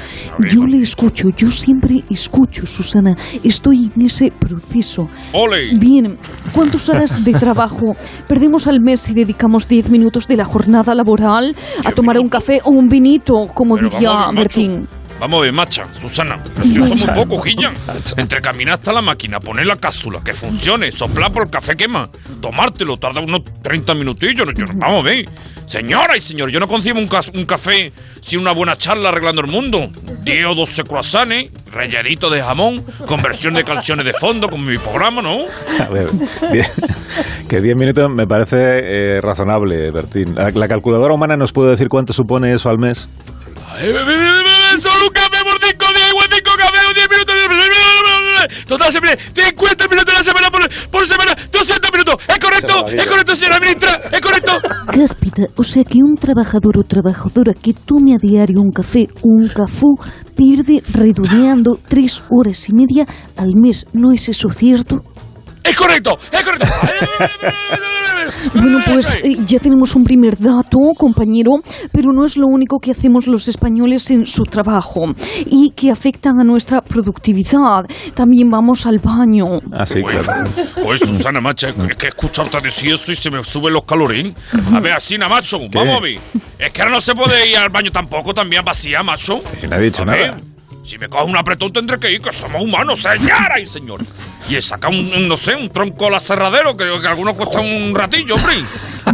Yo 0.50 0.66
le 0.66 0.82
escucho, 0.82 1.30
yo 1.36 1.50
siempre 1.50 2.04
escucho, 2.10 2.66
Susana. 2.66 3.16
Estoy 3.44 3.92
en 3.96 4.06
ese 4.06 4.32
proceso. 4.38 5.08
Ole. 5.32 5.78
Bien, 5.80 6.18
¿cuántas 6.54 6.90
horas 6.90 7.24
de 7.24 7.32
trabajo 7.32 7.94
perdemos 8.28 8.68
al 8.68 8.82
mes 8.82 9.00
si 9.00 9.14
dedicamos 9.14 9.68
10 9.68 9.90
minutos 9.90 10.28
de 10.28 10.36
la 10.36 10.46
jornada 10.46 10.94
laboral 10.94 11.56
a 11.86 11.92
tomar 11.94 12.20
un 12.20 12.28
café 12.28 12.60
o 12.66 12.72
un 12.72 12.90
vinito, 12.90 13.48
como 13.54 13.76
Pero 13.76 13.90
diría 13.90 14.10
vamos 14.10 14.36
ver, 14.36 14.44
macho. 14.44 14.98
Vamos 15.20 15.40
a 15.40 15.42
ver, 15.42 15.54
macha, 15.54 15.88
Susana. 16.00 16.40
Pero 16.56 16.64
si 16.68 16.80
eso 16.80 16.96
muy 16.96 17.16
poco, 17.16 17.42
Gillan. 17.42 17.74
Entre 18.18 18.40
caminar 18.42 18.76
hasta 18.76 18.94
la 18.94 19.02
máquina, 19.02 19.40
poner 19.40 19.66
la 19.66 19.76
cápsula, 19.76 20.22
que 20.24 20.34
funcione, 20.34 20.92
soplar 20.92 21.32
por 21.32 21.44
el 21.46 21.50
café 21.50 21.76
quema, 21.76 22.10
tomártelo, 22.40 22.98
tarda 22.98 23.22
unos 23.22 23.42
30 23.64 23.96
minutillos. 23.96 24.48
yo 24.56 24.66
vamos 24.76 25.00
a 25.00 25.04
ver. 25.04 25.26
Señora 25.66 26.16
y 26.16 26.22
señor, 26.22 26.50
yo 26.50 26.60
no 26.62 26.68
concibo 26.68 27.00
un, 27.00 27.08
cas- 27.08 27.32
un 27.34 27.46
café 27.46 27.92
sin 28.22 28.40
una 28.40 28.52
buena 28.54 28.78
charla 28.78 29.10
arreglando 29.10 29.42
el 29.42 29.48
mundo. 29.48 29.90
10 30.24 30.46
o 30.46 30.56
12 30.56 30.84
croissants, 30.84 31.50
rellenito 31.72 32.30
de 32.30 32.42
jamón, 32.42 32.86
conversión 33.08 33.54
de 33.56 33.64
canciones 33.64 34.06
de 34.06 34.14
fondo, 34.14 34.48
como 34.50 34.64
mi 34.66 34.78
programa, 34.78 35.22
¿no? 35.22 35.40
A 35.80 35.90
ver, 35.90 36.10
bien. 36.52 36.66
Que 37.50 37.60
10 37.60 37.76
minutos 37.76 38.10
me 38.14 38.28
parece 38.28 38.56
eh, 39.18 39.22
razonable, 39.22 39.90
Bertín. 39.92 40.36
La, 40.36 40.52
la 40.52 40.68
calculadora 40.68 41.14
humana 41.16 41.36
nos 41.38 41.52
puede 41.52 41.72
decir 41.72 41.90
cuánto 41.90 42.14
supone 42.14 42.54
eso 42.54 42.70
al 42.70 42.78
mes. 42.78 43.10
Un 43.84 44.47
Total, 48.68 48.92
se 48.92 49.00
pide 49.02 49.18
50 49.18 49.88
minutos 49.88 50.14
a 50.14 50.18
la 50.18 50.24
semana 50.24 50.50
por, 50.52 50.90
por 50.90 51.08
semana, 51.08 51.34
200 51.52 51.92
minutos. 51.92 52.16
¿Es 52.28 52.40
correcto? 52.40 52.88
¿Es 52.88 53.08
correcto, 53.08 53.36
señora 53.36 53.60
ministra? 53.60 54.02
¿Es 54.12 54.22
correcto? 54.22 54.52
Cáspita, 54.88 55.44
o 55.56 55.64
sea 55.64 55.84
que 55.84 56.00
un 56.04 56.16
trabajador 56.16 56.80
o 56.80 56.84
trabajadora 56.84 57.54
que 57.54 57.74
tome 57.74 58.14
a 58.14 58.18
diario 58.18 58.60
un 58.60 58.72
café 58.72 59.08
o 59.22 59.30
un 59.30 59.48
cafú 59.48 59.96
pierde 60.36 60.82
redondeando 60.94 61.80
tres 61.88 62.22
horas 62.30 62.68
y 62.70 62.74
media 62.74 63.06
al 63.38 63.54
mes. 63.56 63.86
¿No 63.94 64.12
es 64.12 64.30
eso 64.30 64.50
cierto? 64.50 65.04
¡Es 65.68 65.78
correcto! 65.78 66.18
¡Es 66.32 66.44
correcto! 66.44 66.68
Bueno, 68.54 68.80
pues 68.86 69.22
eh, 69.24 69.38
ya 69.46 69.60
tenemos 69.60 69.96
un 69.96 70.04
primer 70.04 70.38
dato, 70.38 70.78
compañero, 70.98 71.52
pero 71.92 72.12
no 72.12 72.26
es 72.26 72.38
lo 72.38 72.48
único 72.48 72.80
que 72.80 72.92
hacemos 72.92 73.28
los 73.28 73.48
españoles 73.48 74.10
en 74.10 74.26
su 74.26 74.44
trabajo 74.44 75.02
y 75.46 75.72
que 75.76 75.92
afectan 75.92 76.40
a 76.40 76.44
nuestra 76.44 76.82
productividad. 76.82 77.86
También 78.16 78.50
vamos 78.50 78.86
al 78.86 79.00
baño. 79.00 79.60
Ah, 79.72 79.86
sí, 79.86 80.02
claro. 80.02 80.50
Pues 80.84 81.02
Susana, 81.02 81.42
macho, 81.42 81.68
es 81.68 81.96
que 81.98 82.08
escucharte 82.08 82.60
decir 82.62 82.94
eso 82.94 83.12
y 83.12 83.16
se 83.16 83.30
me 83.30 83.44
suben 83.44 83.74
los 83.74 83.86
calorín. 83.86 84.34
A 84.74 84.80
ver, 84.80 84.94
así, 84.94 85.18
macho, 85.18 85.60
vamos 85.74 85.98
a 85.98 86.02
ver. 86.02 86.20
Es 86.60 86.74
que 86.74 86.82
ahora 86.82 86.96
no 86.96 87.02
se 87.02 87.14
puede 87.14 87.50
ir 87.50 87.58
al 87.58 87.70
baño 87.70 87.92
tampoco, 87.92 88.34
también 88.34 88.64
vacía, 88.66 89.04
macho. 89.04 89.40
No 89.70 89.76
ha 89.76 89.80
dicho 89.80 90.04
A 90.04 90.06
ver, 90.06 90.32
nada. 90.32 90.47
Si 90.88 90.98
me 90.98 91.10
coge 91.10 91.26
un 91.26 91.36
apretón 91.36 91.74
tendré 91.74 92.00
que 92.00 92.14
ir, 92.14 92.22
que 92.22 92.32
somos 92.32 92.62
humanos, 92.62 93.00
señora 93.02 93.60
y 93.62 93.66
señor. 93.66 94.06
Y 94.50 94.62
saca 94.62 94.88
un, 94.88 95.12
un, 95.14 95.28
no 95.28 95.36
sé, 95.36 95.54
un 95.54 95.68
tronco 95.68 96.08
al 96.08 96.16
aserradero, 96.16 96.78
que, 96.78 96.86
que 97.02 97.08
algunos 97.08 97.36
cuesta 97.36 97.60
un 97.60 97.94
ratillo, 97.94 98.36
hombre. 98.36 98.54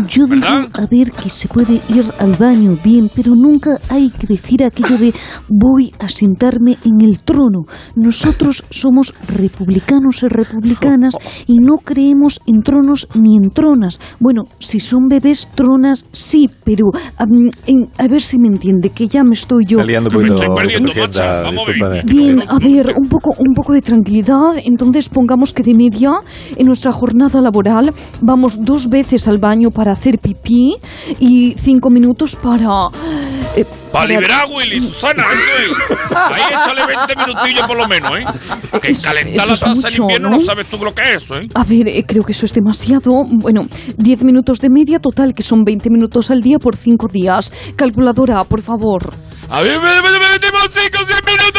Yo 0.08 0.26
digo, 0.28 0.46
a 0.48 0.86
ver, 0.90 1.12
que 1.12 1.30
se 1.30 1.48
puede 1.48 1.74
ir 1.90 2.06
al 2.20 2.34
baño 2.36 2.78
bien, 2.84 3.10
pero 3.16 3.32
nunca 3.36 3.78
hay 3.90 4.12
que 4.12 4.28
decir 4.28 4.64
aquello 4.64 4.98
de 5.00 5.14
voy 5.50 5.92
a 6.00 6.08
sentarme 6.10 6.78
en 6.86 7.02
el 7.08 7.20
trono. 7.24 7.66
Nosotros 7.96 8.64
somos 8.70 9.14
republicanos 9.28 10.22
y 10.22 10.28
republicanas 10.28 11.16
y 11.48 11.56
no 11.60 11.78
creemos 11.84 12.40
en 12.46 12.62
tronos 12.62 13.08
ni 13.16 13.38
en 13.38 13.50
tronas. 13.52 14.00
Bueno, 14.20 14.44
si 14.60 14.80
son 14.80 15.08
bebés, 15.10 15.50
tronas 15.56 16.06
sí, 16.12 16.48
pero 16.64 16.86
en- 17.66 17.90
a 17.98 18.08
ver 18.08 18.22
si 18.22 18.38
me 18.38 18.48
entiende, 18.50 18.90
que 18.92 19.08
ya 19.08 19.24
me 19.24 19.34
estoy 19.34 19.66
yo. 19.68 19.78
Liando 19.84 20.10
un 20.10 20.16
poquito, 20.16 20.36
vicepresidenta, 20.36 21.44
discúlpame. 21.66 22.02
Bien, 22.06 22.44
a 22.50 22.58
ver, 22.60 22.94
un 22.98 23.08
poco, 23.10 23.32
un 23.38 23.54
poco 23.54 23.74
de 23.74 23.82
tranquilidad. 23.82 24.54
Entonces 24.64 25.10
pongamos 25.10 25.54
que 25.54 25.64
de 25.64 25.74
media 25.74 26.12
en 26.56 26.66
nuestra 26.68 26.92
jornada 26.94 27.42
laboral 27.42 27.92
vamos 28.22 28.58
dos 28.62 28.90
veces 28.90 29.28
al 29.28 29.38
baño 29.38 29.70
para 29.72 29.92
hacer 29.92 30.20
pipí 30.20 30.76
y 31.20 31.54
cinco 31.58 31.90
minutos 31.90 32.36
para... 32.36 32.68
eh, 33.56 33.66
Para 33.92 34.06
liberar 34.06 34.44
a 34.44 34.46
Willy, 34.48 34.80
Susana, 34.80 35.24
eso 35.34 35.74
es. 35.74 36.16
Ahí 36.16 36.42
échale 36.52 36.82
20 36.86 37.16
minutillos 37.28 37.68
por 37.68 37.78
lo 37.78 37.88
menos, 37.88 38.12
¿eh? 38.20 38.80
Que 38.82 38.90
Eso- 38.92 39.04
calentar 39.04 39.46
eso 39.46 39.48
la 39.48 39.54
es 39.54 39.60
taza 39.82 39.88
en 39.96 40.02
invierno 40.02 40.30
¿no? 40.30 40.38
no 40.38 40.44
sabes 40.46 40.68
tú 40.68 40.78
lo 40.84 40.94
que 40.94 41.02
es 41.04 41.24
eso, 41.24 41.38
¿eh? 41.38 41.48
A 41.54 41.64
ver, 41.64 41.88
eh, 41.88 42.04
creo 42.08 42.24
que 42.24 42.32
eso 42.32 42.46
es 42.46 42.54
demasiado. 42.54 43.12
Bueno, 43.30 43.62
10 43.98 44.24
minutos 44.24 44.60
de 44.60 44.70
media 44.70 45.00
total, 45.00 45.34
que 45.34 45.44
son 45.44 45.64
20 45.64 45.90
minutos 45.90 46.32
al 46.32 46.42
día 46.42 46.58
por 46.60 46.76
5 46.76 47.08
días. 47.08 47.52
Calculadora, 47.76 48.44
por 48.46 48.62
favor. 48.62 49.14
A 49.50 49.62
ver, 49.62 49.80
me, 49.80 49.86
me, 50.02 50.02
me 50.02 50.20
metimos 50.32 50.68
5 50.72 50.98
o 51.02 51.06
6 51.06 51.20
minutos. 51.28 51.53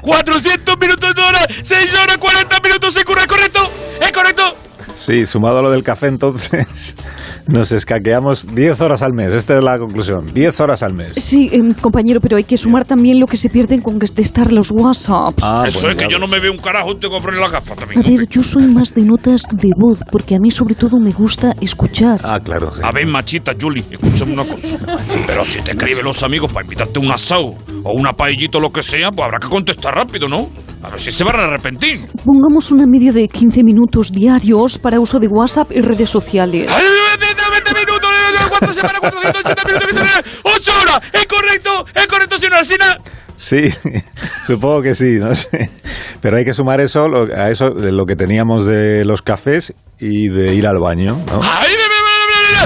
400 0.00 0.78
minutos 0.78 1.14
de 1.14 1.22
hora, 1.22 1.46
6 1.62 1.94
horas, 1.94 2.18
40 2.18 2.60
minutos, 2.60 2.96
¿es 2.96 3.04
correcto? 3.04 3.70
¿Es 4.00 4.12
correcto? 4.12 4.57
Sí, 4.98 5.26
sumado 5.26 5.60
a 5.60 5.62
lo 5.62 5.70
del 5.70 5.84
café, 5.84 6.08
entonces 6.08 6.96
nos 7.46 7.70
escaqueamos 7.70 8.52
10 8.52 8.80
horas 8.80 9.02
al 9.02 9.12
mes. 9.12 9.32
Esta 9.32 9.56
es 9.56 9.62
la 9.62 9.78
conclusión. 9.78 10.34
10 10.34 10.60
horas 10.60 10.82
al 10.82 10.92
mes. 10.92 11.12
Sí, 11.18 11.48
em, 11.52 11.72
compañero, 11.72 12.20
pero 12.20 12.36
hay 12.36 12.42
que 12.42 12.58
sumar 12.58 12.84
también 12.84 13.20
lo 13.20 13.28
que 13.28 13.36
se 13.36 13.48
pierden 13.48 13.80
con 13.80 13.96
contestar 13.98 14.50
los 14.52 14.72
WhatsApps. 14.72 15.42
Ah, 15.44 15.64
eso 15.68 15.88
es 15.88 15.94
que 15.94 16.08
yo 16.10 16.18
no 16.18 16.26
me 16.26 16.40
veo 16.40 16.50
un 16.50 16.58
carajo, 16.58 16.96
tengo 16.96 17.18
que 17.18 17.26
poner 17.26 17.38
la 17.40 17.48
gafa 17.48 17.74
A 17.74 17.76
también. 17.76 18.02
ver, 18.02 18.28
yo 18.28 18.42
soy 18.42 18.66
más 18.66 18.92
de 18.92 19.02
notas 19.02 19.42
de 19.52 19.70
voz, 19.76 20.00
porque 20.10 20.34
a 20.34 20.38
mí 20.40 20.50
sobre 20.50 20.74
todo 20.74 20.98
me 20.98 21.12
gusta 21.12 21.54
escuchar. 21.60 22.20
Ah, 22.24 22.40
claro. 22.42 22.72
A 22.82 22.90
ver, 22.90 23.06
machita, 23.06 23.52
Julie, 23.60 23.84
escúchame 23.88 24.32
una 24.32 24.44
cosa. 24.44 24.76
Pero 25.26 25.44
si 25.44 25.60
te 25.62 25.70
escriben 25.70 26.04
los 26.04 26.22
amigos 26.24 26.50
para 26.50 26.64
invitarte 26.64 26.98
a 26.98 27.02
un 27.02 27.12
asado 27.12 27.54
o 27.84 27.92
una 27.92 28.12
paellita 28.14 28.58
o 28.58 28.60
lo 28.60 28.70
que 28.70 28.82
sea, 28.82 29.12
pues 29.12 29.24
habrá 29.24 29.38
que 29.38 29.48
contestar 29.48 29.94
rápido, 29.94 30.26
¿no? 30.26 30.48
A 30.80 30.90
ver 30.90 31.00
si 31.00 31.10
se 31.10 31.24
van 31.24 31.36
a 31.36 31.40
arrepentir. 31.40 32.06
Pongamos 32.24 32.70
una 32.70 32.86
media 32.86 33.10
de 33.10 33.26
15 33.26 33.64
minutos 33.64 34.12
diarios 34.12 34.78
para 34.78 34.87
uso 34.96 35.18
de 35.18 35.26
WhatsApp 35.26 35.72
y 35.72 35.80
redes 35.82 36.08
sociales. 36.08 36.70
¡Ay, 36.72 36.84
20 37.50 37.74
minutos! 37.74 38.10
4 38.48 38.74
semanas, 38.74 39.00
480 39.00 39.64
minutos, 39.64 39.88
que 39.88 39.94
son 39.94 40.08
8 40.44 40.72
horas. 40.82 41.00
¿Es 41.12 41.26
correcto? 41.26 41.86
¿Es 41.94 42.06
correcto, 42.06 42.38
señora 42.38 42.58
Alsina? 42.58 42.96
Sí, 43.36 43.72
supongo 44.46 44.82
que 44.82 44.94
sí, 44.94 45.18
no 45.20 45.34
sé. 45.34 45.70
Pero 46.20 46.36
hay 46.38 46.44
que 46.44 46.54
sumar 46.54 46.80
eso 46.80 47.08
lo- 47.08 47.32
a 47.36 47.50
eso 47.50 47.70
de 47.70 47.92
lo 47.92 48.06
que 48.06 48.16
teníamos 48.16 48.64
de 48.66 49.04
los 49.04 49.22
cafés 49.22 49.74
y 50.00 50.28
de 50.28 50.54
ir 50.54 50.66
al 50.66 50.78
baño, 50.78 51.16
¿no? 51.26 51.40
¡Ay, 51.42 51.70
me, 51.70 51.97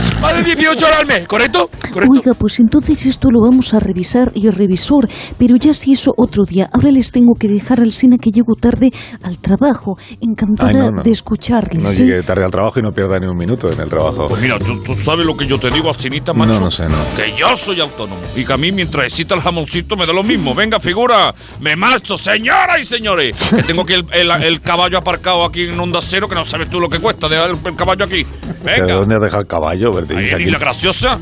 me, 0.00 0.20
más 0.20 0.35
de 0.35 0.42
18 0.55 0.87
horas 0.87 1.00
al 1.00 1.07
mes! 1.07 1.26
¿Correcto? 1.28 1.70
Oiga, 2.11 2.33
pues 2.38 2.59
entonces 2.61 3.05
esto 3.07 3.28
lo 3.31 3.40
vamos 3.42 3.74
a 3.74 3.78
revisar 3.81 4.31
y 4.35 4.48
revisor, 4.48 5.09
pero 5.38 5.57
ya 5.57 5.74
si 5.74 5.92
eso 5.92 6.12
otro 6.16 6.44
día. 6.44 6.68
Ahora 6.72 6.90
les 6.90 7.11
tengo 7.12 7.35
que 7.38 7.48
dejar 7.48 7.81
al 7.81 7.92
cine 7.92 8.16
que 8.18 8.31
llego 8.31 8.55
tarde 8.55 8.90
al 9.22 9.38
trabajo. 9.38 9.96
Encantada 10.20 10.70
Ay, 10.70 10.76
no, 10.76 10.90
no. 10.92 11.02
de 11.02 11.11
escucharles. 11.11 11.83
No 11.83 11.90
¿eh? 11.90 11.94
llegue 11.94 12.22
tarde 12.22 12.44
al 12.44 12.50
trabajo 12.50 12.78
y 12.78 12.83
no 12.83 12.92
pierda 12.92 13.18
ni 13.18 13.26
un 13.26 13.37
minuto 13.37 13.70
en 13.70 13.81
el 13.81 13.88
trabajo. 13.88 14.28
Pues 14.28 14.40
mira, 14.40 14.59
¿tú, 14.59 14.83
tú 14.83 14.94
sabes 14.94 15.26
lo 15.26 15.37
que 15.37 15.46
yo 15.46 15.59
te 15.59 15.68
digo, 15.70 15.88
Alcinita, 15.88 16.33
macho. 16.33 16.55
No, 16.55 16.61
no 16.61 16.70
sé, 16.70 16.88
no. 16.88 16.96
Que 17.16 17.33
yo 17.37 17.55
soy 17.57 17.81
autónomo 17.81 18.20
y 18.37 18.44
que 18.44 18.52
a 18.52 18.57
mí 18.57 18.72
mientras 18.72 19.07
excita 19.07 19.35
el 19.35 19.40
jamoncito 19.40 19.96
me 19.96 20.07
da 20.07 20.12
lo 20.12 20.22
mismo. 20.22 20.55
Venga, 20.55 20.78
figura, 20.81 21.35
me 21.61 21.76
marcho, 21.76 22.16
señoras 22.16 22.81
y 22.81 22.85
señores. 22.85 23.50
Que 23.62 23.62
tengo 23.62 23.83
aquí 23.83 23.92
el, 23.94 24.05
el- 24.12 24.31
el 24.42 24.61
caballo 24.62 24.98
aparcado 24.98 25.44
aquí 25.44 25.64
en 25.68 25.78
Onda 25.78 26.00
Cero, 26.02 26.26
que 26.28 26.35
no 26.35 26.44
sabes 26.44 26.68
tú 26.70 26.81
lo 26.81 26.88
que 26.88 26.98
cuesta 26.98 27.28
dejar 27.28 27.50
el, 27.50 27.57
el 27.64 27.76
caballo 27.76 28.05
aquí. 28.05 28.24
¿De 28.24 28.81
Venga, 28.81 28.94
dónde 28.94 29.14
has 29.16 29.20
dejado 29.22 29.42
el 29.42 29.46
caballo, 29.48 29.82
Bertín? 29.90 30.18
ahí 30.18 30.29
en 30.29 30.35
Aquí- 30.35 30.45
Isla 30.45 30.59
Graciosa. 30.59 31.18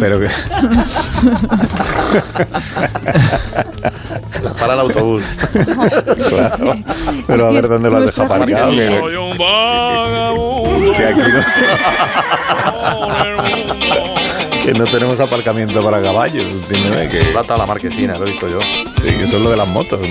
Pero 0.00 0.18
que... 0.20 0.28
Para 4.58 4.74
el 4.74 4.80
autobús. 4.80 5.22
Claro. 6.28 6.74
Pero 7.26 7.48
a 7.48 7.52
ver 7.52 7.68
dónde 7.68 7.90
lo 7.90 7.98
has 7.98 8.06
dejado 8.06 8.34
aparcado. 8.34 8.72
Yo 8.72 8.78
Que, 8.78 8.86
soy 8.86 9.14
un 9.16 9.38
vagabundo. 9.38 10.92
que 10.94 11.04
aquí 11.04 11.20
no, 11.20 11.40
que 14.64 14.72
no 14.72 14.84
tenemos 14.84 15.18
aparcamiento 15.20 15.80
para 15.82 16.02
caballos. 16.02 16.44
Entiéndeme 16.44 17.08
que... 17.08 17.18
Plata 17.32 17.56
la 17.56 17.66
marquesina, 17.66 18.16
lo 18.16 18.26
he 18.26 18.30
visto 18.30 18.48
yo. 18.48 18.60
Sí, 18.62 19.10
que 19.10 19.24
eso 19.24 19.36
es 19.36 19.42
lo 19.42 19.50
de 19.50 19.56
las 19.56 19.68
motos. 19.68 20.00
¿no? 20.00 20.06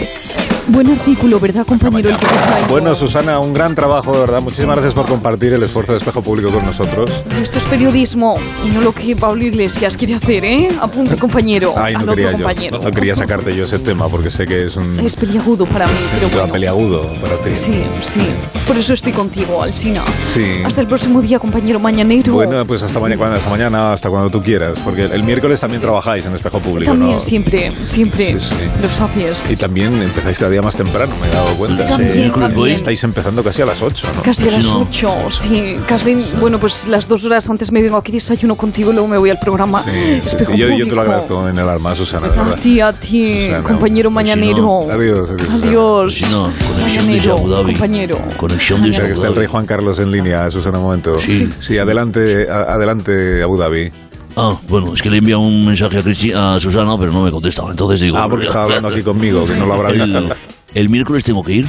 Buen 0.67 0.89
artículo, 0.89 1.39
¿verdad, 1.41 1.65
compañero? 1.65 2.10
El 2.10 2.15
que. 2.17 2.25
Bueno, 2.69 2.95
Susana, 2.95 3.39
un 3.39 3.53
gran 3.53 3.75
trabajo, 3.75 4.13
de 4.13 4.19
verdad. 4.21 4.41
Muchísimas 4.41 4.75
gracias 4.77 4.93
por 4.93 5.08
compartir 5.08 5.51
el 5.53 5.62
esfuerzo 5.62 5.91
de 5.91 5.97
Espejo 5.97 6.21
Público 6.21 6.51
con 6.51 6.65
nosotros. 6.65 7.12
Esto 7.41 7.58
es 7.58 7.65
periodismo 7.65 8.38
y 8.65 8.69
no 8.69 8.79
lo 8.79 8.93
que 8.93 9.13
Pablo 9.15 9.43
Iglesias 9.43 9.97
quiere 9.97 10.15
hacer, 10.15 10.45
¿eh? 10.45 10.69
Apunte, 10.79 11.17
compañero. 11.17 11.73
Ay, 11.75 11.95
no 11.95 12.06
quería 12.06 12.32
yo. 12.32 12.38
compañero. 12.38 12.79
No 12.82 12.91
quería 12.91 13.15
sacarte 13.15 13.53
yo 13.53 13.65
ese 13.65 13.79
tema 13.79 14.08
porque 14.08 14.32
sé 14.32 14.45
que 14.47 14.65
es 14.65 14.77
un, 14.77 14.99
Es 15.01 15.15
peliagudo 15.17 15.65
para 15.65 15.86
mí, 15.86 15.93
es 16.01 16.12
pero 16.13 16.25
un 16.25 16.29
tema 16.29 16.41
bueno. 16.43 16.53
peliagudo 16.53 17.13
para 17.21 17.36
ti. 17.38 17.51
Sí, 17.56 17.84
sí. 18.01 18.21
Por 18.65 18.77
eso 18.77 18.93
estoy 18.93 19.12
contigo, 19.12 19.62
Alsina. 19.62 20.06
Sí. 20.23 20.62
Hasta 20.63 20.79
el 20.79 20.88
próximo 20.88 21.21
día, 21.21 21.39
compañero 21.39 21.77
mañanero. 21.79 22.32
Bueno, 22.34 22.65
pues 22.65 22.82
hasta 22.84 22.99
mañana, 23.01 23.36
hasta 23.36 23.49
mañana, 23.49 23.91
hasta 23.91 24.10
cuando 24.10 24.32
tú 24.34 24.41
quieras, 24.41 24.80
porque 24.84 25.04
el 25.04 25.24
miércoles 25.24 25.60
también 25.60 25.80
trabajáis 25.80 26.26
en 26.26 26.34
Espejo 26.34 26.58
Público, 26.60 26.89
También, 26.91 27.12
¿no? 27.13 27.19
siempre, 27.19 27.72
siempre. 27.86 28.39
Sí, 28.39 28.48
sí. 28.50 28.56
Lo 28.82 28.89
sabes. 28.89 29.52
Y 29.52 29.56
también 29.58 29.93
empezáis 30.02 30.39
cada 30.39 30.50
día 30.50 30.63
más 30.63 30.76
temprano, 30.76 31.13
me 31.22 31.28
he 31.28 31.30
dado 31.30 31.56
cuenta. 31.56 31.86
También, 31.86 32.32
también. 32.32 32.76
Estáis 32.76 33.04
empezando 33.04 33.43
casi 33.43 33.62
a 33.62 33.67
las 33.67 33.80
8, 33.80 34.08
¿no? 34.15 34.24
Casi 34.24 34.48
a 34.48 34.52
las 34.54 34.65
8, 34.65 35.30
sí, 35.30 35.76
casi, 35.86 36.17
bueno, 36.39 36.58
pues 36.60 36.88
las 36.88 37.08
dos 37.08 37.24
horas 37.26 37.48
antes 37.48 37.72
me 37.72 37.84
vengo 37.84 37.96
aquí, 37.96 38.12
desayuno 38.12 38.56
contigo 38.56 38.89
y 38.89 38.93
luego 38.93 39.08
me 39.08 39.19
voy 39.19 39.30
al 39.30 39.38
programa 39.38 39.84
Sí, 39.84 39.91
sí, 39.93 40.22
sí. 40.24 40.28
Espejo 40.30 40.56
Yo, 40.56 40.67
yo 40.69 40.88
te 40.88 40.96
lo 40.96 41.02
agradezco 41.02 41.48
en 41.48 41.60
el 41.60 41.69
alma, 41.69 41.96
Susana, 41.96 42.28
A 42.30 42.56
ti, 42.56 42.82
a 42.82 42.91
ti, 42.91 43.38
Susana. 43.46 43.62
compañero 43.62 44.10
mañanero. 44.10 44.91
Adiós. 44.91 45.30
adiós. 45.30 45.63
Adiós. 45.63 46.22
No, 46.32 46.52
Mañanero, 46.82 47.36
compañero. 47.38 48.17
Conexión 48.38 48.82
de 48.82 48.89
que 48.89 49.12
está 49.12 49.28
el 49.28 49.36
rey 49.36 49.46
Juan 49.46 49.67
Carlos 49.67 50.00
en 50.00 50.10
línea, 50.10 50.50
Susana, 50.50 50.80
un 50.80 50.86
momento. 50.86 51.19
Sí, 51.19 51.54
sí 51.60 51.78
adelante, 51.78 52.50
adelante, 52.50 53.43
Abu 53.43 53.58
Dhabi. 53.58 53.91
Ah, 54.36 54.56
bueno, 54.67 54.93
es 54.93 55.02
que 55.02 55.10
le 55.10 55.17
envía 55.17 55.38
un 55.38 55.65
mensaje 55.65 55.98
a, 56.00 56.02
Cristi- 56.04 56.34
a 56.34 56.60
Susana, 56.60 56.96
pero 56.98 57.12
no 57.12 57.24
me 57.24 57.32
contesta. 57.32 57.63
Entonces 57.69 58.02
digo. 58.02 58.17
Ah, 58.17 58.28
porque 58.30 58.46
estaba 58.46 58.63
hablando 58.65 58.88
aquí 58.89 59.02
conmigo, 59.04 59.46
que 59.46 59.56
no 59.56 59.65
lo 59.65 59.74
habrá 59.76 59.91
visto. 59.91 60.17
El, 60.17 60.34
el 60.74 60.89
miércoles 60.89 61.24
tengo 61.24 61.43
que 61.43 61.54
ir. 61.54 61.67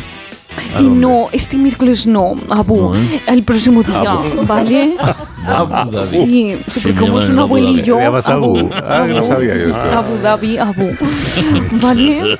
Y 0.78 0.82
no, 0.84 1.26
este 1.32 1.56
miércoles 1.56 2.06
no, 2.06 2.34
Abu, 2.48 2.92
No, 2.92 2.96
¿eh? 2.96 3.20
el 3.26 3.42
próximo 3.42 3.82
día, 3.82 4.12
Abu. 4.12 4.46
¿vale? 4.46 4.94
Abu 5.46 5.90
Dhabi. 5.90 6.06
Sí, 6.08 6.58
sí, 6.72 6.80
porque 6.82 7.00
como 7.00 7.20
es 7.20 7.28
un 7.28 7.38
abuelillo. 7.38 7.96
¿Te 7.96 8.02
llamas 8.04 8.28
Abu? 8.28 8.70
Ah, 8.72 9.04
que 9.06 9.12
no 9.14 9.24
sabía 9.26 9.54
yo 9.56 9.70
esto. 9.70 9.80
Abu 9.98 10.16
Dhabi, 10.18 10.58
Abu. 10.58 10.90
¿Vale? 11.82 12.36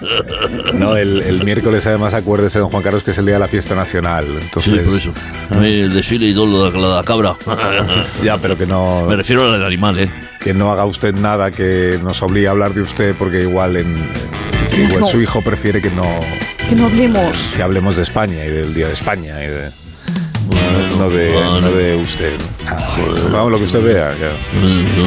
No, 0.74 0.96
el, 0.96 1.22
el 1.22 1.44
miércoles 1.44 1.86
además 1.86 2.14
acuérdese, 2.14 2.58
don 2.58 2.70
Juan 2.70 2.82
Carlos, 2.82 3.02
que 3.02 3.10
es 3.12 3.18
el 3.18 3.26
día 3.26 3.34
de 3.34 3.40
la 3.40 3.48
fiesta 3.48 3.74
nacional. 3.74 4.26
Entonces, 4.40 4.72
Sí, 4.72 4.78
por 4.78 4.94
eso. 4.96 5.12
El 5.64 5.92
desfile 5.92 6.26
y 6.28 6.34
todo 6.34 6.46
lo 6.46 6.70
de 6.70 6.80
la, 6.80 6.96
la 6.96 7.02
cabra. 7.04 7.34
Ya, 8.22 8.38
pero 8.38 8.56
que 8.56 8.66
no... 8.66 9.02
Me 9.08 9.16
refiero 9.16 9.52
al 9.52 9.64
animal, 9.64 9.98
¿eh? 9.98 10.10
Que 10.40 10.54
no 10.54 10.70
haga 10.72 10.84
usted 10.84 11.14
nada 11.14 11.50
que 11.50 11.98
nos 12.02 12.22
obligue 12.22 12.48
a 12.48 12.50
hablar 12.50 12.74
de 12.74 12.82
usted, 12.82 13.14
porque 13.18 13.42
igual, 13.42 13.76
en, 13.76 13.96
igual 14.76 15.00
No. 15.00 15.06
su 15.06 15.20
hijo 15.20 15.40
prefiere 15.42 15.80
que 15.80 15.90
no, 15.90 16.04
Que 16.68 16.74
no 16.74 16.86
hablemos. 16.86 17.52
que 17.56 17.62
hablemos 17.62 17.96
de 17.96 18.02
España 18.02 18.44
y 18.44 18.50
del 18.50 18.74
Día 18.74 18.86
de 18.88 18.92
España 18.92 19.42
y 19.42 19.46
de... 19.48 19.70
No 20.98 21.10
de, 21.10 21.32
no 21.60 21.70
de 21.70 21.96
usted. 21.96 22.38
Ah, 22.68 22.96
Vamos, 23.32 23.50
lo 23.52 23.58
que 23.58 23.64
usted 23.64 23.82
vea. 23.82 24.14
ya. 24.18 24.30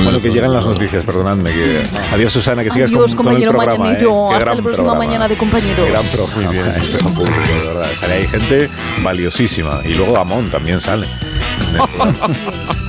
Bueno, 0.04 0.22
que 0.22 0.30
llegan 0.30 0.52
las 0.54 0.66
noticias, 0.66 1.04
perdonadme. 1.06 1.52
Que... 1.52 1.82
Adiós, 2.14 2.34
Susana, 2.34 2.64
que 2.64 2.72
sigas 2.72 2.90
Adiós, 2.92 3.16
con, 3.16 3.26
con 3.26 3.36
el 3.36 3.42
programa. 3.50 3.74
¿eh? 3.74 3.78
mañanero. 3.78 4.26
Hasta 4.28 4.40
gran 4.40 4.58
la 4.58 4.64
próxima 4.64 4.84
programa. 4.86 5.06
mañana 5.06 5.28
de 5.28 5.38
compañeros. 5.38 5.90
Gran 5.90 6.06
programa. 6.06 6.78
Espejo 6.82 7.10
público, 7.10 7.40
de 7.62 7.68
verdad. 7.68 7.88
Sale 8.00 8.14
ahí 8.14 8.28
gente 8.28 8.70
valiosísima. 9.04 9.82
Y 9.86 9.94
luego 9.94 10.18
Amón 10.18 10.50
también 10.50 10.82
sale. 10.82 11.08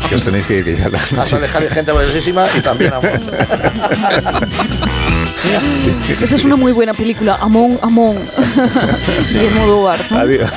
que 0.09 0.14
os 0.14 0.22
tenéis 0.22 0.46
que 0.46 0.59
ir, 0.59 0.64
que 0.64 0.76
ya 0.76 0.88
noticias. 0.88 1.40
dejar 1.40 1.68
gente 1.70 1.92
valiosísima 1.92 2.46
y 2.57 2.61
también 2.61 2.92
amor. 2.94 3.20
Esa 6.20 6.36
es 6.36 6.44
una 6.44 6.57
muy 6.57 6.72
buena 6.72 6.94
película. 6.94 7.36
Amón, 7.40 7.78
Amón. 7.82 8.18
De 9.32 9.51
Modóvar. 9.51 9.99
¿no? 10.11 10.18
Adiós. 10.18 10.51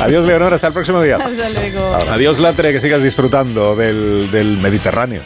Adiós, 0.00 0.26
Leonor. 0.26 0.54
Hasta 0.54 0.68
el 0.68 0.72
próximo 0.72 1.02
día. 1.02 1.16
Hasta 1.16 1.48
luego. 1.48 1.94
Adiós, 2.10 2.38
Latre, 2.38 2.72
que 2.72 2.80
sigas 2.80 3.02
disfrutando 3.02 3.76
del, 3.76 4.30
del 4.30 4.58
Mediterráneo. 4.58 5.22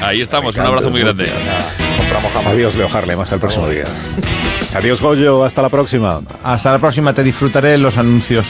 Ahí 0.00 0.20
estamos, 0.20 0.56
un 0.56 0.66
abrazo 0.66 0.90
muy 0.90 1.00
grande. 1.00 1.26
Adiós, 2.46 2.76
Leo 2.76 2.88
Harlem. 2.92 3.18
Hasta 3.20 3.34
el 3.36 3.40
próximo 3.40 3.68
día. 3.68 3.84
Adiós, 4.74 5.00
Goyo. 5.00 5.44
Hasta 5.44 5.62
la 5.62 5.68
próxima. 5.68 6.20
Hasta 6.42 6.72
la 6.72 6.78
próxima, 6.78 7.12
te 7.12 7.22
disfrutaré 7.22 7.76
los 7.78 7.96
anuncios. 7.98 8.46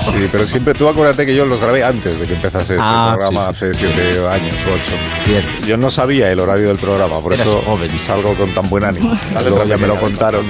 Sí, 0.00 0.28
pero 0.32 0.46
siempre 0.46 0.74
tú 0.74 0.88
acuérdate 0.88 1.26
que 1.26 1.34
yo 1.34 1.44
los 1.44 1.60
grabé 1.60 1.84
antes 1.84 2.18
de 2.18 2.26
que 2.26 2.34
empezase 2.34 2.74
este 2.74 2.84
Ah, 2.86 3.14
programa 3.16 3.52
sí, 3.52 3.66
hace 3.66 3.74
siete 3.74 4.26
años 4.28 4.54
o 4.66 4.72
ocho. 4.74 5.66
Yo 5.66 5.76
no 5.76 5.90
sabía 5.90 6.30
el 6.32 6.40
horario 6.40 6.68
del 6.68 6.78
programa, 6.78 7.20
por 7.20 7.32
Eras 7.34 7.46
eso 7.46 7.60
joven. 7.62 7.90
salgo 8.06 8.34
con 8.34 8.48
tan 8.50 8.68
buen 8.68 8.84
ánimo. 8.84 9.16
Luego 9.48 9.64
ya 9.64 9.76
me 9.76 9.86
lo 9.86 9.96
contaron. 9.96 10.46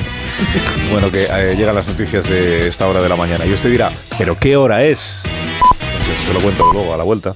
Bueno, 0.93 1.11
que 1.11 1.25
eh, 1.31 1.55
llegan 1.57 1.75
las 1.75 1.87
noticias 1.89 2.29
de 2.29 2.69
esta 2.69 2.87
hora 2.87 3.03
de 3.03 3.09
la 3.09 3.17
mañana. 3.17 3.45
Y 3.45 3.53
usted 3.53 3.71
dirá, 3.71 3.91
¿pero 4.19 4.39
qué 4.39 4.57
hora 4.57 4.85
es? 4.85 5.23
Pues 5.25 6.19
se 6.27 6.33
lo 6.33 6.41
cuento 6.41 6.65
luego 6.73 6.95
a 6.95 6.97
la 6.97 7.05
vuelta. 7.05 7.35